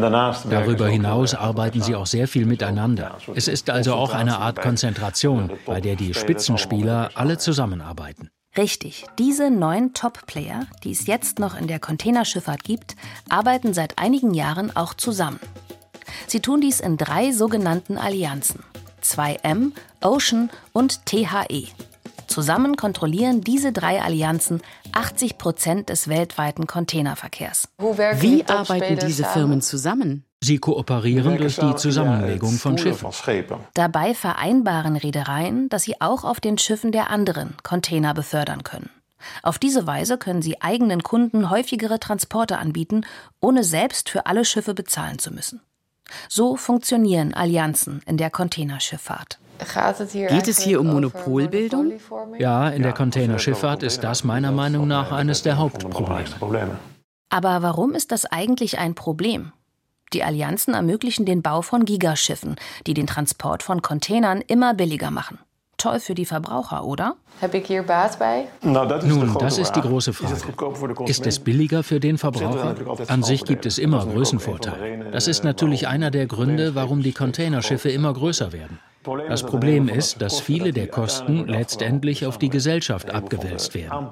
Darüber 0.00 0.88
hinaus 0.88 1.34
arbeiten 1.34 1.82
sie 1.82 1.94
auch 1.94 2.06
sehr 2.06 2.28
viel 2.28 2.46
miteinander. 2.46 3.18
Es 3.34 3.48
ist 3.48 3.70
also 3.70 3.94
auch 3.94 4.12
eine 4.12 4.38
Art 4.38 4.60
Konzentration, 4.60 5.52
bei 5.66 5.80
der 5.80 5.96
die 5.96 6.14
Spitzenspieler 6.14 7.10
alle 7.14 7.38
zusammenarbeiten. 7.38 8.30
Richtig, 8.56 9.06
diese 9.18 9.50
neun 9.50 9.94
Top-Player, 9.94 10.66
die 10.84 10.92
es 10.92 11.06
jetzt 11.06 11.40
noch 11.40 11.58
in 11.58 11.66
der 11.66 11.80
Containerschifffahrt 11.80 12.62
gibt, 12.62 12.94
arbeiten 13.28 13.74
seit 13.74 13.98
einigen 13.98 14.32
Jahren 14.32 14.74
auch 14.76 14.94
zusammen. 14.94 15.40
Sie 16.28 16.40
tun 16.40 16.60
dies 16.60 16.78
in 16.78 16.96
drei 16.96 17.32
sogenannten 17.32 17.98
Allianzen: 17.98 18.62
2M, 19.02 19.72
Ocean 20.02 20.50
und 20.72 21.04
THE. 21.06 21.66
Zusammen 22.34 22.74
kontrollieren 22.74 23.42
diese 23.42 23.70
drei 23.70 24.02
Allianzen 24.02 24.60
80 24.90 25.38
Prozent 25.38 25.88
des 25.88 26.08
weltweiten 26.08 26.66
Containerverkehrs. 26.66 27.68
Wie 27.78 28.44
arbeiten 28.48 28.98
diese 29.06 29.22
Firmen 29.22 29.62
zusammen? 29.62 30.24
Sie 30.42 30.58
kooperieren 30.58 31.38
durch 31.38 31.54
die 31.54 31.76
Zusammenlegung 31.76 32.54
von 32.54 32.76
Schiffen. 32.76 33.08
Dabei 33.74 34.14
vereinbaren 34.14 34.96
Reedereien, 34.96 35.68
dass 35.68 35.84
sie 35.84 36.00
auch 36.00 36.24
auf 36.24 36.40
den 36.40 36.58
Schiffen 36.58 36.90
der 36.90 37.08
anderen 37.08 37.54
Container 37.62 38.14
befördern 38.14 38.64
können. 38.64 38.90
Auf 39.44 39.60
diese 39.60 39.86
Weise 39.86 40.18
können 40.18 40.42
sie 40.42 40.60
eigenen 40.60 41.04
Kunden 41.04 41.50
häufigere 41.50 42.00
Transporte 42.00 42.58
anbieten, 42.58 43.06
ohne 43.40 43.62
selbst 43.62 44.10
für 44.10 44.26
alle 44.26 44.44
Schiffe 44.44 44.74
bezahlen 44.74 45.20
zu 45.20 45.32
müssen. 45.32 45.60
So 46.28 46.56
funktionieren 46.56 47.32
Allianzen 47.32 48.02
in 48.06 48.16
der 48.16 48.30
Containerschifffahrt. 48.30 49.38
Geht 49.58 50.48
es 50.48 50.58
hier 50.58 50.80
um 50.80 50.88
Monopolbildung? 50.88 51.92
Ja, 52.38 52.68
in 52.68 52.82
der 52.82 52.92
Containerschifffahrt 52.92 53.82
ist 53.82 54.02
das 54.04 54.24
meiner 54.24 54.52
Meinung 54.52 54.88
nach 54.88 55.12
eines 55.12 55.42
der 55.42 55.58
Hauptprobleme. 55.58 56.76
Aber 57.30 57.62
warum 57.62 57.94
ist 57.94 58.12
das 58.12 58.26
eigentlich 58.26 58.78
ein 58.78 58.94
Problem? 58.94 59.52
Die 60.12 60.22
Allianzen 60.22 60.74
ermöglichen 60.74 61.26
den 61.26 61.42
Bau 61.42 61.62
von 61.62 61.84
Gigaschiffen, 61.84 62.56
die 62.86 62.94
den 62.94 63.06
Transport 63.06 63.62
von 63.62 63.82
Containern 63.82 64.42
immer 64.46 64.74
billiger 64.74 65.10
machen. 65.10 65.38
Toll 65.76 65.98
für 65.98 66.14
die 66.14 66.24
Verbraucher, 66.24 66.84
oder? 66.84 67.16
Nun, 68.62 69.36
das 69.40 69.58
ist 69.58 69.72
die 69.72 69.80
große 69.80 70.12
Frage. 70.12 71.10
Ist 71.10 71.26
es 71.26 71.40
billiger 71.40 71.82
für 71.82 71.98
den 71.98 72.16
Verbraucher? 72.16 72.76
An 73.08 73.22
sich 73.22 73.44
gibt 73.44 73.66
es 73.66 73.78
immer 73.78 74.06
Größenvorteile. 74.06 75.10
Das 75.10 75.26
ist 75.26 75.42
natürlich 75.42 75.88
einer 75.88 76.10
der 76.10 76.26
Gründe, 76.26 76.74
warum 76.74 77.02
die 77.02 77.12
Containerschiffe 77.12 77.90
immer 77.90 78.14
größer 78.14 78.52
werden. 78.52 78.78
Das 79.28 79.44
Problem 79.44 79.88
ist, 79.88 80.22
dass 80.22 80.40
viele 80.40 80.72
der 80.72 80.86
Kosten 80.86 81.46
letztendlich 81.46 82.26
auf 82.26 82.38
die 82.38 82.48
Gesellschaft 82.48 83.10
abgewälzt 83.10 83.74
werden. 83.74 84.08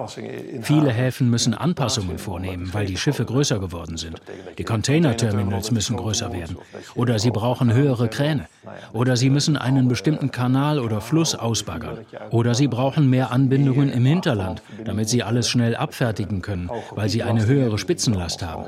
Viele 0.63 0.91
Häfen 0.91 1.31
müssen 1.31 1.55
Anpassungen 1.55 2.19
vornehmen, 2.19 2.71
weil 2.73 2.87
die 2.87 2.97
Schiffe 2.97 3.25
größer 3.25 3.59
geworden 3.59 3.97
sind. 3.97 4.21
Die 4.59 4.65
Containerterminals 4.65 5.71
müssen 5.71 5.97
größer 5.97 6.33
werden. 6.33 6.59
Oder 6.95 7.19
sie 7.19 7.31
brauchen 7.31 7.73
höhere 7.73 8.09
Kräne. 8.09 8.47
Oder 8.93 9.17
sie 9.17 9.31
müssen 9.31 9.57
einen 9.57 9.89
bestimmten 9.89 10.31
Kanal 10.31 10.79
oder 10.79 11.01
Fluss 11.01 11.35
ausbaggern. 11.35 11.99
Oder 12.31 12.55
sie 12.55 12.69
brauchen 12.69 13.11
mehr 13.11 13.33
Anbindungen 13.33 13.91
im 13.91 14.05
Hinterland, 14.05 14.63
damit 14.85 15.09
sie 15.09 15.23
alles 15.23 15.49
schnell 15.49 15.75
abfertigen 15.75 16.43
können, 16.43 16.71
weil 16.91 17.09
sie 17.09 17.23
eine 17.23 17.47
höhere 17.47 17.79
Spitzenlast 17.79 18.43
haben. 18.43 18.67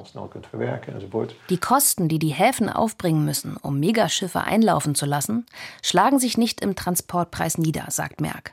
Die 1.50 1.58
Kosten, 1.58 2.08
die 2.08 2.18
die 2.18 2.28
Häfen 2.28 2.68
aufbringen 2.68 3.24
müssen, 3.24 3.56
um 3.56 3.78
Megaschiffe 3.78 4.40
einlaufen 4.40 4.94
zu 4.94 5.06
lassen, 5.06 5.46
schlagen 5.82 6.13
schlagen 6.14 6.20
sich 6.20 6.38
nicht 6.38 6.60
im 6.60 6.76
Transportpreis 6.76 7.58
nieder, 7.58 7.86
sagt 7.88 8.20
Merck. 8.20 8.52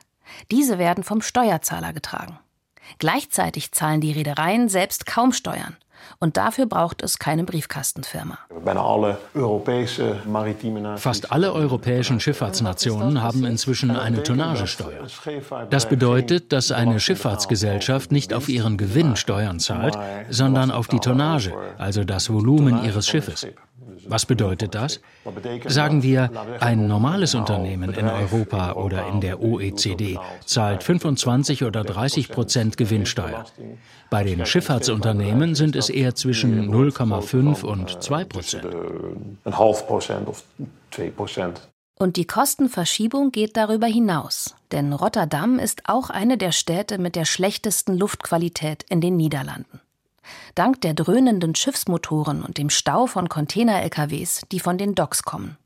Diese 0.50 0.78
werden 0.78 1.04
vom 1.04 1.22
Steuerzahler 1.22 1.92
getragen. 1.92 2.38
Gleichzeitig 2.98 3.70
zahlen 3.70 4.00
die 4.00 4.10
Reedereien 4.12 4.68
selbst 4.68 5.06
kaum 5.06 5.32
Steuern. 5.32 5.76
Und 6.18 6.36
dafür 6.36 6.66
braucht 6.66 7.00
es 7.02 7.20
keine 7.20 7.44
Briefkastenfirma. 7.44 8.36
Fast 10.96 11.30
alle 11.30 11.52
europäischen 11.52 12.18
Schifffahrtsnationen 12.18 13.22
haben 13.22 13.44
inzwischen 13.44 13.92
eine 13.92 14.24
Tonnagesteuer. 14.24 15.06
Das 15.70 15.88
bedeutet, 15.88 16.52
dass 16.52 16.72
eine 16.72 16.98
Schifffahrtsgesellschaft 16.98 18.10
nicht 18.10 18.34
auf 18.34 18.48
ihren 18.48 18.76
Gewinn 18.76 19.14
Steuern 19.14 19.60
zahlt, 19.60 19.96
sondern 20.28 20.72
auf 20.72 20.88
die 20.88 20.98
Tonnage, 20.98 21.52
also 21.78 22.02
das 22.02 22.28
Volumen 22.28 22.84
ihres 22.84 23.06
Schiffes. 23.06 23.46
Was 24.06 24.26
bedeutet 24.26 24.74
das? 24.74 25.00
Sagen 25.66 26.02
wir, 26.02 26.30
ein 26.60 26.86
normales 26.86 27.34
Unternehmen 27.34 27.92
in 27.94 28.06
Europa 28.06 28.72
oder 28.72 29.06
in 29.08 29.20
der 29.20 29.42
OECD 29.42 30.18
zahlt 30.44 30.82
25 30.82 31.64
oder 31.64 31.84
30 31.84 32.28
Prozent 32.28 32.76
Gewinnsteuer. 32.76 33.44
Bei 34.10 34.24
den 34.24 34.44
Schifffahrtsunternehmen 34.44 35.54
sind 35.54 35.76
es 35.76 35.88
eher 35.88 36.14
zwischen 36.14 36.72
0,5 36.72 37.62
und 37.64 38.02
2 38.02 38.24
Prozent. 38.24 38.66
Und 41.98 42.16
die 42.16 42.26
Kostenverschiebung 42.26 43.30
geht 43.30 43.56
darüber 43.56 43.86
hinaus, 43.86 44.56
denn 44.72 44.92
Rotterdam 44.92 45.58
ist 45.58 45.82
auch 45.88 46.10
eine 46.10 46.36
der 46.36 46.52
Städte 46.52 46.98
mit 46.98 47.14
der 47.14 47.24
schlechtesten 47.24 47.96
Luftqualität 47.96 48.84
in 48.88 49.00
den 49.00 49.16
Niederlanden. 49.16 49.80
Dank 50.54 50.80
der 50.82 50.92
dröhnenden 50.94 51.54
Schiffsmotoren 51.54 52.42
und 52.42 52.58
dem 52.58 52.68
Stau 52.68 53.06
von 53.06 53.28
Container-LKWs, 53.28 54.42
die 54.52 54.60
von 54.60 54.76
den 54.76 54.94
Docks 54.94 55.22
kommen. 55.22 55.56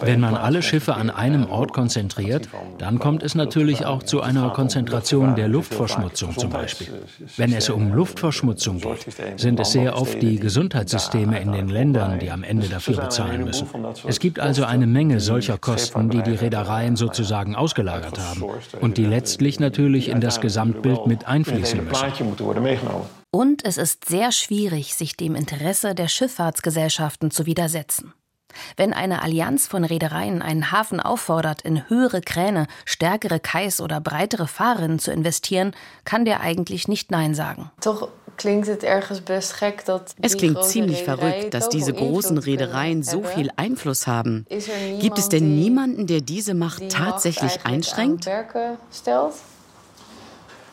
Wenn 0.00 0.20
man 0.20 0.36
alle 0.36 0.62
Schiffe 0.62 0.94
an 0.94 1.08
einem 1.10 1.48
Ort 1.50 1.72
konzentriert, 1.72 2.48
dann 2.78 2.98
kommt 2.98 3.22
es 3.22 3.34
natürlich 3.34 3.86
auch 3.86 4.02
zu 4.02 4.20
einer 4.20 4.50
Konzentration 4.50 5.34
der 5.34 5.48
Luftverschmutzung 5.48 6.36
zum 6.36 6.50
Beispiel. 6.50 6.88
Wenn 7.36 7.52
es 7.52 7.70
um 7.70 7.92
Luftverschmutzung 7.94 8.80
geht, 8.80 9.06
sind 9.36 9.58
es 9.60 9.72
sehr 9.72 9.96
oft 9.96 10.20
die 10.20 10.38
Gesundheitssysteme 10.38 11.40
in 11.40 11.52
den 11.52 11.68
Ländern, 11.68 12.18
die 12.18 12.30
am 12.30 12.44
Ende 12.44 12.68
dafür 12.68 12.96
bezahlen 12.96 13.44
müssen. 13.44 13.68
Es 14.06 14.20
gibt 14.20 14.40
also 14.40 14.64
eine 14.64 14.86
Menge 14.86 15.20
solcher 15.20 15.56
Kosten, 15.56 16.10
die 16.10 16.22
die 16.22 16.34
Reedereien 16.34 16.96
sozusagen 16.96 17.56
ausgelagert 17.56 18.18
haben 18.18 18.44
und 18.80 18.98
die 18.98 19.06
letztlich 19.06 19.58
natürlich 19.58 20.08
in 20.08 20.20
das 20.20 20.42
Gesamtbild 20.42 21.06
mit 21.06 21.26
einfließen 21.26 21.82
müssen. 21.84 22.12
Und 23.34 23.64
es 23.64 23.78
ist 23.78 24.04
sehr 24.04 24.30
schwierig, 24.30 24.94
sich 24.94 25.16
dem 25.16 25.34
Interesse 25.34 25.94
der 25.94 26.08
Schifffahrtsgesellschaften 26.08 27.30
zu 27.30 27.46
widersetzen. 27.46 28.12
Wenn 28.76 28.92
eine 28.92 29.22
Allianz 29.22 29.66
von 29.66 29.84
Reedereien 29.84 30.42
einen 30.42 30.70
Hafen 30.70 31.00
auffordert, 31.00 31.62
in 31.62 31.88
höhere 31.88 32.20
Kräne, 32.20 32.66
stärkere 32.84 33.40
Kais 33.40 33.80
oder 33.80 34.02
breitere 34.02 34.46
Fahrrinnen 34.46 34.98
zu 34.98 35.10
investieren, 35.10 35.74
kann 36.04 36.26
der 36.26 36.40
eigentlich 36.40 36.88
nicht 36.88 37.10
Nein 37.10 37.34
sagen. 37.34 37.70
Es 40.20 40.36
klingt 40.36 40.64
ziemlich 40.64 41.02
verrückt, 41.02 41.54
dass 41.54 41.70
diese 41.70 41.94
großen 41.94 42.36
Reedereien 42.36 43.02
so 43.02 43.22
viel 43.22 43.50
Einfluss 43.56 44.06
haben. 44.06 44.46
Gibt 45.00 45.18
es 45.18 45.30
denn 45.30 45.54
niemanden, 45.54 46.06
der 46.06 46.20
diese 46.20 46.52
Macht 46.52 46.90
tatsächlich 46.90 47.64
einschränkt? 47.64 48.28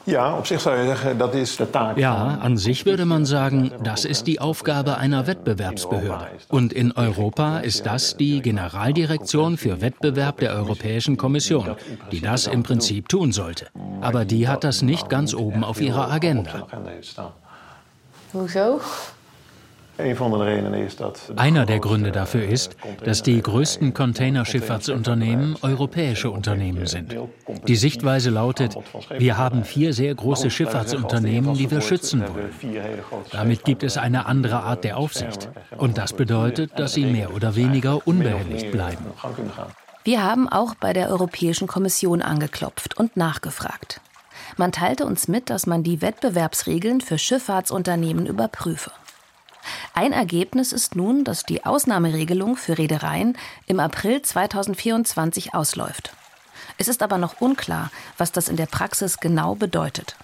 Ja, 0.03 0.37
op 0.37 0.45
zich 0.45 0.61
zou 0.61 0.77
je 0.77 0.85
zeggen, 0.85 1.17
dat 1.17 1.33
is 1.33 1.55
de 1.55 1.69
taak. 1.69 1.97
Ja, 1.97 2.37
an 2.41 2.57
sich 2.57 2.85
würde 2.85 3.05
man 3.05 3.25
sagen, 3.25 3.71
das 3.83 4.05
ist 4.05 4.25
die 4.25 4.39
Aufgabe 4.39 4.97
einer 4.97 5.27
Wettbewerbsbehörde. 5.27 6.27
Und 6.47 6.73
in 6.73 6.91
Europa 6.91 7.59
ist 7.59 7.85
das 7.85 8.17
die 8.17 8.41
Generaldirektion 8.41 9.57
für 9.57 9.81
Wettbewerb 9.81 10.39
der 10.39 10.53
Europäischen 10.53 11.17
Kommission, 11.17 11.75
die 12.11 12.21
das 12.21 12.47
im 12.47 12.63
Prinzip 12.63 13.07
tun 13.09 13.31
sollte. 13.31 13.67
Aber 14.01 14.25
die 14.25 14.47
hat 14.47 14.63
das 14.63 14.81
nicht 14.81 15.09
ganz 15.09 15.33
oben 15.33 15.63
auf 15.63 15.81
ihrer 15.81 16.11
Agenda. 16.11 16.67
Wieso? 18.33 18.81
Einer 21.35 21.65
der 21.65 21.79
Gründe 21.79 22.11
dafür 22.11 22.47
ist, 22.47 22.77
dass 23.03 23.21
die 23.21 23.41
größten 23.41 23.93
Containerschifffahrtsunternehmen 23.93 25.57
europäische 25.61 26.31
Unternehmen 26.31 26.85
sind. 26.85 27.15
Die 27.67 27.75
Sichtweise 27.75 28.29
lautet, 28.29 28.77
wir 29.17 29.37
haben 29.37 29.65
vier 29.65 29.93
sehr 29.93 30.15
große 30.15 30.49
Schifffahrtsunternehmen, 30.49 31.53
die 31.53 31.69
wir 31.69 31.81
schützen 31.81 32.21
wollen. 32.21 32.49
Damit 33.31 33.65
gibt 33.65 33.83
es 33.83 33.97
eine 33.97 34.25
andere 34.25 34.61
Art 34.61 34.83
der 34.83 34.97
Aufsicht. 34.97 35.49
Und 35.77 35.97
das 35.97 36.13
bedeutet, 36.13 36.71
dass 36.77 36.93
sie 36.93 37.05
mehr 37.05 37.33
oder 37.33 37.55
weniger 37.55 38.07
unbehelligt 38.07 38.71
bleiben. 38.71 39.05
Wir 40.05 40.23
haben 40.23 40.47
auch 40.47 40.75
bei 40.75 40.93
der 40.93 41.09
Europäischen 41.09 41.67
Kommission 41.67 42.21
angeklopft 42.21 42.97
und 42.97 43.17
nachgefragt. 43.17 43.99
Man 44.55 44.71
teilte 44.71 45.05
uns 45.05 45.27
mit, 45.27 45.49
dass 45.49 45.67
man 45.67 45.83
die 45.83 46.01
Wettbewerbsregeln 46.01 47.01
für 47.01 47.17
Schifffahrtsunternehmen 47.17 48.25
überprüfe. 48.25 48.91
Ein 49.93 50.13
Ergebnis 50.13 50.71
ist 50.71 50.95
nun, 50.95 51.23
dass 51.23 51.43
die 51.43 51.65
Ausnahmeregelung 51.65 52.55
für 52.55 52.77
Reedereien 52.77 53.37
im 53.67 53.79
April 53.79 54.21
2024 54.21 55.53
ausläuft. 55.53 56.11
Es 56.77 56.87
ist 56.87 57.03
aber 57.03 57.17
noch 57.17 57.41
unklar, 57.41 57.91
was 58.17 58.31
das 58.31 58.47
in 58.47 58.55
der 58.55 58.65
Praxis 58.65 59.17
genau 59.17 59.55
bedeutet. 59.55 60.15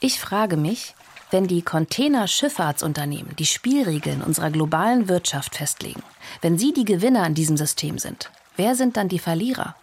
Ich 0.00 0.20
frage 0.20 0.56
mich, 0.56 0.94
wenn 1.30 1.48
die 1.48 1.62
Containerschifffahrtsunternehmen 1.62 3.34
die 3.36 3.46
Spielregeln 3.46 4.22
unserer 4.22 4.50
globalen 4.50 5.08
Wirtschaft 5.08 5.56
festlegen, 5.56 6.02
wenn 6.42 6.58
sie 6.58 6.72
die 6.72 6.84
Gewinner 6.84 7.26
in 7.26 7.34
diesem 7.34 7.56
System 7.56 7.98
sind, 7.98 8.30
wer 8.56 8.76
sind 8.76 8.96
dann 8.96 9.08
die 9.08 9.18
Verlierer? 9.18 9.74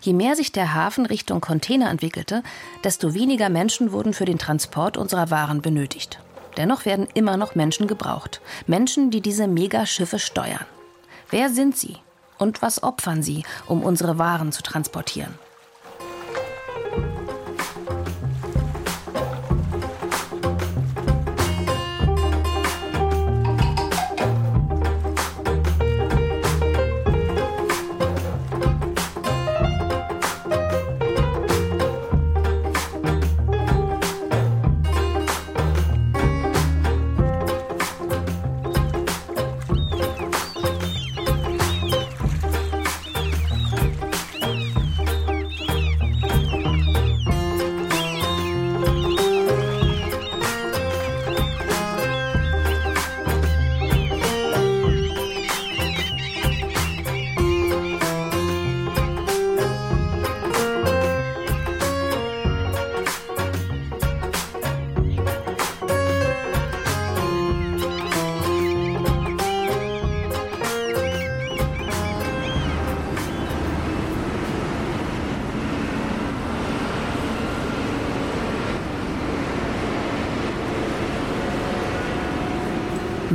Je 0.00 0.12
mehr 0.12 0.36
sich 0.36 0.52
der 0.52 0.72
Hafen 0.74 1.04
Richtung 1.04 1.40
Container 1.40 1.90
entwickelte, 1.90 2.42
desto 2.84 3.12
weniger 3.12 3.48
Menschen 3.48 3.92
wurden 3.92 4.14
für 4.14 4.24
den 4.24 4.38
Transport 4.38 4.96
unserer 4.96 5.30
Waren 5.30 5.60
benötigt. 5.62 6.20
Dennoch 6.60 6.84
werden 6.84 7.08
immer 7.14 7.38
noch 7.38 7.54
Menschen 7.54 7.86
gebraucht. 7.86 8.42
Menschen, 8.66 9.10
die 9.10 9.22
diese 9.22 9.48
Megaschiffe 9.48 10.18
steuern. 10.18 10.66
Wer 11.30 11.48
sind 11.48 11.74
sie? 11.74 11.96
Und 12.36 12.60
was 12.60 12.82
opfern 12.82 13.22
sie, 13.22 13.44
um 13.66 13.82
unsere 13.82 14.18
Waren 14.18 14.52
zu 14.52 14.62
transportieren? 14.62 15.38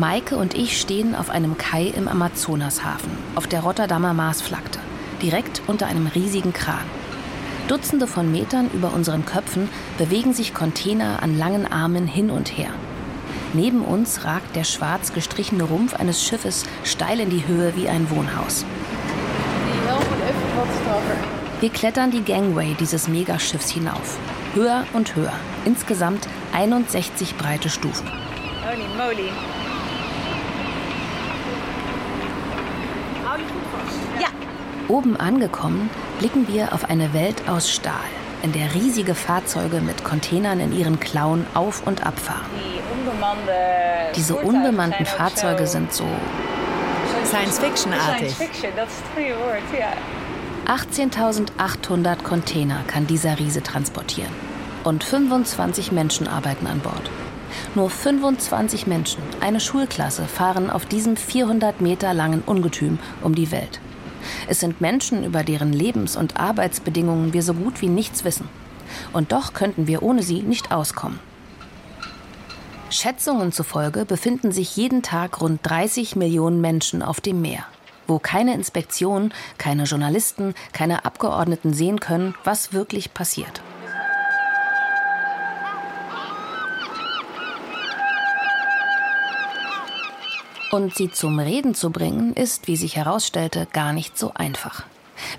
Maike 0.05 0.37
und 0.37 0.53
ich 0.53 0.79
stehen 0.79 1.15
auf 1.15 1.31
einem 1.31 1.57
Kai 1.57 1.85
im 1.85 2.07
Amazonashafen, 2.07 3.09
auf 3.33 3.47
der 3.47 3.61
Rotterdamer 3.61 4.13
Marsflagte, 4.13 4.77
direkt 5.23 5.63
unter 5.65 5.87
einem 5.87 6.05
riesigen 6.05 6.53
Kran. 6.53 6.85
Dutzende 7.67 8.05
von 8.05 8.31
Metern 8.31 8.69
über 8.71 8.93
unseren 8.93 9.25
Köpfen 9.25 9.67
bewegen 9.97 10.31
sich 10.31 10.53
Container 10.53 11.23
an 11.23 11.35
langen 11.39 11.65
Armen 11.65 12.05
hin 12.05 12.29
und 12.29 12.55
her. 12.55 12.69
Neben 13.53 13.81
uns 13.81 14.25
ragt 14.25 14.55
der 14.55 14.63
schwarz 14.63 15.11
gestrichene 15.11 15.63
Rumpf 15.63 15.95
eines 15.95 16.23
Schiffes 16.23 16.67
steil 16.83 17.19
in 17.19 17.31
die 17.31 17.47
Höhe 17.47 17.75
wie 17.75 17.89
ein 17.89 18.07
Wohnhaus. 18.11 18.63
Wir 21.61 21.69
klettern 21.71 22.11
die 22.11 22.23
Gangway 22.23 22.75
dieses 22.79 23.07
Megaschiffs 23.07 23.71
hinauf. 23.71 24.19
Höher 24.53 24.85
und 24.93 25.15
höher. 25.15 25.33
Insgesamt 25.65 26.27
61 26.53 27.37
breite 27.37 27.71
Stufen. 27.71 28.07
Holy 28.63 28.87
moly. 28.95 29.31
Ja. 34.19 34.27
Oben 34.87 35.17
angekommen, 35.17 35.89
blicken 36.19 36.47
wir 36.47 36.73
auf 36.73 36.89
eine 36.89 37.13
Welt 37.13 37.49
aus 37.49 37.71
Stahl, 37.71 37.93
in 38.43 38.51
der 38.51 38.75
riesige 38.75 39.15
Fahrzeuge 39.15 39.81
mit 39.81 40.03
Containern 40.03 40.59
in 40.59 40.77
ihren 40.77 40.99
Klauen 40.99 41.47
auf 41.55 41.87
und 41.87 42.05
abfahren. 42.05 42.45
Diese 44.15 44.35
unbemannten 44.35 45.05
Fahrzeuge 45.07 45.65
sind 45.65 45.91
so 45.91 46.05
Science-Fiction-artig. 47.25 48.35
18.800 50.67 52.23
Container 52.23 52.83
kann 52.85 53.07
dieser 53.07 53.39
Riese 53.39 53.63
transportieren. 53.63 54.31
Und 54.83 55.03
25 55.03 55.91
Menschen 55.91 56.27
arbeiten 56.27 56.67
an 56.67 56.79
Bord. 56.79 57.09
Nur 57.73 57.89
25 57.89 58.85
Menschen, 58.85 59.23
eine 59.41 59.59
Schulklasse, 59.59 60.25
fahren 60.25 60.69
auf 60.69 60.85
diesem 60.85 61.17
400 61.17 61.81
Meter 61.81 62.13
langen 62.13 62.43
Ungetüm 62.45 62.99
um 63.23 63.33
die 63.33 63.51
Welt. 63.51 63.79
Es 64.47 64.59
sind 64.59 64.81
Menschen, 64.81 65.23
über 65.23 65.43
deren 65.43 65.73
Lebens- 65.73 66.15
und 66.15 66.37
Arbeitsbedingungen 66.37 67.33
wir 67.33 67.43
so 67.43 67.53
gut 67.53 67.81
wie 67.81 67.89
nichts 67.89 68.23
wissen. 68.23 68.47
Und 69.13 69.31
doch 69.31 69.53
könnten 69.53 69.87
wir 69.87 70.03
ohne 70.03 70.23
sie 70.23 70.41
nicht 70.41 70.71
auskommen. 70.71 71.19
Schätzungen 72.89 73.51
zufolge 73.51 74.05
befinden 74.05 74.51
sich 74.51 74.75
jeden 74.77 75.01
Tag 75.01 75.41
rund 75.41 75.59
30 75.63 76.15
Millionen 76.15 76.61
Menschen 76.61 77.01
auf 77.01 77.19
dem 77.19 77.41
Meer, 77.41 77.65
wo 78.07 78.19
keine 78.19 78.53
Inspektion, 78.53 79.33
keine 79.57 79.83
Journalisten, 79.83 80.53
keine 80.71 81.03
Abgeordneten 81.03 81.73
sehen 81.73 81.99
können, 81.99 82.35
was 82.43 82.73
wirklich 82.73 83.13
passiert. 83.13 83.61
Und 90.71 90.95
sie 90.95 91.11
zum 91.11 91.39
Reden 91.39 91.75
zu 91.75 91.91
bringen, 91.91 92.33
ist, 92.33 92.67
wie 92.67 92.75
sich 92.75 92.95
herausstellte, 92.95 93.67
gar 93.71 93.93
nicht 93.93 94.17
so 94.17 94.31
einfach. 94.33 94.83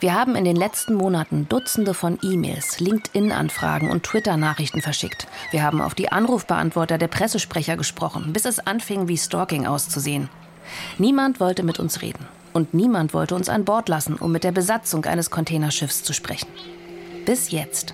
Wir 0.00 0.14
haben 0.14 0.36
in 0.36 0.44
den 0.44 0.56
letzten 0.56 0.94
Monaten 0.94 1.48
Dutzende 1.48 1.92
von 1.92 2.18
E-Mails, 2.22 2.80
LinkedIn-Anfragen 2.80 3.90
und 3.90 4.04
Twitter-Nachrichten 4.04 4.80
verschickt. 4.80 5.26
Wir 5.50 5.62
haben 5.62 5.82
auf 5.82 5.94
die 5.94 6.10
Anrufbeantworter 6.10 6.96
der 6.96 7.08
Pressesprecher 7.08 7.76
gesprochen, 7.76 8.32
bis 8.32 8.46
es 8.46 8.58
anfing, 8.58 9.08
wie 9.08 9.18
Stalking 9.18 9.66
auszusehen. 9.66 10.28
Niemand 10.98 11.40
wollte 11.40 11.62
mit 11.62 11.78
uns 11.78 12.02
reden. 12.02 12.26
Und 12.52 12.72
niemand 12.72 13.12
wollte 13.12 13.34
uns 13.34 13.50
an 13.50 13.66
Bord 13.66 13.88
lassen, 13.88 14.14
um 14.14 14.32
mit 14.32 14.44
der 14.44 14.52
Besatzung 14.52 15.04
eines 15.04 15.30
Containerschiffs 15.30 16.02
zu 16.02 16.14
sprechen. 16.14 16.48
Bis 17.26 17.50
jetzt. 17.50 17.92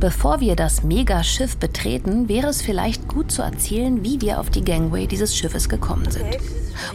Bevor 0.00 0.40
wir 0.40 0.56
das 0.56 0.82
Megaschiff 0.82 1.58
betreten, 1.58 2.26
wäre 2.26 2.46
es 2.46 2.62
vielleicht 2.62 3.06
gut 3.06 3.30
zu 3.30 3.42
erzählen, 3.42 4.02
wie 4.02 4.22
wir 4.22 4.40
auf 4.40 4.48
die 4.48 4.64
Gangway 4.64 5.06
dieses 5.06 5.36
Schiffes 5.36 5.68
gekommen 5.68 6.10
sind. 6.10 6.38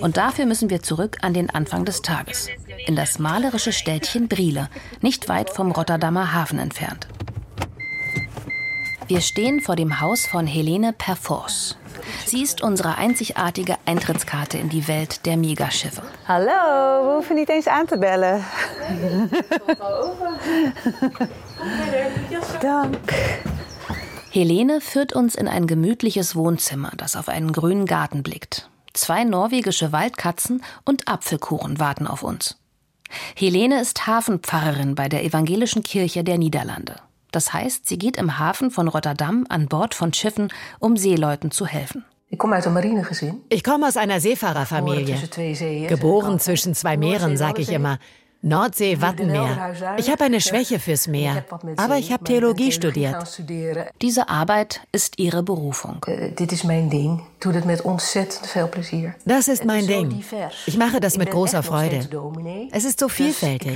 Und 0.01 0.17
dafür 0.17 0.47
müssen 0.47 0.71
wir 0.71 0.81
zurück 0.81 1.17
an 1.21 1.35
den 1.35 1.51
Anfang 1.51 1.85
des 1.85 2.01
Tages, 2.01 2.49
in 2.87 2.95
das 2.95 3.19
malerische 3.19 3.73
Städtchen 3.73 4.27
Briele, 4.27 4.69
nicht 5.01 5.29
weit 5.29 5.51
vom 5.51 5.71
Rotterdamer 5.71 6.33
Hafen 6.33 6.57
entfernt. 6.57 7.07
Wir 9.07 9.21
stehen 9.21 9.61
vor 9.61 9.75
dem 9.75 10.01
Haus 10.01 10.25
von 10.25 10.47
Helene 10.47 10.91
Perforce. 10.91 11.77
Sie 12.25 12.41
ist 12.41 12.63
unsere 12.63 12.97
einzigartige 12.97 13.75
Eintrittskarte 13.85 14.57
in 14.57 14.69
die 14.69 14.87
Welt 14.87 15.27
der 15.27 15.37
Megaschiffe. 15.37 16.01
Hallo, 16.27 17.05
we 17.05 17.13
hoeven 17.17 17.35
niet 17.35 17.49
eens 17.49 17.67
aan 17.67 17.85
te 17.85 17.97
bellen. 17.99 18.43
Dank. 22.65 23.13
Helene 24.31 24.81
führt 24.81 25.13
uns 25.13 25.35
in 25.35 25.47
ein 25.47 25.67
gemütliches 25.67 26.35
Wohnzimmer, 26.35 26.91
das 26.97 27.15
auf 27.15 27.29
einen 27.29 27.51
grünen 27.51 27.85
Garten 27.85 28.23
blickt. 28.23 28.71
Zwei 28.91 29.23
norwegische 29.23 29.91
Waldkatzen 29.91 30.63
und 30.83 31.07
Apfelkuchen 31.07 31.79
warten 31.79 32.07
auf 32.07 32.23
uns. 32.23 32.57
Helene 33.35 33.79
ist 33.79 34.07
Hafenpfarrerin 34.07 34.95
bei 34.95 35.09
der 35.09 35.23
Evangelischen 35.23 35.83
Kirche 35.83 36.23
der 36.23 36.39
Niederlande. 36.39 36.95
Das 37.31 37.53
heißt, 37.53 37.85
sie 37.87 37.99
geht 37.99 38.17
im 38.17 38.39
Hafen 38.39 38.71
von 38.71 38.87
Rotterdam 38.87 39.45
an 39.47 39.67
Bord 39.67 39.93
von 39.93 40.11
Schiffen, 40.11 40.51
um 40.79 40.97
Seeleuten 40.97 41.51
zu 41.51 41.67
helfen. 41.67 42.03
Ich 42.29 42.39
komme 42.39 43.87
aus 43.87 43.95
einer 43.95 44.19
Seefahrerfamilie. 44.19 45.19
Geboren 45.87 46.39
zwischen 46.39 46.73
zwei 46.73 46.97
Meeren, 46.97 47.37
sage 47.37 47.61
ich 47.61 47.69
immer. 47.69 47.99
Nordsee, 48.45 49.01
Wattenmeer. 49.01 49.73
Ich 49.97 50.11
habe 50.11 50.23
eine 50.25 50.39
Schwäche 50.39 50.79
fürs 50.79 51.07
Meer, 51.07 51.43
aber 51.77 51.97
ich 51.97 52.11
habe 52.11 52.23
Theologie 52.23 52.71
studiert. 52.71 53.15
Diese 54.01 54.29
Arbeit 54.29 54.81
ist 54.91 55.17
ihre 55.17 55.41
Berufung. 55.41 56.05
Das 56.05 56.51
ist 56.53 56.63
mein 56.63 56.89
Ding. 56.91 57.21
Das 59.25 59.47
ist 59.47 59.65
mein 59.65 59.87
Ding. 59.87 60.23
Ich 60.67 60.77
mache 60.77 60.99
das 60.99 61.17
mit 61.17 61.31
großer 61.31 61.63
Freude. 61.63 62.07
Es 62.71 62.85
ist 62.85 62.99
so 62.99 63.09
vielfältig. 63.09 63.75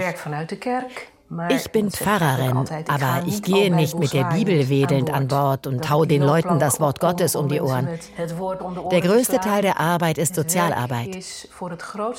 Ich 1.49 1.71
bin 1.71 1.91
Pfarrerin, 1.91 2.65
aber 2.87 3.23
ich 3.27 3.43
gehe 3.43 3.73
nicht 3.73 3.97
mit 3.97 4.13
der 4.13 4.25
Bibel 4.25 4.69
wedelnd 4.69 5.11
an 5.13 5.27
Bord 5.27 5.67
und 5.67 5.87
hau 5.89 6.05
den 6.05 6.23
Leuten 6.23 6.59
das 6.59 6.79
Wort 6.79 6.99
Gottes 6.99 7.35
um 7.35 7.47
die 7.47 7.61
Ohren. 7.61 7.87
Der 8.91 9.01
größte 9.01 9.39
Teil 9.39 9.61
der 9.61 9.79
Arbeit 9.79 10.17
ist 10.17 10.33
Sozialarbeit. 10.33 11.23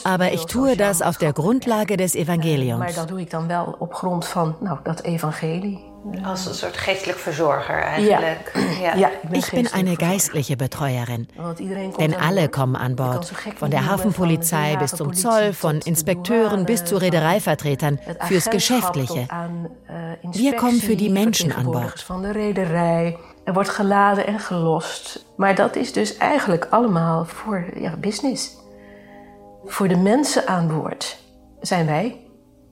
Aber 0.05 0.33
ich 0.33 0.47
tue 0.47 0.77
das 0.77 1.03
auf 1.03 1.19
der 1.19 1.33
Grundlage 1.33 1.97
des 1.97 2.15
Evangeliums. 2.15 2.97
Als 6.25 6.47
een 6.47 6.55
soort 6.55 6.77
geestelijk 6.77 7.19
verzorger 7.19 7.83
eigenlijk. 7.83 8.53
Ja. 8.81 8.97
ja. 9.09 9.11
ich 9.33 9.51
bin 9.51 9.67
eine 9.73 9.97
geistliche 9.97 10.57
Betreuerin. 10.57 11.29
Denn 11.99 12.15
alle 12.15 12.49
kommen 12.49 12.77
an 12.77 12.97
Bord. 12.97 13.33
Von 13.57 13.71
der 13.71 13.87
Hafenpolizei 13.87 14.77
bis 14.77 14.91
zum 14.91 15.13
Zoll, 15.15 15.53
von 15.53 15.81
Inspekteuren 15.85 16.65
bis 16.65 16.85
zu 16.85 16.97
Reedereivertretern 16.97 17.99
fürs 18.29 18.49
Geschäftliche. 18.51 19.29
Eh, 19.89 20.17
Wir 20.33 20.57
kommen 20.57 20.81
für 20.81 20.97
die 20.97 21.11
Menschen 21.11 21.53
an 21.53 21.67
Bord. 21.67 22.03
Van 22.03 22.23
de 22.23 22.33
rederij. 22.33 23.19
Er 23.45 23.53
wordt 23.53 23.69
geladen 23.69 24.27
en 24.27 24.39
gelost. 24.39 25.25
Maar 25.37 25.55
dat 25.55 25.77
is 25.77 25.93
dus 25.93 26.17
eigenlijk 26.17 26.67
allemaal 26.71 27.25
voor 27.25 27.65
ja, 27.75 27.97
business. 27.97 28.57
Voor 29.65 29.89
de 29.89 29.97
mensen 29.97 30.47
aan 30.47 30.69
boord 30.69 31.19
zijn 31.61 31.87
wij. 31.87 32.21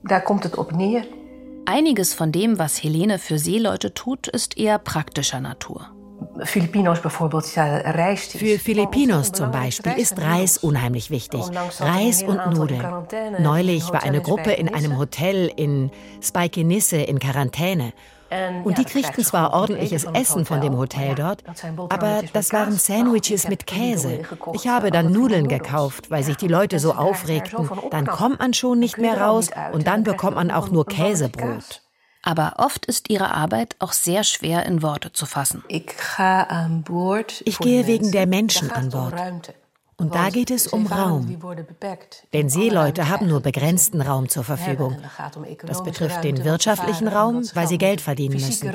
Daar 0.01 0.23
komt 0.23 0.43
het 0.43 0.55
op 0.55 0.71
neer. 0.71 1.07
Einiges 1.69 2.15
von 2.15 2.31
dem, 2.31 2.57
was 2.57 2.81
Helene 2.81 3.19
für 3.19 3.37
Seeleute 3.37 3.93
tut, 3.93 4.27
ist 4.27 4.57
eher 4.57 4.79
praktischer 4.79 5.39
Natur. 5.39 5.85
Für 6.43 6.61
Filipinos 8.59 9.31
zum 9.31 9.51
Beispiel 9.51 9.91
ist 9.93 10.19
Reis 10.19 10.57
unheimlich 10.57 11.11
wichtig. 11.11 11.41
Reis 11.79 12.23
und 12.23 12.55
Nudeln. 12.55 12.83
Neulich 13.37 13.87
war 13.91 14.01
eine 14.01 14.19
Gruppe 14.19 14.53
in 14.53 14.73
einem 14.73 14.97
Hotel 14.97 15.51
in 15.55 15.91
Spaikenisse 16.23 16.97
in 16.97 17.19
Quarantäne. 17.19 17.93
Und 18.63 18.77
die 18.77 18.85
kriegten 18.85 19.23
zwar 19.23 19.53
ordentliches 19.53 20.05
Essen 20.05 20.45
von 20.45 20.61
dem 20.61 20.77
Hotel 20.77 21.15
dort, 21.15 21.43
aber 21.89 22.21
das 22.33 22.53
waren 22.53 22.73
Sandwiches 22.73 23.47
mit 23.47 23.65
Käse. 23.65 24.21
Ich 24.53 24.67
habe 24.67 24.91
dann 24.91 25.11
Nudeln 25.11 25.47
gekauft, 25.47 26.11
weil 26.11 26.23
sich 26.23 26.37
die 26.37 26.47
Leute 26.47 26.79
so 26.79 26.93
aufregten. 26.93 27.69
Dann 27.89 28.05
kommt 28.05 28.39
man 28.39 28.53
schon 28.53 28.79
nicht 28.79 28.97
mehr 28.97 29.19
raus 29.19 29.49
und 29.71 29.87
dann 29.87 30.03
bekommt 30.03 30.35
man 30.35 30.51
auch 30.51 30.69
nur 30.69 30.85
Käsebrot. 30.85 31.81
Aber 32.21 32.55
oft 32.57 32.85
ist 32.85 33.09
ihre 33.09 33.33
Arbeit 33.33 33.75
auch 33.79 33.93
sehr 33.93 34.23
schwer 34.23 34.65
in 34.65 34.81
Worte 34.81 35.13
zu 35.13 35.25
fassen. 35.25 35.63
Ich 35.67 35.87
gehe 37.59 37.87
wegen 37.87 38.11
der 38.11 38.27
Menschen 38.27 38.71
an 38.71 38.89
Bord. 38.89 39.13
Und 39.99 40.15
da 40.15 40.29
geht 40.29 40.49
es 40.49 40.67
um 40.67 40.87
Raum. 40.87 41.37
Denn 42.33 42.49
Seeleute 42.49 43.09
haben 43.09 43.27
nur 43.27 43.41
begrenzten 43.41 44.01
Raum 44.01 44.29
zur 44.29 44.43
Verfügung. 44.43 44.97
Das 45.65 45.83
betrifft 45.83 46.23
den 46.23 46.43
wirtschaftlichen 46.43 47.07
Raum, 47.07 47.43
weil 47.53 47.67
sie 47.67 47.77
Geld 47.77 48.01
verdienen 48.01 48.35
müssen. 48.35 48.73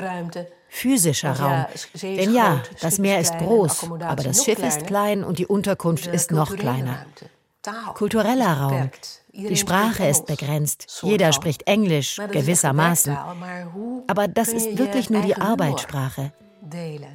Physischer 0.69 1.39
Raum. 1.39 1.65
Denn 2.01 2.33
ja, 2.33 2.61
das 2.81 2.99
Meer 2.99 3.19
ist 3.19 3.37
groß, 3.37 3.91
aber 4.01 4.23
das 4.23 4.43
Schiff 4.43 4.59
ist 4.59 4.85
klein 4.87 5.23
und 5.23 5.39
die 5.39 5.47
Unterkunft 5.47 6.07
ist 6.07 6.31
noch 6.31 6.55
kleiner. 6.55 7.05
Kultureller 7.95 8.53
Raum. 8.61 8.91
Die 9.33 9.57
Sprache 9.57 10.07
ist 10.07 10.27
begrenzt. 10.27 11.01
Jeder 11.01 11.33
spricht 11.33 11.67
Englisch, 11.67 12.21
gewissermaßen. 12.31 13.17
Aber 14.07 14.27
das 14.27 14.49
ist 14.49 14.77
wirklich 14.77 15.09
nur 15.09 15.21
die 15.23 15.35
Arbeitssprache. 15.35 16.31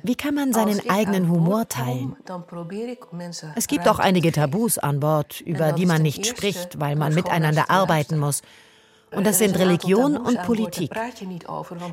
Wie 0.03 0.15
kann 0.15 0.35
man 0.35 0.53
seinen 0.53 0.89
eigenen 0.89 1.29
Humor 1.29 1.69
teilen? 1.69 2.17
Es 3.57 3.67
gibt 3.67 3.89
auch 3.89 3.99
einige 3.99 4.33
Tabus 4.33 4.79
an 4.79 5.01
Bord, 5.01 5.41
über 5.41 5.73
die 5.73 5.87
man 5.87 6.03
nicht 6.03 6.27
spricht, 6.27 6.79
weil 6.81 6.97
man 6.97 7.15
miteinander 7.15 7.71
arbeiten 7.71 8.19
muss. 8.19 8.43
Und 9.13 9.27
das 9.27 9.39
sind 9.39 9.59
Religion 9.59 10.17
und 10.17 10.41
Politik. 10.43 10.93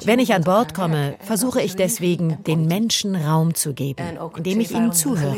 Wenn 0.06 0.20
ich 0.20 0.34
an 0.34 0.44
Bord 0.44 0.74
komme, 0.74 1.16
versuche 1.20 1.62
ich 1.62 1.76
deswegen, 1.76 2.44
den 2.44 2.68
Menschen 2.68 3.16
Raum 3.16 3.56
zu 3.56 3.74
geben, 3.74 4.04
indem 4.36 4.60
ich 4.60 4.72
ihnen 4.72 4.94
zuhöre. 4.94 5.38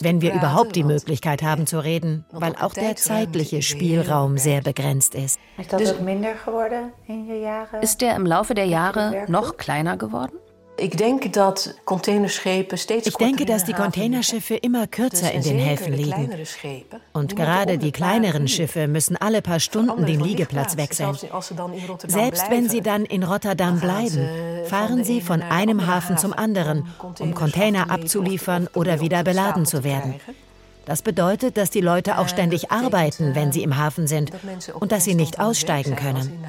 Wenn 0.00 0.20
wir 0.20 0.34
überhaupt 0.34 0.76
die 0.76 0.84
Möglichkeit 0.84 1.42
haben 1.42 1.66
zu 1.66 1.82
reden, 1.82 2.24
weil 2.30 2.54
auch 2.56 2.74
der 2.74 2.96
zeitliche 2.96 3.62
Spielraum 3.62 4.38
sehr 4.38 4.62
begrenzt 4.62 5.14
ist. 5.14 5.40
Ist 7.82 8.00
der 8.00 8.16
im 8.16 8.26
Laufe 8.26 8.54
der 8.54 8.66
Jahre 8.66 9.24
noch 9.28 9.56
kleiner 9.56 9.96
geworden? 9.96 10.38
Ich 10.76 10.90
denke, 10.90 11.30
dass 13.46 13.64
die 13.64 13.72
Containerschiffe 13.72 14.56
immer 14.56 14.86
kürzer 14.88 15.30
in 15.32 15.42
den 15.42 15.58
Häfen 15.58 15.92
liegen. 15.92 16.30
Und 17.12 17.36
gerade 17.36 17.78
die 17.78 17.92
kleineren 17.92 18.48
Schiffe 18.48 18.88
müssen 18.88 19.16
alle 19.16 19.40
paar 19.40 19.60
Stunden 19.60 20.04
den 20.04 20.20
Liegeplatz 20.20 20.76
wechseln. 20.76 21.16
Selbst 22.06 22.50
wenn 22.50 22.68
sie 22.68 22.80
dann 22.80 23.04
in 23.04 23.22
Rotterdam 23.22 23.78
bleiben, 23.80 24.28
fahren 24.66 25.04
sie 25.04 25.20
von 25.20 25.42
einem 25.42 25.86
Hafen 25.86 26.18
zum 26.18 26.32
anderen, 26.32 26.88
um 27.20 27.34
Container 27.34 27.90
abzuliefern 27.90 28.68
oder 28.74 29.00
wieder 29.00 29.22
beladen 29.22 29.66
zu 29.66 29.84
werden. 29.84 30.14
Das 30.86 31.02
bedeutet, 31.02 31.56
dass 31.56 31.70
die 31.70 31.80
Leute 31.80 32.18
auch 32.18 32.28
ständig 32.28 32.70
arbeiten, 32.70 33.34
wenn 33.34 33.52
sie 33.52 33.62
im 33.62 33.76
Hafen 33.76 34.06
sind 34.06 34.32
und 34.78 34.92
dass 34.92 35.04
sie 35.04 35.14
nicht 35.14 35.40
aussteigen 35.40 35.96
können. 35.96 36.44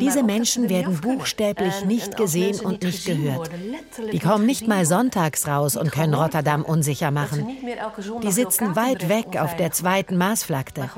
Diese 0.00 0.22
Menschen 0.22 0.68
werden 0.68 1.00
buchstäblich 1.00 1.84
nicht 1.84 2.16
gesehen 2.16 2.58
und 2.60 2.82
nicht 2.82 3.04
gehört. 3.04 3.50
Die 4.12 4.18
kommen 4.18 4.46
nicht 4.46 4.66
mal 4.66 4.84
sonntags 4.84 5.46
raus 5.46 5.76
und 5.76 5.92
können 5.92 6.14
Rotterdam 6.14 6.64
unsicher 6.64 7.10
machen. 7.10 7.46
Die 8.22 8.32
sitzen 8.32 8.74
weit 8.74 9.08
weg 9.08 9.36
auf 9.38 9.56
der 9.56 9.70
zweiten 9.70 10.16
Marsflagte. 10.16 10.90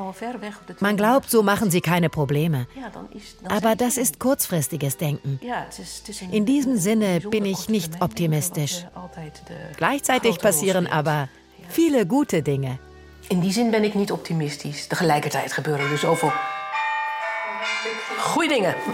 Man 0.80 0.96
glaubt, 0.96 1.30
so 1.30 1.42
machen 1.42 1.70
sie 1.70 1.80
keine 1.80 2.08
Probleme. 2.08 2.66
Aber 3.48 3.76
das 3.76 3.96
ist 3.98 4.18
kurzfristiges 4.18 4.96
Denken. 4.96 5.38
In 6.30 6.46
diesem 6.46 6.78
Sinne 6.78 7.20
bin 7.20 7.44
ich 7.44 7.68
nicht 7.68 8.00
optimistisch. 8.00 8.86
Gleichzeitig 9.76 10.38
passieren 10.38 10.86
aber 10.86 11.28
viele 11.68 12.06
gute 12.06 12.42
Dinge. 12.42 12.78
In 13.28 13.40
die 13.40 13.52
zin 13.52 13.70
ben 13.70 13.84
ik 13.84 13.94
niet 13.94 14.12
optimistisch. 14.12 14.86
Tegelijkertijd 14.86 15.52
gebeuren 15.52 15.90
er 15.90 15.98
zoveel 15.98 16.32
Goeie 18.22 18.48
dingen. 18.48 18.74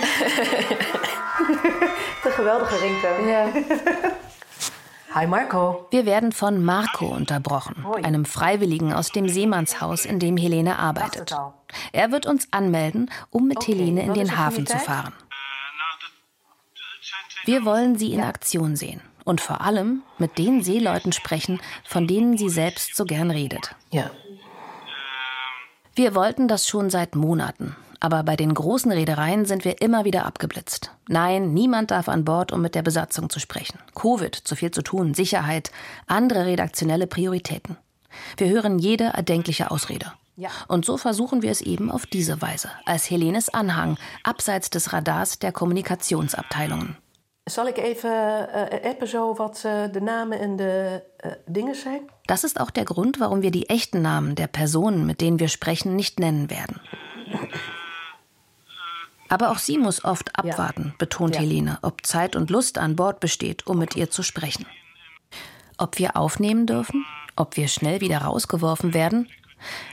De 2.22 2.30
geweldige 2.30 2.80
ringtoon. 2.80 3.28
Ja. 3.28 3.48
Hi 5.14 5.26
Marco. 5.26 5.86
Wir 5.90 6.04
werden 6.04 6.32
von 6.32 6.64
Marco 6.64 7.06
unterbrochen, 7.06 7.84
einem 8.02 8.24
Freiwilligen 8.24 8.92
aus 8.92 9.10
dem 9.10 9.28
Seemannshaus, 9.28 10.04
in 10.04 10.18
dem 10.18 10.36
Helene 10.36 10.78
arbeitet. 10.78 11.34
Er 11.92 12.12
wird 12.12 12.26
uns 12.26 12.48
anmelden, 12.50 13.10
um 13.30 13.48
mit 13.48 13.66
Helene 13.66 14.02
in 14.02 14.14
den 14.14 14.36
Hafen 14.36 14.66
zu 14.66 14.78
fahren. 14.78 15.14
Wir 17.44 17.64
wollen 17.64 17.96
sie 17.96 18.12
in 18.12 18.22
Aktion 18.22 18.76
sehen 18.76 19.00
und 19.24 19.40
vor 19.40 19.62
allem 19.62 20.02
mit 20.18 20.36
den 20.38 20.62
Seeleuten 20.62 21.12
sprechen, 21.12 21.60
von 21.84 22.06
denen 22.06 22.36
sie 22.36 22.50
selbst 22.50 22.94
so 22.94 23.04
gern 23.04 23.30
redet. 23.30 23.74
Ja. 23.90 24.10
Wir 25.94 26.14
wollten 26.14 26.48
das 26.48 26.68
schon 26.68 26.90
seit 26.90 27.16
Monaten, 27.16 27.74
aber 28.00 28.22
bei 28.22 28.36
den 28.36 28.54
großen 28.54 28.92
Reedereien 28.92 29.44
sind 29.44 29.64
wir 29.64 29.80
immer 29.80 30.04
wieder 30.04 30.26
abgeblitzt. 30.26 30.92
Nein, 31.08 31.52
niemand 31.52 31.90
darf 31.90 32.08
an 32.08 32.24
Bord, 32.24 32.52
um 32.52 32.60
mit 32.60 32.74
der 32.74 32.82
Besatzung 32.82 33.30
zu 33.30 33.40
sprechen. 33.40 33.78
Covid, 33.94 34.34
zu 34.34 34.56
viel 34.56 34.70
zu 34.70 34.82
tun, 34.82 35.14
Sicherheit, 35.14 35.70
andere 36.06 36.46
redaktionelle 36.46 37.06
Prioritäten. 37.06 37.76
Wir 38.36 38.48
hören 38.48 38.78
jede 38.78 39.04
erdenkliche 39.04 39.70
Ausrede. 39.70 40.12
Ja. 40.36 40.50
Und 40.68 40.84
so 40.84 40.96
versuchen 40.96 41.42
wir 41.42 41.50
es 41.50 41.60
eben 41.60 41.90
auf 41.90 42.06
diese 42.06 42.40
Weise, 42.40 42.70
als 42.84 43.10
Helenes 43.10 43.48
Anhang, 43.48 43.98
abseits 44.22 44.70
des 44.70 44.92
Radars 44.92 45.40
der 45.40 45.50
Kommunikationsabteilungen. 45.50 46.96
Soll 47.48 47.68
ich 47.68 47.78
even 47.78 48.10
uh, 48.10 48.88
appen 48.88 49.08
so 49.08 49.34
wat 49.38 49.64
uh, 49.64 49.90
de 49.90 50.00
Namen 50.00 50.38
en 50.38 50.56
de 50.56 51.02
uh, 51.24 51.32
Dinge 51.46 51.74
zijn? 51.74 52.02
Das 52.26 52.44
ist 52.44 52.60
auch 52.60 52.70
der 52.70 52.84
Grund, 52.84 53.20
warum 53.20 53.40
wir 53.42 53.50
die 53.50 53.68
echten 53.68 54.02
Namen 54.02 54.34
der 54.34 54.48
Personen, 54.48 55.06
mit 55.06 55.20
denen 55.20 55.40
wir 55.40 55.48
sprechen, 55.48 55.96
nicht 55.96 56.20
nennen 56.20 56.50
werden. 56.50 56.78
Aber 59.28 59.50
auch 59.50 59.58
sie 59.58 59.78
muss 59.78 60.04
oft 60.04 60.36
abwarten, 60.38 60.84
ja. 60.86 60.94
betont 60.98 61.34
ja. 61.34 61.42
Helene, 61.42 61.78
ob 61.82 62.06
Zeit 62.06 62.34
und 62.34 62.50
Lust 62.50 62.78
an 62.78 62.96
Bord 62.96 63.20
besteht, 63.20 63.66
um 63.66 63.78
mit 63.78 63.96
ihr 63.96 64.10
zu 64.10 64.22
sprechen. 64.22 64.66
Ob 65.76 65.98
wir 65.98 66.16
aufnehmen 66.16 66.66
dürfen, 66.66 67.04
ob 67.36 67.56
wir 67.56 67.68
schnell 67.68 68.00
wieder 68.00 68.18
rausgeworfen 68.18 68.94
werden. 68.94 69.28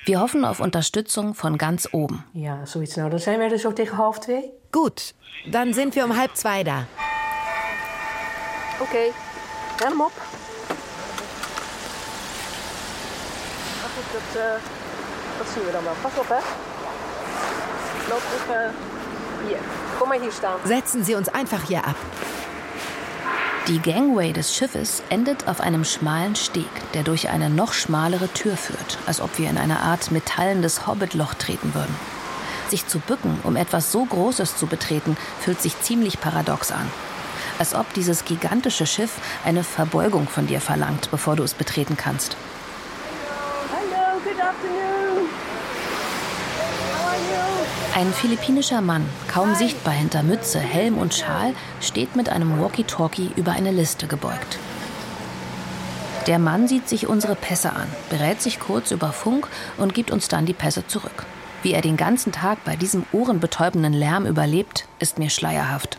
Wir 0.06 0.20
hoffen 0.20 0.46
auf 0.46 0.60
Unterstützung 0.60 1.34
von 1.34 1.58
ganz 1.58 1.90
oben. 1.92 2.24
Ja, 2.34 2.66
zoiets. 2.66 2.96
Nou, 2.98 3.10
dan 3.10 3.20
zijn 3.20 3.40
wir 3.40 3.50
dus 3.50 3.66
ook 3.66 3.76
tegen 3.76 3.98
half 3.98 4.20
twee. 4.20 4.52
Gut, 4.72 5.14
dann 5.52 5.74
sind 5.74 5.96
wir 5.96 6.06
um 6.06 6.16
halb 6.16 6.36
zwei 6.36 6.64
da. 6.64 6.86
Okay, 8.80 9.12
ren 9.80 9.90
hem 9.90 10.02
op. 10.02 10.12
Maar 13.82 13.90
goed, 13.96 14.14
dat, 14.14 14.44
uh, 14.44 14.52
dat 15.38 15.48
zien 15.54 15.66
we 15.66 15.72
dan 15.72 15.84
wel. 15.84 15.94
Pas 16.02 16.18
op, 16.18 16.30
hè. 16.30 16.40
Loop 18.10 18.22
even 18.36 18.95
hier, 19.48 19.60
komm 20.00 20.10
mal 20.10 20.20
hier 20.20 20.32
staan. 20.32 20.60
Setzen 20.64 21.04
Sie 21.04 21.16
uns 21.16 21.30
einfach 21.30 21.64
hier 21.68 21.86
ab. 21.86 21.96
Die 23.68 23.82
Gangway 23.82 24.32
des 24.32 24.56
Schiffes 24.56 25.02
endet 25.10 25.48
auf 25.48 25.60
einem 25.60 25.86
schmalen 25.86 26.36
Steg, 26.36 26.70
der 26.94 27.02
durch 27.02 27.30
eine 27.30 27.50
noch 27.50 27.74
schmalere 27.74 28.28
Tür 28.28 28.56
führt, 28.58 29.00
als 29.08 29.22
ob 29.22 29.40
wir 29.40 29.50
in 29.50 29.58
eine 29.58 29.80
Art 29.80 30.12
metallendes 30.12 30.86
Hobbitloch 30.86 31.34
treten 31.34 31.74
würden. 31.74 31.96
Sich 32.70 32.88
zu 32.88 33.00
bücken, 33.00 33.40
um 33.44 33.56
etwas 33.56 33.92
so 33.92 34.06
Großes 34.06 34.58
zu 34.58 34.68
betreten, 34.68 35.18
fühlt 35.40 35.62
sich 35.62 35.82
ziemlich 35.82 36.20
paradox 36.20 36.72
an. 36.72 36.92
Als 37.58 37.74
ob 37.74 37.92
dieses 37.94 38.26
gigantische 38.26 38.86
Schiff 38.86 39.14
eine 39.44 39.64
Verbeugung 39.64 40.28
von 40.28 40.46
dir 40.46 40.62
verlangt, 40.62 41.10
bevor 41.10 41.36
du 41.36 41.42
es 41.42 41.56
betreten 41.56 41.98
kannst. 41.98 42.38
Hello, 43.72 44.20
good 44.24 44.40
afternoon. 44.40 44.95
Ein 47.96 48.12
philippinischer 48.12 48.82
Mann, 48.82 49.10
kaum 49.32 49.56
sichtbar 49.56 49.94
hinter 49.94 50.22
Mütze, 50.22 50.60
Helm 50.60 50.98
und 50.98 51.14
Schal, 51.14 51.54
steht 51.80 52.18
mit 52.18 52.28
einem 52.28 52.60
Walkie-Talkie 52.60 53.32
über 53.38 53.54
eine 53.54 53.72
Liste 53.72 54.08
gebeugt. 54.08 54.60
Der 56.28 56.38
Mann 56.38 56.68
sieht 56.68 56.90
sich 56.90 57.08
unsere 57.08 57.36
Pässe 57.36 57.72
an, 57.72 57.88
berät 58.10 58.42
sich 58.42 58.60
kurz 58.60 58.92
über 58.92 59.14
Funk 59.14 59.48
und 59.78 59.94
gibt 59.94 60.12
uns 60.12 60.28
dann 60.28 60.46
die 60.46 60.54
Pässe 60.54 60.86
zurück. 60.86 61.26
Wie 61.64 61.72
er 61.72 61.80
den 61.80 61.96
ganzen 61.96 62.34
Tag 62.34 62.66
bei 62.66 62.76
diesem 62.76 63.06
ohrenbetäubenden 63.14 63.94
Lärm 63.94 64.26
überlebt, 64.26 64.90
ist 65.00 65.18
mir 65.18 65.30
schleierhaft. 65.30 65.98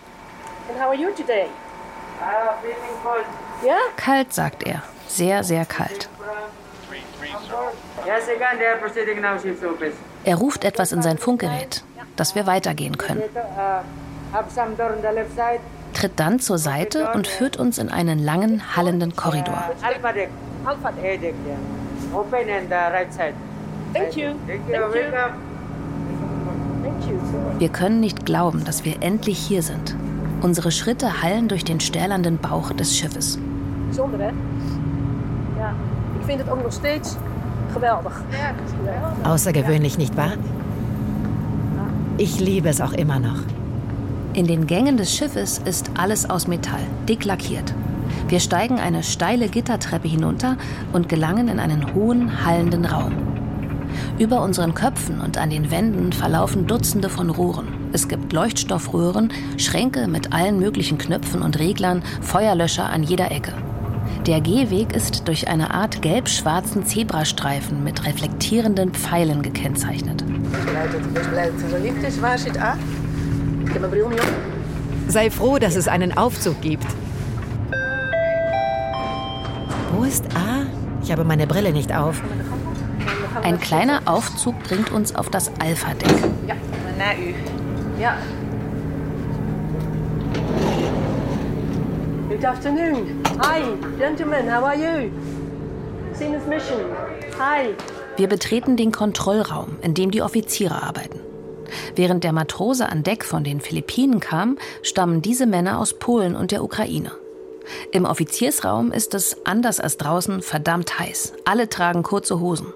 Kalt, 3.96 4.34
sagt 4.34 4.64
er. 4.64 4.82
Sehr, 5.08 5.42
sehr 5.44 5.64
kalt. 5.64 6.10
Er 10.24 10.36
ruft 10.36 10.64
etwas 10.64 10.92
in 10.92 11.02
sein 11.02 11.18
Funkgerät, 11.18 11.82
dass 12.16 12.34
wir 12.34 12.46
weitergehen 12.46 12.96
können. 12.98 13.22
Tritt 15.92 16.12
dann 16.16 16.40
zur 16.40 16.58
Seite 16.58 17.10
und 17.14 17.26
führt 17.26 17.56
uns 17.56 17.78
in 17.78 17.88
einen 17.88 18.18
langen, 18.18 18.76
hallenden 18.76 19.16
Korridor. 19.16 19.70
Wir 27.58 27.68
können 27.68 28.00
nicht 28.00 28.26
glauben, 28.26 28.64
dass 28.64 28.84
wir 28.84 29.02
endlich 29.02 29.38
hier 29.38 29.62
sind. 29.62 29.96
Unsere 30.42 30.70
Schritte 30.70 31.22
hallen 31.22 31.48
durch 31.48 31.64
den 31.64 31.80
stählernden 31.80 32.38
Bauch 32.38 32.72
des 32.72 32.96
Schiffes. 32.96 33.38
Ja, 35.58 35.74
ich 36.20 36.26
finde 36.26 36.44
es 36.44 36.50
auch 36.50 36.56
noch 36.56 36.70
geweldig. 36.70 37.16
Außergewöhnlich, 39.24 39.98
nicht 39.98 40.16
wahr? 40.16 40.32
Ich 42.18 42.40
liebe 42.40 42.68
es 42.68 42.80
auch 42.80 42.92
immer 42.92 43.18
noch. 43.18 43.40
In 44.32 44.46
den 44.46 44.66
Gängen 44.66 44.96
des 44.96 45.14
Schiffes 45.14 45.58
ist 45.64 45.90
alles 45.96 46.28
aus 46.28 46.46
Metall, 46.46 46.80
dick 47.08 47.24
lackiert. 47.24 47.74
Wir 48.28 48.40
steigen 48.40 48.78
eine 48.78 49.02
steile 49.02 49.48
Gittertreppe 49.48 50.08
hinunter 50.08 50.56
und 50.92 51.08
gelangen 51.08 51.48
in 51.48 51.60
einen 51.60 51.94
hohen, 51.94 52.44
hallenden 52.44 52.84
Raum. 52.84 53.12
Über 54.18 54.42
unseren 54.42 54.74
Köpfen 54.74 55.20
und 55.20 55.38
an 55.38 55.50
den 55.50 55.70
Wänden 55.70 56.12
verlaufen 56.12 56.66
Dutzende 56.66 57.08
von 57.08 57.30
Rohren. 57.30 57.68
Es 57.92 58.08
gibt 58.08 58.32
Leuchtstoffröhren, 58.32 59.32
Schränke 59.58 60.06
mit 60.06 60.32
allen 60.32 60.58
möglichen 60.58 60.98
Knöpfen 60.98 61.42
und 61.42 61.58
Reglern, 61.58 62.02
Feuerlöscher 62.20 62.86
an 62.86 63.02
jeder 63.02 63.30
Ecke. 63.30 63.52
Der 64.26 64.40
Gehweg 64.40 64.94
ist 64.94 65.28
durch 65.28 65.48
eine 65.48 65.72
Art 65.72 66.02
gelb-schwarzen 66.02 66.84
Zebrastreifen 66.84 67.84
mit 67.84 68.04
reflektierenden 68.04 68.92
Pfeilen 68.92 69.42
gekennzeichnet. 69.42 70.24
Sei 75.08 75.30
froh, 75.30 75.58
dass 75.58 75.76
es 75.76 75.88
einen 75.88 76.16
Aufzug 76.16 76.60
gibt. 76.60 76.86
Wo 79.92 80.04
ist 80.04 80.24
A? 80.34 80.66
Ich 81.02 81.12
habe 81.12 81.24
meine 81.24 81.46
Brille 81.46 81.72
nicht 81.72 81.94
auf. 81.94 82.20
Ein 83.42 83.60
kleiner 83.60 84.02
Aufzug 84.06 84.60
bringt 84.64 84.90
uns 84.90 85.14
auf 85.14 85.30
das 85.30 85.52
Alpha-Deck. 85.60 86.08
Ja, 86.48 86.54
na 86.98 87.12
u. 87.12 88.00
Ja. 88.00 88.16
Good 92.28 92.44
afternoon. 92.44 93.25
Hi, 93.40 93.62
gentlemen, 93.98 94.50
how 94.50 94.64
are 94.64 94.76
you? 94.76 95.10
Sinus 96.14 96.46
Mission. 96.46 96.80
Hi. 97.38 97.74
Wir 98.16 98.28
betreten 98.28 98.78
den 98.78 98.92
Kontrollraum, 98.92 99.76
in 99.82 99.92
dem 99.92 100.10
die 100.10 100.22
Offiziere 100.22 100.82
arbeiten. 100.82 101.20
Während 101.94 102.24
der 102.24 102.32
Matrose 102.32 102.88
an 102.88 103.02
Deck 103.02 103.24
von 103.24 103.44
den 103.44 103.60
Philippinen 103.60 104.20
kam, 104.20 104.56
stammen 104.82 105.20
diese 105.20 105.46
Männer 105.46 105.78
aus 105.78 105.98
Polen 105.98 106.34
und 106.34 106.50
der 106.50 106.64
Ukraine. 106.64 107.12
Im 107.92 108.06
Offiziersraum 108.06 108.90
ist 108.90 109.12
es, 109.12 109.36
anders 109.44 109.80
als 109.80 109.98
draußen, 109.98 110.40
verdammt 110.40 110.98
heiß. 110.98 111.34
Alle 111.44 111.68
tragen 111.68 112.02
kurze 112.02 112.40
Hosen. 112.40 112.72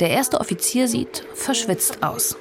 Der 0.00 0.10
erste 0.10 0.40
Offizier 0.40 0.88
sieht 0.88 1.24
verschwitzt 1.34 2.02
aus. 2.02 2.36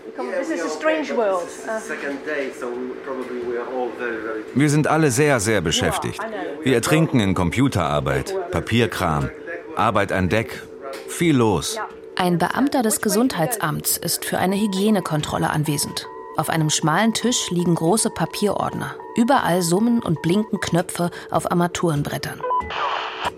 Wir 4.56 4.70
sind 4.70 4.88
alle 4.88 5.12
sehr, 5.12 5.40
sehr 5.40 5.62
beschäftigt. 5.62 6.20
Wir 6.64 6.74
ertrinken 6.76 7.20
in 7.20 7.34
Computerarbeit, 7.34 8.36
Papierkram, 8.52 9.30
Arbeit 9.76 10.12
an 10.12 10.30
Deck, 10.30 10.64
viel 11.08 11.36
los. 11.36 11.80
Ein 12.16 12.40
Beamter 12.40 12.82
des 12.82 13.02
Gesundheitsamts 13.02 13.98
ist 13.98 14.26
für 14.26 14.40
eine 14.40 14.56
Hygienekontrolle 14.56 15.52
anwesend. 15.52 16.08
Auf 16.36 16.50
einem 16.50 16.70
schmalen 16.70 17.14
Tisch 17.14 17.52
liegen 17.52 17.76
große 17.76 18.10
Papierordner. 18.10 18.96
Überall 19.16 19.62
summen 19.62 20.02
und 20.02 20.22
blinken 20.22 20.60
Knöpfe 20.60 21.12
auf 21.30 21.52
Armaturenbrettern. 21.52 22.42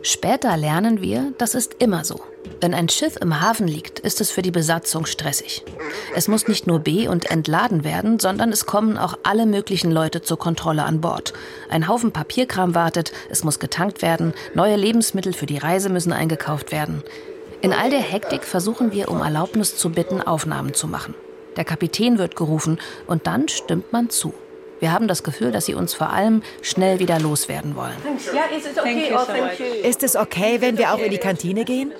Später 0.01 0.55
lernen 0.55 1.01
wir, 1.01 1.33
das 1.37 1.55
ist 1.55 1.75
immer 1.79 2.05
so. 2.05 2.21
Wenn 2.61 2.73
ein 2.73 2.89
Schiff 2.89 3.15
im 3.19 3.41
Hafen 3.41 3.67
liegt, 3.67 3.99
ist 3.99 4.21
es 4.21 4.31
für 4.31 4.41
die 4.41 4.51
Besatzung 4.51 5.05
stressig. 5.05 5.63
Es 6.15 6.27
muss 6.27 6.47
nicht 6.47 6.67
nur 6.67 6.79
be- 6.79 7.09
und 7.09 7.29
entladen 7.29 7.83
werden, 7.83 8.19
sondern 8.19 8.51
es 8.51 8.65
kommen 8.65 8.97
auch 8.97 9.17
alle 9.23 9.45
möglichen 9.45 9.91
Leute 9.91 10.21
zur 10.21 10.37
Kontrolle 10.37 10.83
an 10.83 11.01
Bord. 11.01 11.33
Ein 11.69 11.87
Haufen 11.87 12.11
Papierkram 12.11 12.75
wartet, 12.75 13.11
es 13.29 13.43
muss 13.43 13.59
getankt 13.59 14.01
werden, 14.01 14.33
neue 14.53 14.75
Lebensmittel 14.75 15.33
für 15.33 15.45
die 15.45 15.57
Reise 15.57 15.89
müssen 15.89 16.13
eingekauft 16.13 16.71
werden. 16.71 17.03
In 17.61 17.73
all 17.73 17.89
der 17.89 17.99
Hektik 17.99 18.43
versuchen 18.43 18.91
wir, 18.93 19.09
um 19.09 19.21
Erlaubnis 19.21 19.75
zu 19.75 19.89
bitten, 19.89 20.21
Aufnahmen 20.21 20.73
zu 20.73 20.87
machen. 20.87 21.13
Der 21.57 21.65
Kapitän 21.65 22.17
wird 22.17 22.35
gerufen 22.35 22.79
und 23.05 23.27
dann 23.27 23.49
stimmt 23.49 23.91
man 23.91 24.09
zu. 24.09 24.33
Wir 24.79 24.91
haben 24.91 25.07
das 25.07 25.23
Gefühl, 25.23 25.51
dass 25.51 25.65
sie 25.65 25.73
uns 25.73 25.93
vor 25.93 26.09
allem 26.09 26.41
schnell 26.61 26.99
wieder 26.99 27.19
loswerden 27.19 27.75
wollen. 27.75 27.97
Ist 29.83 30.03
es 30.03 30.15
okay, 30.15 30.61
wenn 30.61 30.77
wir 30.77 30.93
auch 30.93 30.99
in 30.99 31.11
die 31.11 31.17
Kantine 31.17 31.65
gehen? 31.65 31.91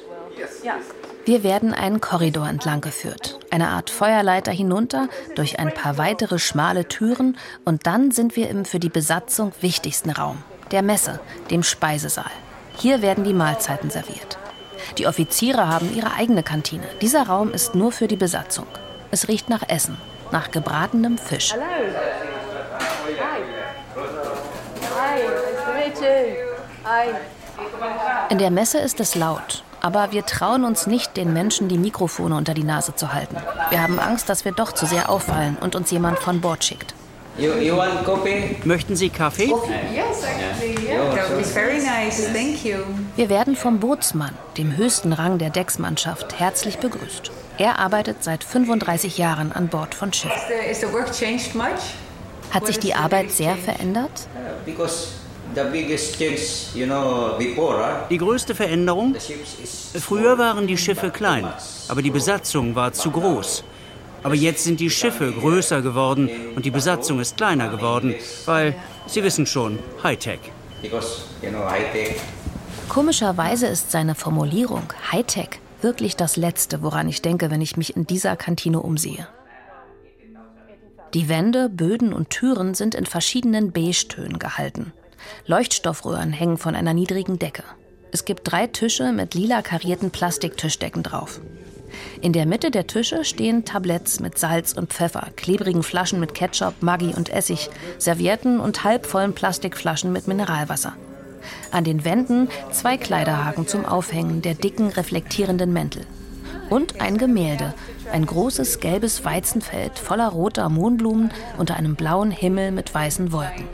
Wir 1.26 1.44
werden 1.44 1.74
einen 1.74 2.02
Korridor 2.02 2.48
entlang 2.48 2.82
geführt, 2.82 3.40
eine 3.52 3.68
Art 3.68 3.90
Feuerleiter 3.90 4.52
hinunter, 4.52 5.10
durch 5.36 5.60
ein 5.60 5.74
paar 5.74 5.98
weitere 5.98 6.40
schmale 6.40 6.88
Türen 6.88 7.38
und 7.66 7.86
dann 7.86 8.12
sind 8.12 8.36
wir 8.36 8.50
im 8.50 8.66
für 8.66 8.80
die 8.80 8.90
Besatzung 8.90 9.52
wichtigsten 9.62 10.10
Raum, 10.10 10.44
der 10.72 10.82
Messe, 10.82 11.20
dem 11.52 11.62
Speisesaal. 11.62 12.32
Hier 12.78 13.02
werden 13.02 13.26
die 13.26 13.34
Mahlzeiten 13.34 13.90
serviert. 13.90 14.40
Die 14.98 15.06
Offiziere 15.06 15.68
haben 15.68 15.94
ihre 15.94 16.14
eigene 16.14 16.42
Kantine. 16.42 16.86
Dieser 17.02 17.28
Raum 17.28 17.52
ist 17.52 17.76
nur 17.76 17.92
für 17.92 18.08
die 18.08 18.16
Besatzung. 18.16 18.66
Es 19.12 19.28
riecht 19.28 19.50
nach 19.50 19.68
Essen, 19.68 19.98
nach 20.32 20.50
gebratenem 20.50 21.18
Fisch. 21.18 21.54
Hello. 21.54 21.66
Hi. 23.20 23.42
Hi, 24.96 25.22
nice 25.22 25.64
to 25.66 25.74
meet 25.74 26.02
you. 26.02 26.46
Hi. 26.79 26.79
In 28.30 28.38
der 28.38 28.52
Messe 28.52 28.80
ist 28.80 29.00
es 29.00 29.16
laut, 29.16 29.64
aber 29.82 30.12
wir 30.12 30.26
trauen 30.26 30.64
uns 30.64 30.88
nicht, 30.88 31.18
den 31.18 31.34
Menschen 31.34 31.68
die 31.68 31.78
Mikrofone 31.78 32.36
unter 32.36 32.54
die 32.54 32.64
Nase 32.64 32.96
zu 32.96 33.14
halten. 33.14 33.38
Wir 33.70 33.82
haben 33.82 34.00
Angst, 34.00 34.30
dass 34.30 34.46
wir 34.46 34.52
doch 34.52 34.72
zu 34.72 34.86
sehr 34.86 35.10
auffallen 35.10 35.58
und 35.60 35.76
uns 35.76 35.92
jemand 35.92 36.20
von 36.20 36.42
Bord 36.42 36.64
schickt. 36.64 36.94
You, 37.38 37.54
you 37.54 37.78
want 37.78 38.04
coffee? 38.04 38.58
Möchten 38.66 38.98
Sie 38.98 39.10
Kaffee? 39.10 39.46
Yes, 39.94 40.24
actually, 40.24 40.76
yeah. 40.86 41.14
Nice. 42.04 42.28
Thank 42.34 42.66
you. 42.66 42.80
Wir 43.16 43.30
werden 43.30 43.56
vom 43.56 43.80
Bootsmann, 43.80 44.34
dem 44.58 44.76
höchsten 44.76 45.14
Rang 45.14 45.38
der 45.38 45.50
Decksmannschaft, 45.50 46.38
herzlich 46.38 46.80
begrüßt. 46.80 47.32
Er 47.58 47.80
arbeitet 47.80 48.24
seit 48.26 48.44
35 48.44 49.18
Jahren 49.18 49.54
an 49.54 49.70
Bord 49.70 49.96
von 49.96 50.12
Schiffen. 50.12 50.36
Is 50.36 50.48
the, 50.48 50.72
is 50.72 50.80
the 50.82 50.94
work 50.94 51.14
changed 51.14 51.56
much? 51.56 51.96
Hat 52.52 52.66
sich 52.66 52.80
die 52.80 52.94
Arbeit 52.94 53.32
sehr 53.32 53.56
verändert? 53.56 54.28
Because 54.66 55.19
the 55.64 55.70
biggest 55.72 56.18
change, 56.18 56.42
you 56.74 56.86
know, 56.86 57.36
before, 57.38 58.06
Die 58.10 58.18
größte 58.18 58.56
Veränderung? 58.56 59.16
Früher 60.00 60.38
waren 60.38 60.68
die 60.68 60.78
Schiffe 60.78 61.10
klein, 61.10 61.48
aber 61.88 62.02
die 62.02 62.12
Besatzung 62.12 62.76
war 62.76 62.94
zu 62.94 63.12
groß. 63.12 63.64
Aber 64.24 64.36
jetzt 64.36 64.64
sind 64.66 64.80
die 64.80 64.90
Schiffe 64.90 65.32
größer 65.32 65.82
geworden 65.82 66.30
und 66.56 66.66
die 66.66 66.72
Besatzung 66.72 67.20
ist 67.20 67.38
kleiner 67.38 67.70
geworden, 67.70 68.16
weil, 68.46 68.76
Sie 69.08 69.24
wissen 69.24 69.46
schon, 69.46 69.80
Hightech. 70.04 70.40
Because, 70.82 71.22
you 71.42 71.50
know, 71.50 71.70
Hightech. 71.70 72.16
Komischerweise 72.90 73.68
ist 73.68 73.92
seine 73.92 74.16
Formulierung 74.16 74.84
Hightech 75.12 75.60
wirklich 75.82 76.16
das 76.16 76.36
Letzte, 76.36 76.82
woran 76.82 77.08
ich 77.08 77.22
denke, 77.22 77.50
wenn 77.50 77.62
ich 77.62 77.78
mich 77.78 77.96
in 77.96 78.06
dieser 78.06 78.36
Kantine 78.36 78.82
umsehe. 78.82 79.28
Die 81.14 81.28
Wände, 81.28 81.70
Böden 81.70 82.14
und 82.14 82.30
Türen 82.30 82.76
sind 82.76 82.94
in 82.94 83.06
verschiedenen 83.06 83.72
Beige-Tönen 83.72 84.38
gehalten. 84.38 84.94
Leuchtstoffröhren 85.46 86.32
hängen 86.32 86.58
von 86.58 86.76
einer 86.76 86.94
niedrigen 86.94 87.40
Decke. 87.40 87.64
Es 88.12 88.26
gibt 88.26 88.52
drei 88.52 88.68
Tische 88.68 89.12
mit 89.12 89.34
lila 89.34 89.62
karierten 89.62 90.12
Plastiktischdecken 90.12 91.04
drauf. 91.04 91.40
In 92.22 92.34
der 92.34 92.46
Mitte 92.46 92.72
der 92.72 92.88
Tische 92.88 93.24
stehen 93.24 93.66
Tabletts 93.66 94.20
mit 94.20 94.38
Salz 94.38 94.74
und 94.74 94.94
Pfeffer, 94.94 95.28
klebrigen 95.36 95.84
Flaschen 95.84 96.20
mit 96.20 96.34
Ketchup, 96.34 96.82
Maggi 96.82 97.14
und 97.16 97.30
Essig, 97.30 97.70
Servietten 97.98 98.60
und 98.60 98.84
halbvollen 98.84 99.34
Plastikflaschen 99.34 100.12
mit 100.12 100.28
Mineralwasser. 100.28 100.96
An 101.72 101.84
den 101.84 102.06
Wänden 102.06 102.50
zwei 102.72 102.98
Kleiderhaken 102.98 103.68
zum 103.68 103.86
Aufhängen 103.86 104.42
der 104.42 104.56
dicken, 104.56 104.90
reflektierenden 104.90 105.72
Mäntel. 105.72 106.06
Und 106.70 107.02
ein 107.02 107.18
Gemälde, 107.18 107.74
ein 108.12 108.26
großes 108.26 108.80
gelbes 108.80 109.26
Weizenfeld 109.26 109.98
voller 109.98 110.28
roter 110.28 110.70
Mohnblumen 110.70 111.32
unter 111.58 111.76
einem 111.76 111.96
blauen 111.96 112.32
Himmel 112.32 112.72
mit 112.72 112.94
weißen 112.94 113.32
Wolken. 113.32 113.66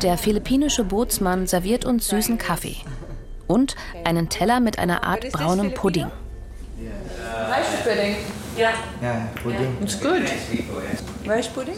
Der 0.00 0.16
philippinische 0.16 0.84
Bootsmann 0.84 1.46
serviert 1.46 1.84
uns 1.84 2.08
süßen 2.08 2.38
Kaffee 2.38 2.76
und 3.46 3.76
einen 4.04 4.28
Teller 4.28 4.60
mit 4.60 4.78
einer 4.78 5.04
Art 5.04 5.30
braunem 5.32 5.74
Pudding. 5.74 6.06
Rice 6.06 7.82
pudding. 7.84 8.16
Yeah. 8.56 8.72
Yeah, 9.02 9.28
pudding. 9.42 9.76
It's 9.82 10.00
good. 10.00 10.22
Rice 11.26 11.48
pudding? 11.48 11.76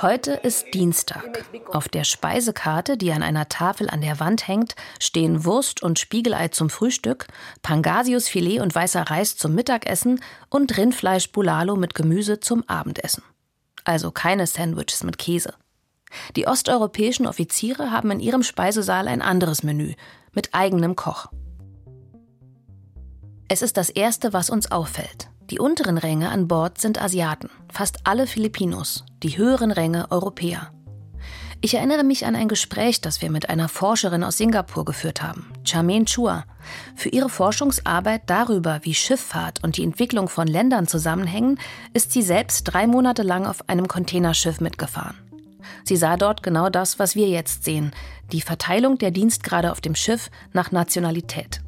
Heute 0.00 0.32
ist 0.32 0.66
Dienstag. 0.74 1.44
Auf 1.72 1.88
der 1.88 2.04
Speisekarte, 2.04 2.96
die 2.96 3.10
an 3.10 3.24
einer 3.24 3.48
Tafel 3.48 3.90
an 3.90 4.00
der 4.00 4.20
Wand 4.20 4.46
hängt, 4.46 4.76
stehen 5.00 5.44
Wurst 5.44 5.82
und 5.82 5.98
Spiegelei 5.98 6.48
zum 6.48 6.70
Frühstück, 6.70 7.26
Pangasiusfilet 7.62 8.60
und 8.60 8.72
weißer 8.74 9.02
Reis 9.02 9.36
zum 9.36 9.56
Mittagessen 9.56 10.20
und 10.50 10.76
Rindfleisch 10.76 11.32
Bulalo 11.32 11.74
mit 11.74 11.94
Gemüse 11.94 12.38
zum 12.38 12.62
Abendessen. 12.68 13.24
Also 13.82 14.12
keine 14.12 14.46
Sandwiches 14.46 15.02
mit 15.02 15.18
Käse. 15.18 15.54
Die 16.36 16.46
osteuropäischen 16.46 17.26
Offiziere 17.26 17.90
haben 17.90 18.10
in 18.10 18.20
ihrem 18.20 18.42
Speisesaal 18.42 19.08
ein 19.08 19.22
anderes 19.22 19.62
Menü 19.62 19.94
mit 20.32 20.54
eigenem 20.54 20.96
Koch. 20.96 21.26
Es 23.48 23.62
ist 23.62 23.76
das 23.76 23.88
Erste, 23.88 24.32
was 24.32 24.50
uns 24.50 24.70
auffällt. 24.70 25.30
Die 25.50 25.58
unteren 25.58 25.96
Ränge 25.96 26.28
an 26.28 26.46
Bord 26.46 26.78
sind 26.78 27.00
Asiaten, 27.00 27.48
fast 27.72 28.00
alle 28.04 28.26
Filipinos, 28.26 29.04
die 29.22 29.38
höheren 29.38 29.70
Ränge 29.70 30.10
Europäer. 30.10 30.70
Ich 31.60 31.74
erinnere 31.74 32.04
mich 32.04 32.24
an 32.24 32.36
ein 32.36 32.46
Gespräch, 32.46 33.00
das 33.00 33.20
wir 33.20 33.30
mit 33.30 33.48
einer 33.48 33.68
Forscherin 33.68 34.22
aus 34.22 34.36
Singapur 34.36 34.84
geführt 34.84 35.22
haben, 35.22 35.52
Charmaine 35.64 36.04
Chua. 36.04 36.44
Für 36.94 37.08
ihre 37.08 37.28
Forschungsarbeit 37.28 38.22
darüber, 38.26 38.80
wie 38.82 38.94
Schifffahrt 38.94 39.64
und 39.64 39.76
die 39.76 39.82
Entwicklung 39.82 40.28
von 40.28 40.46
Ländern 40.46 40.86
zusammenhängen, 40.86 41.58
ist 41.94 42.12
sie 42.12 42.22
selbst 42.22 42.62
drei 42.64 42.86
Monate 42.86 43.22
lang 43.22 43.46
auf 43.46 43.68
einem 43.68 43.88
Containerschiff 43.88 44.60
mitgefahren. 44.60 45.16
Sie 45.84 45.96
sah 45.96 46.16
dort 46.16 46.42
genau 46.42 46.70
das, 46.70 46.98
was 46.98 47.14
wir 47.14 47.28
jetzt 47.28 47.64
sehen, 47.64 47.92
die 48.32 48.40
Verteilung 48.40 48.98
der 48.98 49.10
Dienstgrade 49.10 49.72
auf 49.72 49.80
dem 49.80 49.94
Schiff 49.94 50.30
nach 50.52 50.70
Nationalität. 50.72 51.60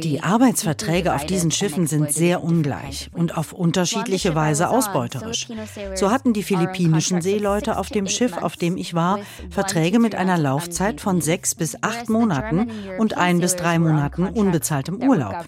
Die 0.00 0.22
Arbeitsverträge 0.22 1.14
auf 1.14 1.26
diesen 1.26 1.50
Schiffen 1.50 1.86
sind 1.86 2.12
sehr 2.12 2.42
ungleich 2.42 3.10
und 3.12 3.36
auf 3.36 3.52
unterschiedliche 3.52 4.34
Weise 4.34 4.68
ausbeuterisch. 4.68 5.48
So 5.94 6.10
hatten 6.10 6.32
die 6.32 6.42
philippinischen 6.42 7.20
Seeleute 7.20 7.78
auf 7.78 7.88
dem 7.88 8.06
Schiff, 8.06 8.36
auf 8.36 8.56
dem 8.56 8.76
ich 8.76 8.94
war, 8.94 9.20
Verträge 9.50 9.98
mit 9.98 10.14
einer 10.14 10.38
Laufzeit 10.38 11.00
von 11.00 11.20
sechs 11.20 11.54
bis 11.54 11.82
acht 11.82 12.08
Monaten 12.08 12.70
und 12.98 13.16
ein 13.16 13.40
bis 13.40 13.56
drei 13.56 13.78
Monaten 13.78 14.26
unbezahltem 14.26 15.02
Urlaub. 15.02 15.46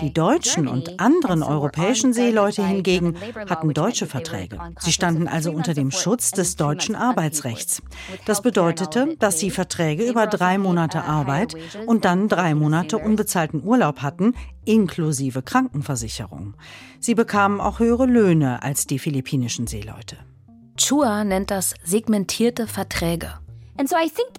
Die 0.00 0.12
deutschen 0.12 0.68
und 0.68 0.98
anderen 1.00 1.42
europäischen 1.42 2.12
Seeleute 2.12 2.66
hingegen 2.66 3.16
hatten 3.48 3.74
deutsche 3.74 4.06
Verträge. 4.06 4.58
Sie 4.78 4.92
standen 4.92 5.28
also 5.28 5.50
unter 5.50 5.74
dem 5.74 5.90
Schutz 5.90 6.30
des 6.30 6.56
deutschen 6.56 6.94
Arbeitsrechts. 6.94 7.82
Das 8.24 8.42
bedeutete, 8.42 9.16
dass 9.18 9.38
sie 9.38 9.50
Verträge 9.50 10.04
über 10.04 10.26
drei 10.26 10.58
Monate 10.58 10.85
Monate 10.86 11.04
Arbeit 11.04 11.56
und 11.86 12.04
dann 12.04 12.28
drei 12.28 12.54
Monate 12.54 12.98
unbezahlten 12.98 13.64
Urlaub 13.64 14.02
hatten, 14.02 14.34
inklusive 14.64 15.42
Krankenversicherung. 15.42 16.54
Sie 17.00 17.14
bekamen 17.14 17.60
auch 17.60 17.80
höhere 17.80 18.06
Löhne 18.06 18.62
als 18.62 18.86
die 18.86 19.00
philippinischen 19.00 19.66
Seeleute. 19.66 20.16
Chua 20.76 21.24
nennt 21.24 21.50
das 21.50 21.74
segmentierte 21.82 22.66
Verträge. 22.68 23.34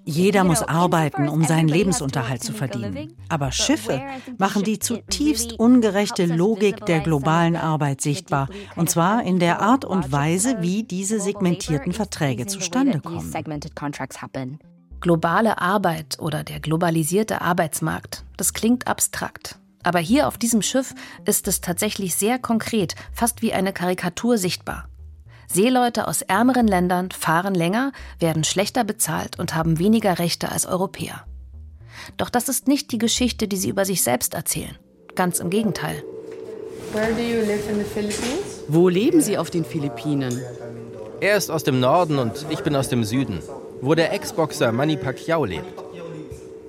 Jeder 0.05 0.43
muss 0.43 0.63
arbeiten, 0.63 1.27
um 1.27 1.43
seinen 1.43 1.67
Lebensunterhalt 1.67 2.41
zu 2.41 2.53
verdienen. 2.53 3.13
Aber 3.29 3.51
Schiffe 3.51 4.01
machen 4.37 4.63
die 4.63 4.79
zutiefst 4.79 5.59
ungerechte 5.59 6.25
Logik 6.25 6.85
der 6.85 7.01
globalen 7.01 7.55
Arbeit 7.55 8.01
sichtbar, 8.01 8.47
und 8.75 8.89
zwar 8.89 9.23
in 9.23 9.37
der 9.39 9.61
Art 9.61 9.85
und 9.85 10.11
Weise, 10.11 10.57
wie 10.61 10.83
diese 10.83 11.19
segmentierten 11.19 11.93
Verträge 11.93 12.47
zustande 12.47 12.99
kommen. 13.01 13.31
Globale 14.99 15.61
Arbeit 15.61 16.17
oder 16.19 16.43
der 16.43 16.59
globalisierte 16.59 17.41
Arbeitsmarkt, 17.41 18.23
das 18.35 18.53
klingt 18.53 18.87
abstrakt. 18.87 19.59
Aber 19.83 19.99
hier 19.99 20.27
auf 20.27 20.37
diesem 20.37 20.61
Schiff 20.61 20.95
ist 21.25 21.47
es 21.47 21.61
tatsächlich 21.61 22.15
sehr 22.15 22.39
konkret, 22.39 22.95
fast 23.13 23.41
wie 23.41 23.53
eine 23.53 23.73
Karikatur 23.73 24.37
sichtbar. 24.37 24.89
Seeleute 25.47 26.07
aus 26.07 26.23
ärmeren 26.23 26.67
Ländern 26.67 27.11
fahren 27.11 27.53
länger, 27.53 27.93
werden 28.19 28.43
schlechter 28.43 28.83
bezahlt 28.83 29.39
und 29.39 29.55
haben 29.55 29.79
weniger 29.79 30.19
Rechte 30.19 30.51
als 30.51 30.65
Europäer. 30.65 31.25
Doch 32.17 32.29
das 32.29 32.49
ist 32.49 32.67
nicht 32.67 32.91
die 32.91 32.97
Geschichte, 32.97 33.47
die 33.47 33.55
sie 33.55 33.69
über 33.69 33.85
sich 33.85 34.03
selbst 34.03 34.33
erzählen. 34.33 34.77
Ganz 35.15 35.39
im 35.39 35.49
Gegenteil. 35.49 36.03
Wo 38.67 38.89
leben 38.89 39.21
Sie 39.21 39.37
auf 39.37 39.49
den 39.49 39.63
Philippinen? 39.63 40.41
Er 41.21 41.37
ist 41.37 41.49
aus 41.49 41.63
dem 41.63 41.79
Norden 41.79 42.17
und 42.17 42.45
ich 42.49 42.61
bin 42.61 42.75
aus 42.75 42.89
dem 42.89 43.03
Süden 43.03 43.41
wo 43.81 43.95
der 43.95 44.13
Ex-Boxer 44.13 44.71
Manny 44.71 44.97
Pacquiao 44.97 45.45
lebt. 45.45 45.65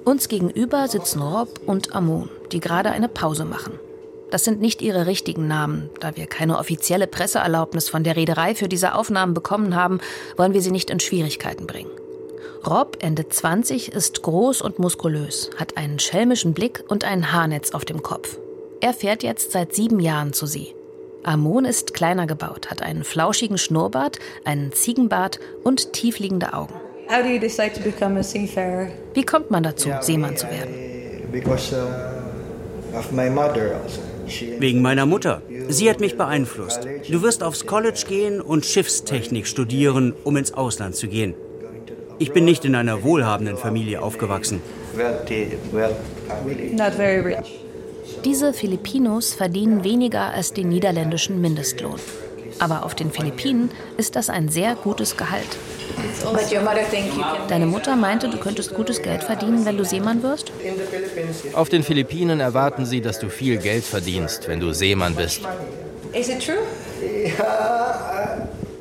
Uns 0.04 0.28
gegenüber 0.28 0.88
sitzen 0.88 1.20
Rob 1.20 1.48
und 1.66 1.94
Amon, 1.94 2.30
die 2.52 2.61
gerade 2.61 2.90
eine 2.90 3.09
Pause 3.09 3.44
machen. 3.44 3.78
Das 4.30 4.44
sind 4.44 4.61
nicht 4.61 4.82
ihre 4.82 5.06
richtigen 5.06 5.46
Namen. 5.46 5.90
Da 6.00 6.16
wir 6.16 6.26
keine 6.26 6.59
offizielle 6.59 7.06
Presseerlaubnis 7.06 7.88
von 7.88 8.04
der 8.04 8.16
Reederei 8.16 8.54
für 8.54 8.68
diese 8.68 8.94
Aufnahmen 8.94 9.34
bekommen 9.34 9.74
haben, 9.74 10.00
wollen 10.36 10.54
wir 10.54 10.62
sie 10.62 10.70
nicht 10.70 10.90
in 10.90 11.00
Schwierigkeiten 11.00 11.66
bringen. 11.66 11.90
Rob, 12.66 12.98
Ende 13.00 13.28
20, 13.28 13.92
ist 13.92 14.22
groß 14.22 14.62
und 14.62 14.78
muskulös, 14.78 15.50
hat 15.56 15.76
einen 15.76 15.98
schelmischen 15.98 16.54
Blick 16.54 16.84
und 16.88 17.04
ein 17.04 17.32
Haarnetz 17.32 17.70
auf 17.72 17.84
dem 17.84 18.02
Kopf. 18.02 18.38
Er 18.80 18.92
fährt 18.92 19.22
jetzt 19.22 19.52
seit 19.52 19.74
sieben 19.74 20.00
Jahren 20.00 20.32
zu 20.32 20.46
sie. 20.46 20.74
Amon 21.22 21.64
ist 21.64 21.94
kleiner 21.94 22.26
gebaut, 22.26 22.70
hat 22.70 22.82
einen 22.82 23.04
flauschigen 23.04 23.59
Schnurrbart, 23.59 24.18
einen 24.44 24.72
Ziegenbart 24.72 25.40
und 25.62 25.92
tiefliegende 25.92 26.52
Augen. 26.52 26.74
How 27.11 27.22
do 27.22 27.28
you 27.28 27.38
decide 27.38 27.74
to 27.74 27.80
become 27.80 28.18
a 28.18 28.22
seafarer? 28.22 28.90
Wie 29.14 29.24
kommt 29.24 29.50
man 29.50 29.62
dazu, 29.62 29.90
Seemann 30.00 30.36
zu 30.36 30.46
werden? 30.46 30.74
Because 31.32 31.74
uh, 31.74 32.98
of 32.98 33.12
my 33.12 33.30
mother 33.30 33.80
also. 33.82 34.00
Wegen 34.59 34.82
meiner 34.82 35.06
Mutter. 35.06 35.40
Sie 35.68 35.88
hat 35.88 36.00
mich 36.00 36.18
beeinflusst. 36.18 36.80
Du 37.09 37.22
wirst 37.22 37.42
aufs 37.42 37.64
College 37.64 38.04
gehen 38.06 38.42
und 38.42 38.66
Schiffstechnik 38.66 39.46
studieren, 39.46 40.14
um 40.22 40.36
ins 40.36 40.52
Ausland 40.52 40.96
zu 40.96 41.09
gehen. 41.09 41.34
Ich 42.18 42.32
bin 42.32 42.44
nicht 42.44 42.66
in 42.66 42.74
einer 42.74 43.02
wohlhabenden 43.04 43.56
Familie 43.56 44.02
aufgewachsen. 44.02 44.61
Diese 48.24 48.52
Filipinos 48.52 49.32
verdienen 49.32 49.82
weniger 49.82 50.32
als 50.32 50.52
den 50.52 50.68
niederländischen 50.68 51.40
Mindestlohn. 51.40 51.98
Aber 52.59 52.84
auf 52.84 52.94
den 52.94 53.11
Philippinen 53.11 53.70
ist 53.96 54.16
das 54.16 54.30
ein 54.30 54.48
sehr 54.48 54.74
gutes 54.74 55.16
Gehalt. 55.16 55.56
Deine 57.48 57.66
Mutter 57.66 57.96
meinte, 57.96 58.28
du 58.28 58.38
könntest 58.38 58.74
gutes 58.74 59.02
Geld 59.02 59.24
verdienen, 59.24 59.64
wenn 59.64 59.76
du 59.76 59.84
Seemann 59.84 60.22
wirst? 60.22 60.52
Auf 61.54 61.68
den 61.68 61.82
Philippinen 61.82 62.40
erwarten 62.40 62.84
sie, 62.84 63.00
dass 63.00 63.18
du 63.18 63.28
viel 63.28 63.59
Geld 63.59 63.84
verdienst, 63.84 64.48
wenn 64.48 64.61
du 64.61 64.72
Seemann 64.72 65.14
bist. 65.14 65.42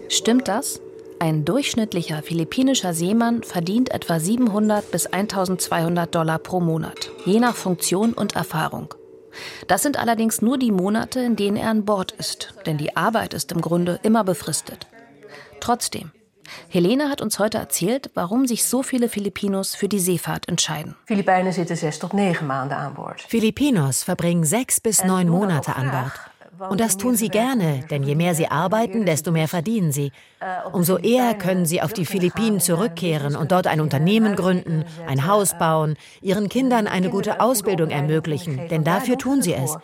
Stimmt 0.09 0.47
das? 0.47 0.80
Ein 1.19 1.45
durchschnittlicher 1.45 2.21
philippinischer 2.21 2.93
Seemann 2.93 3.41
verdient 3.41 3.91
etwa 3.91 4.19
700 4.19 4.91
bis 4.91 5.07
1200 5.07 6.13
Dollar 6.13 6.38
pro 6.38 6.59
Monat, 6.59 7.09
je 7.25 7.39
nach 7.39 7.55
Funktion 7.55 8.13
und 8.13 8.36
Erfahrung. 8.36 8.93
Das 9.68 9.84
sind 9.84 9.98
allerdings 9.98 10.42
nur 10.42 10.58
die 10.58 10.72
Monate, 10.72 11.20
in 11.20 11.36
denen 11.36 11.58
er 11.58 11.70
an 11.70 11.86
Bord 11.86 12.12
ist, 12.14 12.54
denn 12.66 12.78
die 12.78 12.96
Arbeit 12.96 13.34
ist 13.34 13.52
im 13.52 13.62
Grunde 13.62 14.00
immer 14.04 14.24
befristet. 14.24 14.88
Trotzdem, 15.60 16.12
Helene 16.70 17.10
hat 17.10 17.22
uns 17.22 17.40
heute 17.40 17.58
erzählt, 17.58 18.10
warum 18.14 18.48
sich 18.48 18.66
so 18.66 18.84
viele 18.84 19.10
Filipinos 19.10 19.76
für 19.76 19.88
die 19.88 20.00
Seefahrt 20.00 20.48
entscheiden. 20.48 20.96
Filipinos 23.28 24.04
verbringen 24.04 24.44
sechs 24.44 24.80
bis 24.80 25.04
neun 25.04 25.30
Monate 25.30 25.76
an 25.76 25.92
Bord. 25.92 26.26
Und 26.70 26.80
das 26.80 26.97
tun 26.97 27.16
sie 27.16 27.30
gerne, 27.30 27.86
denn 27.89 28.03
je 28.03 28.16
mehr 28.16 28.36
sie 28.36 28.47
arbeiten, 28.47 29.05
desto 29.05 29.32
mehr 29.32 29.47
verdienen 29.47 29.91
sie. 29.91 30.12
Umso 30.72 30.97
eher 30.97 31.34
können 31.36 31.66
sie 31.66 31.82
auf 31.82 31.93
die 31.93 32.05
Philippinen 32.05 32.60
zurückkehren 32.60 33.36
und 33.36 33.51
dort 33.51 33.68
ein 33.68 33.82
Unternehmen 33.82 34.36
gründen, 34.36 34.86
ein 35.08 35.28
Haus 35.28 35.58
bauen, 35.58 35.95
ihren 36.22 36.49
Kindern 36.49 36.88
eine 36.88 37.10
gute 37.10 37.41
Ausbildung 37.41 37.89
ermöglichen, 37.89 38.68
denn 38.70 38.84
dafür 38.84 39.18
tun 39.18 39.41
sie 39.41 39.53
es. 39.53 39.78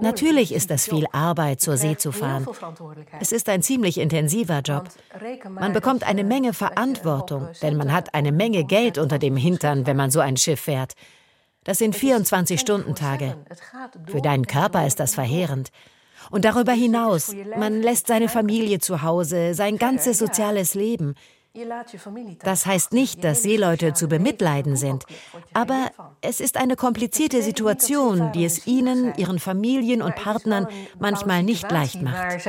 Natürlich 0.00 0.52
ist 0.54 0.70
es 0.70 0.86
viel 0.86 1.06
Arbeit, 1.12 1.60
zur 1.60 1.76
See 1.76 1.96
zu 1.96 2.10
fahren. 2.10 2.46
Es 3.20 3.32
ist 3.32 3.48
ein 3.48 3.62
ziemlich 3.62 3.98
intensiver 3.98 4.60
Job. 4.60 4.88
Man 5.48 5.72
bekommt 5.72 6.04
eine 6.04 6.24
Menge 6.24 6.54
Verantwortung, 6.54 7.48
denn 7.60 7.76
man 7.76 7.92
hat 7.92 8.14
eine 8.14 8.32
Menge 8.32 8.64
Geld 8.64 8.96
unter 8.98 9.18
dem 9.18 9.36
Hintern, 9.36 9.86
wenn 9.86 9.96
man 9.96 10.10
so 10.10 10.20
ein 10.20 10.36
Schiff 10.36 10.60
fährt. 10.60 10.94
Das 11.64 11.78
sind 11.78 11.96
24-Stunden-Tage. 11.96 13.36
Für 14.06 14.20
deinen 14.20 14.46
Körper 14.46 14.86
ist 14.86 14.98
das 15.00 15.14
verheerend. 15.14 15.70
Und 16.30 16.44
darüber 16.44 16.72
hinaus, 16.72 17.34
man 17.56 17.82
lässt 17.82 18.06
seine 18.06 18.28
Familie 18.28 18.78
zu 18.78 19.02
Hause, 19.02 19.54
sein 19.54 19.78
ganzes 19.78 20.18
soziales 20.18 20.74
Leben. 20.74 21.14
Das 22.42 22.64
heißt 22.64 22.92
nicht, 22.92 23.24
dass 23.24 23.42
Seeleute 23.42 23.92
zu 23.92 24.08
bemitleiden 24.08 24.74
sind, 24.76 25.04
aber 25.52 25.90
es 26.22 26.40
ist 26.40 26.56
eine 26.56 26.76
komplizierte 26.76 27.42
Situation, 27.42 28.32
die 28.32 28.46
es 28.46 28.66
ihnen, 28.66 29.14
ihren 29.16 29.38
Familien 29.38 30.00
und 30.00 30.14
Partnern 30.14 30.66
manchmal 30.98 31.42
nicht 31.42 31.70
leicht 31.70 32.00
macht. 32.00 32.46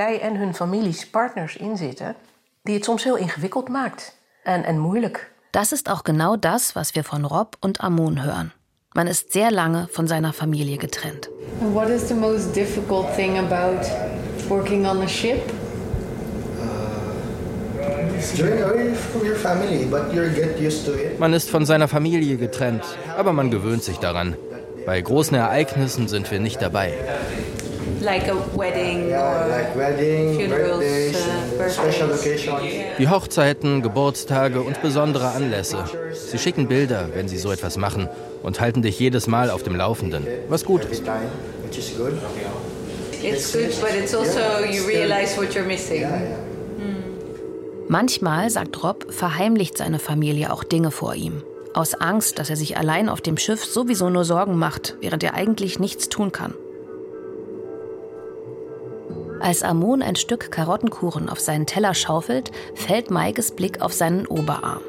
Das 5.51 5.71
ist 5.73 5.89
auch 5.89 6.03
genau 6.05 6.37
das, 6.37 6.75
was 6.75 6.95
wir 6.95 7.03
von 7.03 7.25
Rob 7.25 7.57
und 7.59 7.81
Amon 7.81 8.23
hören. 8.23 8.53
Man 8.95 9.07
ist 9.07 9.33
sehr 9.33 9.49
lange 9.49 9.87
von 9.91 10.05
seiner 10.05 10.33
Familie 10.33 10.77
getrennt. 10.77 11.27
What 11.73 11.89
is 11.89 12.07
the 12.09 12.13
most 12.13 12.55
difficult 12.55 13.07
thing 13.15 13.39
about 13.39 13.81
working 14.47 14.85
on 14.85 15.01
a 15.01 15.07
ship? 15.07 15.41
Man 21.17 21.33
ist 21.33 21.49
von 21.49 21.65
seiner 21.65 21.87
Familie 21.87 22.37
getrennt, 22.37 22.83
aber 23.17 23.33
man 23.33 23.49
gewöhnt 23.49 23.83
sich 23.83 23.97
daran. 23.97 24.37
Bei 24.85 25.01
großen 25.01 25.35
Ereignissen 25.35 26.07
sind 26.07 26.29
wir 26.29 26.39
nicht 26.39 26.61
dabei. 26.61 26.93
Wie 32.97 33.07
Hochzeiten, 33.09 33.81
Geburtstage 33.81 34.61
und 34.61 34.81
besondere 34.83 35.31
Anlässe. 35.31 35.77
Sie 36.13 36.37
schicken 36.37 36.67
Bilder, 36.67 37.09
wenn 37.15 37.27
sie 37.27 37.37
so 37.37 37.51
etwas 37.51 37.77
machen 37.77 38.07
und 38.43 38.61
halten 38.61 38.81
dich 38.81 38.99
jedes 38.99 39.27
Mal 39.27 39.49
auf 39.49 39.63
dem 39.63 39.75
Laufenden, 39.75 40.27
was 40.49 40.63
gut 40.65 40.85
ist. 40.85 41.03
It's 43.23 43.53
good, 43.53 43.69
but 43.79 43.95
it's 43.95 44.13
also 44.13 44.39
you 44.69 44.85
realize 44.85 45.37
what 45.37 45.55
you're 45.55 45.65
missing. 45.65 46.05
Manchmal, 47.87 48.49
sagt 48.49 48.83
Rob, 48.83 49.11
verheimlicht 49.13 49.77
seine 49.77 49.99
Familie 49.99 50.51
auch 50.51 50.63
Dinge 50.63 50.91
vor 50.91 51.15
ihm. 51.15 51.43
Aus 51.73 51.93
Angst, 51.93 52.37
dass 52.37 52.49
er 52.49 52.55
sich 52.55 52.77
allein 52.77 53.09
auf 53.09 53.21
dem 53.21 53.37
Schiff 53.37 53.65
sowieso 53.65 54.09
nur 54.09 54.25
Sorgen 54.25 54.57
macht, 54.57 54.95
während 54.99 55.23
er 55.23 55.33
eigentlich 55.33 55.79
nichts 55.79 56.09
tun 56.09 56.31
kann. 56.31 56.53
Als 59.39 59.63
Amon 59.63 60.01
ein 60.01 60.15
Stück 60.15 60.51
Karottenkuchen 60.51 61.29
auf 61.29 61.39
seinen 61.39 61.65
Teller 61.65 61.93
schaufelt, 61.93 62.51
fällt 62.75 63.11
Maikes 63.11 63.51
Blick 63.51 63.81
auf 63.81 63.91
seinen 63.91 64.25
Oberarm. 64.25 64.81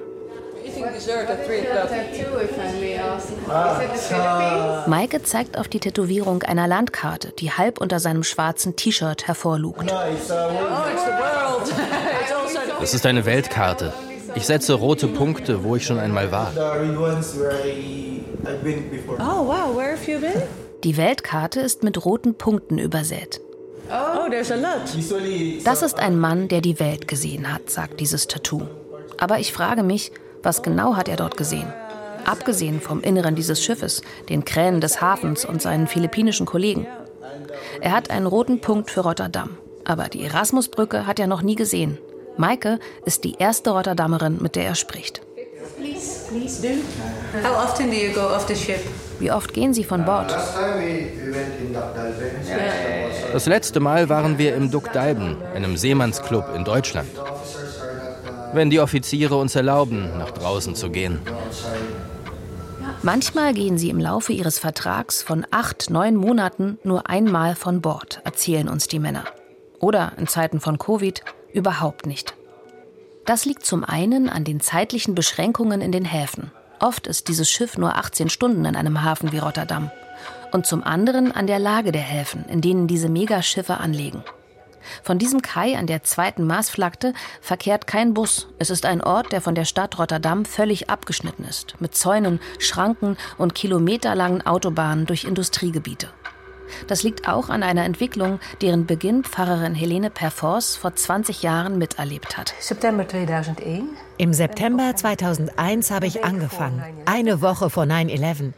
Maike 4.86 5.22
zeigt 5.22 5.58
auf 5.58 5.68
die 5.68 5.80
Tätowierung 5.80 6.42
einer 6.42 6.66
Landkarte, 6.66 7.32
die 7.38 7.50
halb 7.52 7.80
unter 7.80 8.00
seinem 8.00 8.22
schwarzen 8.22 8.76
T-Shirt 8.76 9.26
hervorlugt. 9.26 9.90
Das 12.80 12.94
ist 12.94 13.06
eine 13.06 13.24
Weltkarte. 13.24 13.92
Ich 14.34 14.46
setze 14.46 14.74
rote 14.74 15.06
Punkte, 15.06 15.64
wo 15.64 15.76
ich 15.76 15.86
schon 15.86 15.98
einmal 15.98 16.32
war. 16.32 16.52
Oh, 19.18 19.46
wow, 19.46 19.76
where 19.76 19.92
have 19.92 20.10
you 20.10 20.18
been? 20.18 20.42
Die 20.82 20.96
Weltkarte 20.96 21.60
ist 21.60 21.82
mit 21.82 22.04
roten 22.04 22.34
Punkten 22.34 22.78
übersät. 22.78 23.40
Oh, 23.90 24.28
there's 24.28 24.50
a 24.50 24.56
lot. 24.56 24.82
Das 25.64 25.82
ist 25.82 25.98
ein 25.98 26.18
Mann, 26.18 26.48
der 26.48 26.60
die 26.60 26.80
Welt 26.80 27.06
gesehen 27.06 27.52
hat, 27.52 27.70
sagt 27.70 28.00
dieses 28.00 28.26
Tattoo. 28.28 28.62
Aber 29.18 29.38
ich 29.38 29.52
frage 29.52 29.82
mich, 29.82 30.10
was 30.45 30.62
genau 30.62 30.97
hat 30.97 31.09
er 31.09 31.16
dort 31.16 31.36
gesehen? 31.36 31.72
Abgesehen 32.24 32.80
vom 32.80 33.01
Inneren 33.01 33.34
dieses 33.34 33.62
Schiffes, 33.62 34.03
den 34.28 34.45
Kränen 34.45 34.80
des 34.80 35.01
Hafens 35.01 35.45
und 35.45 35.61
seinen 35.61 35.86
philippinischen 35.86 36.47
Kollegen. 36.47 36.86
Er 37.80 37.92
hat 37.92 38.11
einen 38.11 38.26
roten 38.26 38.61
Punkt 38.61 38.90
für 38.90 39.01
Rotterdam. 39.01 39.59
Aber 39.84 40.09
die 40.09 40.24
Erasmusbrücke 40.24 41.07
hat 41.07 41.18
er 41.18 41.26
noch 41.26 41.42
nie 41.42 41.57
gesehen. 41.57 41.99
Maike 42.36 42.78
ist 43.05 43.24
die 43.24 43.34
erste 43.38 43.70
Rotterdamerin, 43.70 44.38
mit 44.40 44.57
der 44.57 44.64
er 44.64 44.74
spricht. 44.74 45.20
Wie 49.20 49.30
oft 49.30 49.53
gehen 49.53 49.74
Sie 49.74 49.84
von 49.84 50.05
Bord? 50.05 50.34
Das 53.32 53.47
letzte 53.47 53.80
Mal 53.80 54.09
waren 54.09 54.38
wir 54.38 54.57
im 54.57 54.70
Duck 54.70 54.92
Dalben, 54.92 55.36
einem 55.55 55.76
Seemannsclub 55.76 56.47
in 56.57 56.64
Deutschland. 56.64 57.09
Wenn 58.55 58.70
die 58.70 58.78
Offiziere 58.78 59.36
uns 59.36 59.57
erlauben, 59.57 60.16
nach 60.16 60.30
draußen 60.30 60.76
zu 60.76 60.88
gehen. 60.90 61.18
Manchmal 63.02 63.52
gehen 63.52 63.78
sie 63.78 63.90
im 63.90 63.98
Laufe 63.98 64.32
ihres 64.32 64.61
Vertrags 64.61 65.22
von 65.22 65.44
acht, 65.50 65.90
neun 65.90 66.14
Monaten 66.14 66.78
nur 66.84 67.11
einmal 67.11 67.57
von 67.57 67.82
Bord, 67.82 68.20
erzählen 68.24 68.68
uns 68.68 68.86
die 68.86 69.00
Männer. 69.00 69.24
Oder 69.80 70.12
in 70.18 70.28
Zeiten 70.28 70.61
von 70.61 70.78
Covid 70.78 71.22
überhaupt 71.52 72.07
nicht. 72.07 72.34
Das 73.26 73.44
liegt 73.44 73.66
zum 73.66 73.82
einen 73.84 74.28
an 74.28 74.44
den 74.44 74.61
zeitlichen 74.61 75.14
Beschränkungen 75.16 75.80
in 75.80 75.90
den 75.90 76.05
Häfen. 76.05 76.52
Oft 76.78 77.07
ist 77.09 77.28
dieses 77.28 77.50
Schiff 77.50 77.76
nur 77.76 77.96
18 77.96 78.30
Stunden 78.30 78.64
in 78.64 78.76
einem 78.76 79.02
Hafen 79.02 79.32
wie 79.32 79.38
Rotterdam. 79.38 79.90
Und 80.52 80.66
zum 80.66 80.84
anderen 80.84 81.32
an 81.32 81.48
der 81.48 81.59
Lage 81.59 81.90
der 81.90 82.02
Häfen, 82.02 82.44
in 82.48 82.61
denen 82.61 82.86
diese 82.86 83.09
Megaschiffe 83.09 83.78
anlegen. 83.78 84.22
Von 85.03 85.18
diesem 85.18 85.43
Kai 85.43 85.76
an 85.76 85.87
der 85.87 86.03
zweiten 86.03 86.47
Marsflagte 86.47 87.14
verkehrt 87.41 87.87
kein 87.87 88.14
Bus. 88.14 88.49
Es 88.59 88.70
ist 88.70 88.87
ein 88.87 89.03
Ort, 89.03 89.32
der 89.32 89.41
von 89.41 89.55
der 89.55 89.64
Stadt 89.64 89.99
Rotterdam 89.99 90.45
völlig 90.45 90.91
abgeschnitten 90.91 91.45
ist, 91.45 91.80
mit 91.80 91.95
Zäunen, 91.95 92.41
Schranken 92.59 93.16
und 93.39 93.55
kilometerlangen 93.55 94.47
Autobahnen 94.47 95.07
durch 95.07 95.24
Industriegebiete. 95.24 96.09
Das 96.87 97.03
liegt 97.03 97.29
auch 97.29 97.49
an 97.49 97.62
einer 97.62 97.85
Entwicklung, 97.85 98.41
deren 98.61 98.87
Beginn 98.87 99.25
Pfarrerin 99.25 99.75
Helene 99.75 100.11
Perfors 100.11 100.77
vor 100.77 100.95
20 100.95 101.43
Jahren 101.43 101.79
miterlebt 101.79 102.37
hat. 102.37 102.55
September 102.61 103.07
2001. 103.07 103.85
Im 104.16 104.33
September 104.33 104.95
2001 104.95 105.91
habe 105.91 106.07
ich 106.07 106.25
angefangen, 106.25 106.83
eine 107.05 107.41
Woche 107.41 107.68
vor 107.70 107.85
9-11. 107.85 108.53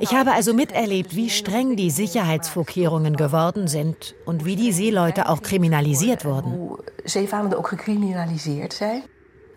Ich 0.00 0.14
habe 0.14 0.32
also 0.32 0.52
miterlebt, 0.52 1.14
wie 1.14 1.30
streng 1.30 1.76
die 1.76 1.90
Sicherheitsvorkehrungen 1.90 3.16
geworden 3.16 3.68
sind 3.68 4.14
und 4.24 4.44
wie 4.44 4.56
die 4.56 4.72
Seeleute 4.72 5.28
auch 5.28 5.42
kriminalisiert 5.42 6.24
wurden. 6.24 6.76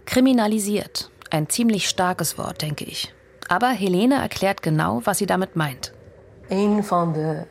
Kriminalisiert, 0.06 1.12
ein 1.32 1.50
ziemlich 1.50 1.90
starkes 1.90 2.38
Wort, 2.38 2.62
denke 2.62 2.86
ich. 2.86 3.14
Aber 3.50 3.70
Helene 3.70 4.16
erklärt 4.16 4.62
genau, 4.62 5.02
was 5.06 5.18
sie 5.18 5.26
damit 5.26 5.56
meint. 5.56 5.94
Een 6.50 6.84
van 6.84 7.14
de 7.14 7.46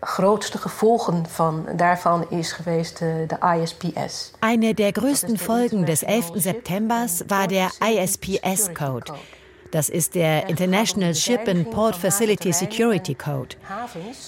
grootste 0.00 0.58
gevolgen 0.58 1.26
van, 1.28 1.66
daarvan 1.76 2.26
is 2.30 2.52
geweest 2.52 3.00
eh, 3.00 3.08
de 3.26 3.60
ISPS. 3.62 4.30
Eine 4.40 4.74
der 4.74 4.92
größten 4.92 5.38
Folgen 5.38 5.84
des 5.84 6.02
11. 6.02 6.30
Septembers 6.34 7.24
war 7.28 7.46
der 7.46 7.70
ISPS-Code. 7.80 9.12
Das 9.70 9.88
ist 9.88 10.14
der 10.14 10.48
International 10.48 11.14
Ship 11.14 11.40
and 11.46 11.70
Port 11.70 11.94
Facility 11.94 12.52
Security 12.52 13.14
Code. 13.14 13.56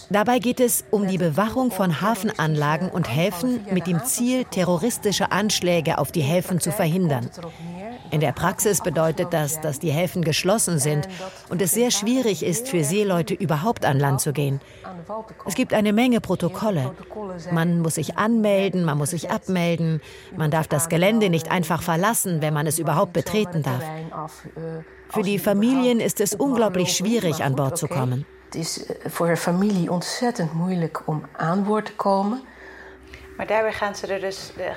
Dabei 0.09 0.39
geht 0.39 0.61
es 0.61 0.85
um 0.91 1.09
die 1.09 1.19
Bewachung 1.19 1.71
von 1.71 2.01
Hafenanlagen 2.01 2.91
und 2.91 3.15
Häfen 3.15 3.67
mit 3.71 3.87
dem 3.87 4.05
Ziel, 4.05 4.45
terroristische 4.45 5.33
Anschläge 5.33 5.99
auf 5.99 6.13
die 6.13 6.21
Häfen 6.21 6.61
zu 6.61 6.71
verhindern. 6.71 7.29
In 8.11 8.21
der 8.21 8.33
Praxis 8.33 8.83
bedeutet 8.83 9.33
das, 9.33 9.61
dass 9.61 9.81
die 9.81 9.91
Häfen 9.91 10.23
geschlossen 10.23 10.79
sind 10.79 11.09
und 11.49 11.61
es 11.61 11.73
sehr 11.73 11.91
schwierig 11.91 12.45
ist, 12.45 12.69
für 12.69 12.85
Seeleute 12.85 13.35
überhaupt 13.35 13.85
an 13.85 13.99
Land 13.99 14.21
zu 14.21 14.33
gehen. 14.33 14.61
Es 15.47 15.55
gibt 15.55 15.75
eine 15.75 15.93
Menge 15.93 16.21
Protokolle. 16.21 16.95
Man 17.51 17.81
muss 17.81 17.95
sich 17.95 18.17
anmelden, 18.17 18.85
man 18.85 18.99
muss 18.99 19.11
sich 19.11 19.31
abmelden, 19.31 20.01
man 20.37 20.51
darf 20.51 20.69
das 20.69 20.89
Gelände 20.89 21.31
nicht 21.31 21.51
einfach 21.51 21.83
verlassen, 21.83 22.43
wenn 22.43 22.55
man 22.55 22.67
es 22.67 22.79
überhaupt 22.79 23.13
betreten 23.13 23.63
darf. 23.63 23.83
Für 25.13 25.23
die 25.23 25.39
Familien 25.39 26.01
ist 26.01 26.21
es 26.21 26.35
unglaublich 26.35 26.97
schwierig, 26.97 27.43
an 27.43 27.55
Bord 27.55 27.77
zu 27.79 27.87
kommen. 27.87 28.25
Het 28.45 28.55
is 28.55 28.87
voor 29.07 29.29
een 29.29 29.37
familie 29.37 29.91
ontzettend 29.91 30.53
moeilijk 30.53 31.03
om 31.07 31.23
aan 31.37 31.65
boord 31.65 31.87
te 31.87 31.95
komen. 31.95 32.41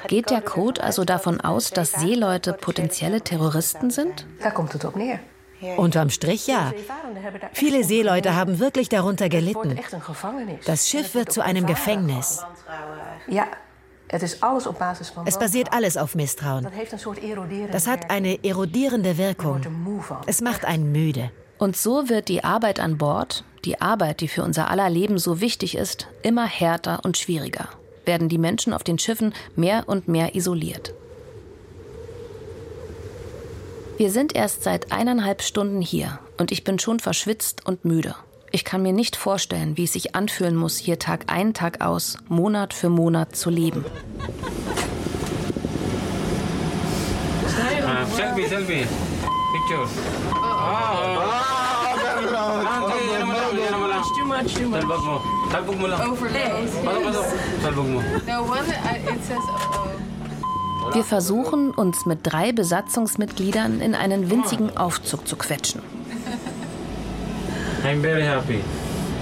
Geht 0.08 0.30
der 0.30 0.42
Code 0.42 0.82
also 0.82 1.04
davon 1.04 1.42
aus, 1.42 1.72
dass 1.72 1.92
Seeleute 1.92 2.54
potenzielle 2.54 3.22
Terroristen 3.22 3.92
sind? 3.92 4.26
Da 4.40 4.50
kommt 4.52 4.74
es 4.74 4.86
op 4.86 4.96
neer. 4.96 5.20
Unterm 5.78 6.10
Strich 6.10 6.48
ja. 6.48 6.74
Viele 7.54 7.84
Seeleute 7.84 8.36
haben 8.36 8.60
wirklich 8.60 8.90
darunter 8.90 9.30
gelitten. 9.30 9.80
Das 10.66 10.90
Schiff 10.90 11.16
wird 11.16 11.32
zu 11.32 11.42
einem 11.42 11.66
Gefängnis. 11.66 12.44
Ja, 13.28 13.48
es 14.10 15.40
basiert 15.40 15.74
alles 15.74 15.98
auf 15.98 16.16
Misstrauen. 16.16 16.68
Das 17.72 17.88
hat 17.88 18.12
eine 18.12 18.44
erodierende 18.44 19.18
Wirkung. 19.18 19.62
Es 20.28 20.42
macht 20.42 20.66
einen 20.66 20.92
müde. 20.92 21.32
Und 21.58 21.76
so 21.78 22.10
wird 22.10 22.28
die 22.28 22.44
Arbeit 22.44 22.80
an 22.80 22.98
Bord, 22.98 23.44
die 23.64 23.82
Arbeit, 23.82 24.22
die 24.22 24.28
für 24.28 24.44
unser 24.44 24.70
aller 24.70 24.90
Leben 24.90 25.18
so 25.18 25.40
wichtig 25.40 25.76
ist, 25.76 26.08
immer 26.22 26.46
härter 26.46 27.00
und 27.04 27.18
schwieriger 27.18 27.70
werden 28.06 28.30
die 28.30 28.38
Menschen 28.38 28.74
auf 28.74 28.84
den 28.84 29.00
Schiffen 29.00 29.34
mehr 29.56 29.84
und 29.88 30.08
mehr 30.08 30.36
isoliert. 30.36 30.94
Wir 33.98 34.12
sind 34.12 34.36
erst 34.36 34.64
seit 34.64 34.92
eineinhalb 34.92 35.42
Stunden 35.42 35.82
hier 35.82 36.20
und 36.38 36.52
ich 36.52 36.64
bin 36.64 36.80
schon 36.80 37.00
verschwitzt 37.00 37.66
und 37.66 37.86
müde. 37.86 38.16
Ich 38.56 38.64
kann 38.64 38.82
mir 38.82 38.94
nicht 38.94 39.18
vorstellen, 39.18 39.76
wie 39.76 39.84
es 39.84 39.92
sich 39.92 40.16
anfühlen 40.16 40.56
muss, 40.56 40.78
hier 40.78 40.98
Tag 40.98 41.26
ein, 41.28 41.54
Tag 41.54 41.82
aus, 41.82 42.18
Monat 42.30 42.74
für 42.74 42.88
Monat 42.88 43.36
zu 43.36 43.50
leben. 43.50 43.84
Selfie, 48.16 48.48
selfie. 48.48 48.88
Picture. 49.52 49.86
Oh. 50.34 51.36
Wir 60.94 61.04
versuchen, 61.04 61.72
uns 61.72 62.06
mit 62.06 62.20
drei 62.24 62.54
Besatzungsmitgliedern 62.54 63.82
in 63.82 63.96
einen 63.96 64.30
winzigen 64.30 64.78
Aufzug 64.78 65.28
zu 65.28 65.36
quetschen. 65.36 65.82
I'm 67.86 68.02
very 68.02 68.24
happy. 68.24 68.64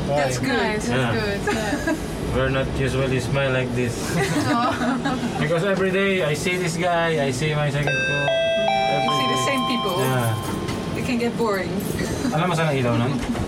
That's 0.08 0.40
good. 0.40 0.50
That's 0.50 0.90
yeah. 0.90 1.14
good. 1.14 1.40
Yeah. 1.54 1.96
We're 2.36 2.50
not 2.50 2.68
usually 2.80 3.20
smile 3.20 3.52
like 3.52 3.70
this. 3.76 3.94
because 5.40 5.64
every 5.64 5.92
day 5.92 6.24
I 6.24 6.34
see 6.34 6.58
this 6.58 6.78
guy, 6.78 7.24
I 7.24 7.32
see 7.32 7.54
my 7.54 7.70
second 7.70 7.94
co. 7.94 8.16
You 9.04 9.12
see 9.20 9.28
the 9.30 9.42
same 9.46 9.62
people. 9.68 10.00
Yeah. 10.00 10.98
It 10.98 11.06
can 11.06 11.20
get 11.20 11.38
boring. 11.38 11.70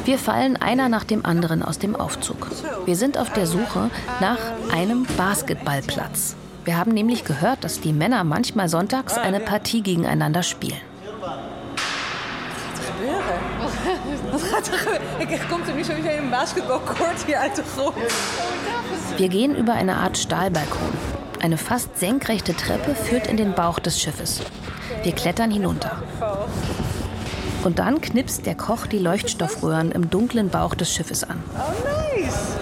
Wir 0.06 0.20
fallen 0.20 0.58
einer 0.58 0.90
nach 0.90 1.04
dem 1.06 1.26
anderen 1.26 1.64
aus 1.64 1.80
dem 1.80 1.96
Aufzug. 1.96 2.52
Wir 2.86 2.96
sind 2.96 3.18
auf 3.18 3.34
der 3.34 3.48
Suche 3.48 3.90
nach 4.20 4.38
einem 4.72 5.08
Basketballplatz. 5.18 6.36
Wir 6.66 6.78
haben 6.78 6.92
nämlich 6.92 7.24
gehört, 7.24 7.64
dass 7.64 7.80
die 7.80 7.94
Männer 7.94 8.24
manchmal 8.24 8.70
sonntags 8.70 9.18
eine 9.18 9.40
Partie 9.40 9.82
gegeneinander 9.82 10.44
spielen. 10.44 10.82
Er 15.68 15.76
nu 15.76 15.84
sowieso 15.84 16.10
een 16.10 16.30
basketbalcourt 16.30 17.24
hier 17.26 17.38
uit 17.38 17.56
de 17.56 17.64
grond? 17.76 17.96
Wir 19.18 19.30
gehen 19.30 19.56
über 19.56 19.74
eine 19.74 19.96
Art 19.96 20.18
Stahlbalkon. 20.18 20.90
Eine 21.42 21.58
fast 21.58 21.98
senkrechte 21.98 22.56
Treppe 22.56 22.96
führt 22.96 23.28
in 23.28 23.38
den 23.38 23.54
Bauch 23.54 23.80
des 23.80 24.00
Schiffes. 24.02 24.42
Wir 25.04 25.12
klettern 25.12 25.52
hinunter. 25.52 26.02
Und 27.64 27.80
dann 27.80 28.02
knipst 28.02 28.46
der 28.46 28.56
Koch 28.56 28.88
die 28.88 29.00
Leuchtstoffröhren 29.00 29.92
im 29.92 30.10
dunklen 30.10 30.50
Bauch 30.50 30.76
des 30.76 30.94
Schiffes 30.94 31.24
an. 31.24 31.44
Oh, 31.54 32.18
nice. 32.18 32.56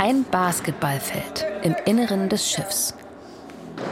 Ein 0.00 0.24
Basketballfeld 0.30 1.46
im 1.62 1.76
Inneren 1.84 2.28
des 2.28 2.50
Schiffs. 2.50 2.94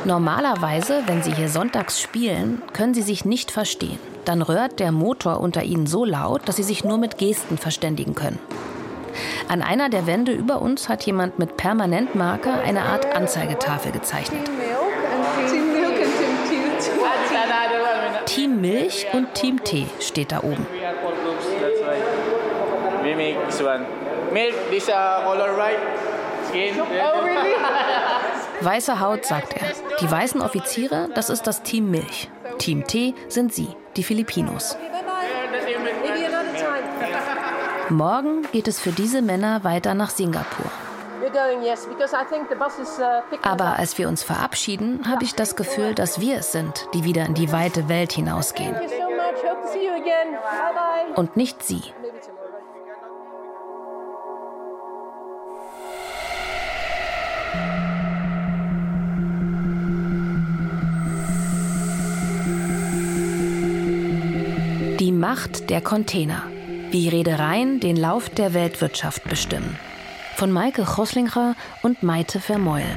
Normalerweise, 0.04 1.02
wenn 1.06 1.22
Sie 1.22 1.34
hier 1.34 1.50
sonntags 1.50 2.00
spielen, 2.00 2.62
können 2.72 2.94
Sie 2.94 3.02
sich 3.02 3.26
nicht 3.26 3.50
verstehen. 3.50 3.98
Dann 4.24 4.40
röhrt 4.40 4.80
der 4.80 4.92
Motor 4.92 5.40
unter 5.40 5.62
Ihnen 5.62 5.86
so 5.86 6.06
laut, 6.06 6.48
dass 6.48 6.56
Sie 6.56 6.62
sich 6.62 6.84
nur 6.84 6.96
mit 6.96 7.18
Gesten 7.18 7.58
verständigen 7.58 8.14
können. 8.14 8.38
An 9.48 9.60
einer 9.60 9.90
der 9.90 10.06
Wände 10.06 10.32
über 10.32 10.62
uns 10.62 10.88
hat 10.88 11.04
jemand 11.04 11.38
mit 11.38 11.58
Permanentmarker 11.58 12.62
eine 12.62 12.82
Art 12.82 13.14
Anzeigetafel 13.14 13.92
gezeichnet. 13.92 14.48
Team 18.24 18.60
Milch 18.60 19.06
und 19.12 19.34
Team 19.34 19.62
Tee 19.64 19.86
steht 20.00 20.32
da 20.32 20.38
oben. 20.38 20.66
Weiße 28.60 29.00
Haut, 29.00 29.24
sagt 29.24 29.54
er. 29.54 29.68
Die 30.00 30.10
weißen 30.10 30.42
Offiziere, 30.42 31.08
das 31.14 31.30
ist 31.30 31.46
das 31.46 31.62
Team 31.62 31.90
Milch. 31.90 32.28
Team 32.58 32.86
Tee 32.86 33.14
sind 33.28 33.54
sie, 33.54 33.68
die 33.96 34.02
Filipinos. 34.02 34.76
Morgen 37.88 38.42
geht 38.52 38.68
es 38.68 38.78
für 38.78 38.92
diese 38.92 39.22
Männer 39.22 39.64
weiter 39.64 39.94
nach 39.94 40.10
Singapur. 40.10 40.70
Aber 43.42 43.78
als 43.78 43.98
wir 43.98 44.08
uns 44.08 44.22
verabschieden, 44.22 45.08
habe 45.08 45.24
ich 45.24 45.34
das 45.34 45.56
Gefühl, 45.56 45.94
dass 45.94 46.20
wir 46.20 46.38
es 46.38 46.52
sind, 46.52 46.86
die 46.94 47.04
wieder 47.04 47.24
in 47.24 47.34
die 47.34 47.52
weite 47.52 47.88
Welt 47.88 48.12
hinausgehen. 48.12 48.76
Und 51.16 51.36
nicht 51.36 51.62
sie. 51.62 51.82
Macht 65.20 65.68
der 65.68 65.82
Container. 65.82 66.44
Wie 66.90 67.10
Reedereien 67.10 67.78
den 67.78 67.96
Lauf 67.96 68.30
der 68.30 68.54
Weltwirtschaft 68.54 69.22
bestimmen. 69.24 69.78
Von 70.36 70.50
Maike 70.50 70.82
Choslinger 70.82 71.56
und 71.82 72.02
Maite 72.02 72.40
Vermeulen. 72.40 72.96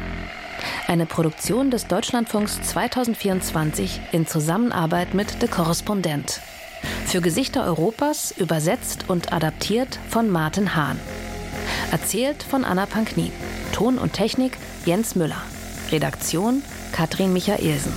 Eine 0.87 1.05
Produktion 1.05 1.69
des 1.69 1.87
Deutschlandfunks 1.87 2.61
2024 2.61 3.99
in 4.13 4.25
Zusammenarbeit 4.25 5.13
mit 5.13 5.35
The 5.41 5.47
Korrespondent. 5.47 6.39
Für 7.05 7.19
Gesichter 7.19 7.65
Europas 7.65 8.31
übersetzt 8.31 9.09
und 9.09 9.33
adaptiert 9.33 9.99
von 10.07 10.29
Martin 10.29 10.77
Hahn. 10.77 11.01
Erzählt 11.91 12.41
von 12.41 12.63
Anna 12.63 12.85
Panknin. 12.85 13.33
Ton 13.73 13.97
und 13.97 14.13
Technik 14.13 14.57
Jens 14.85 15.15
Müller. 15.15 15.41
Redaktion 15.91 16.63
Katrin 16.93 17.33
Michaelsen. 17.33 17.91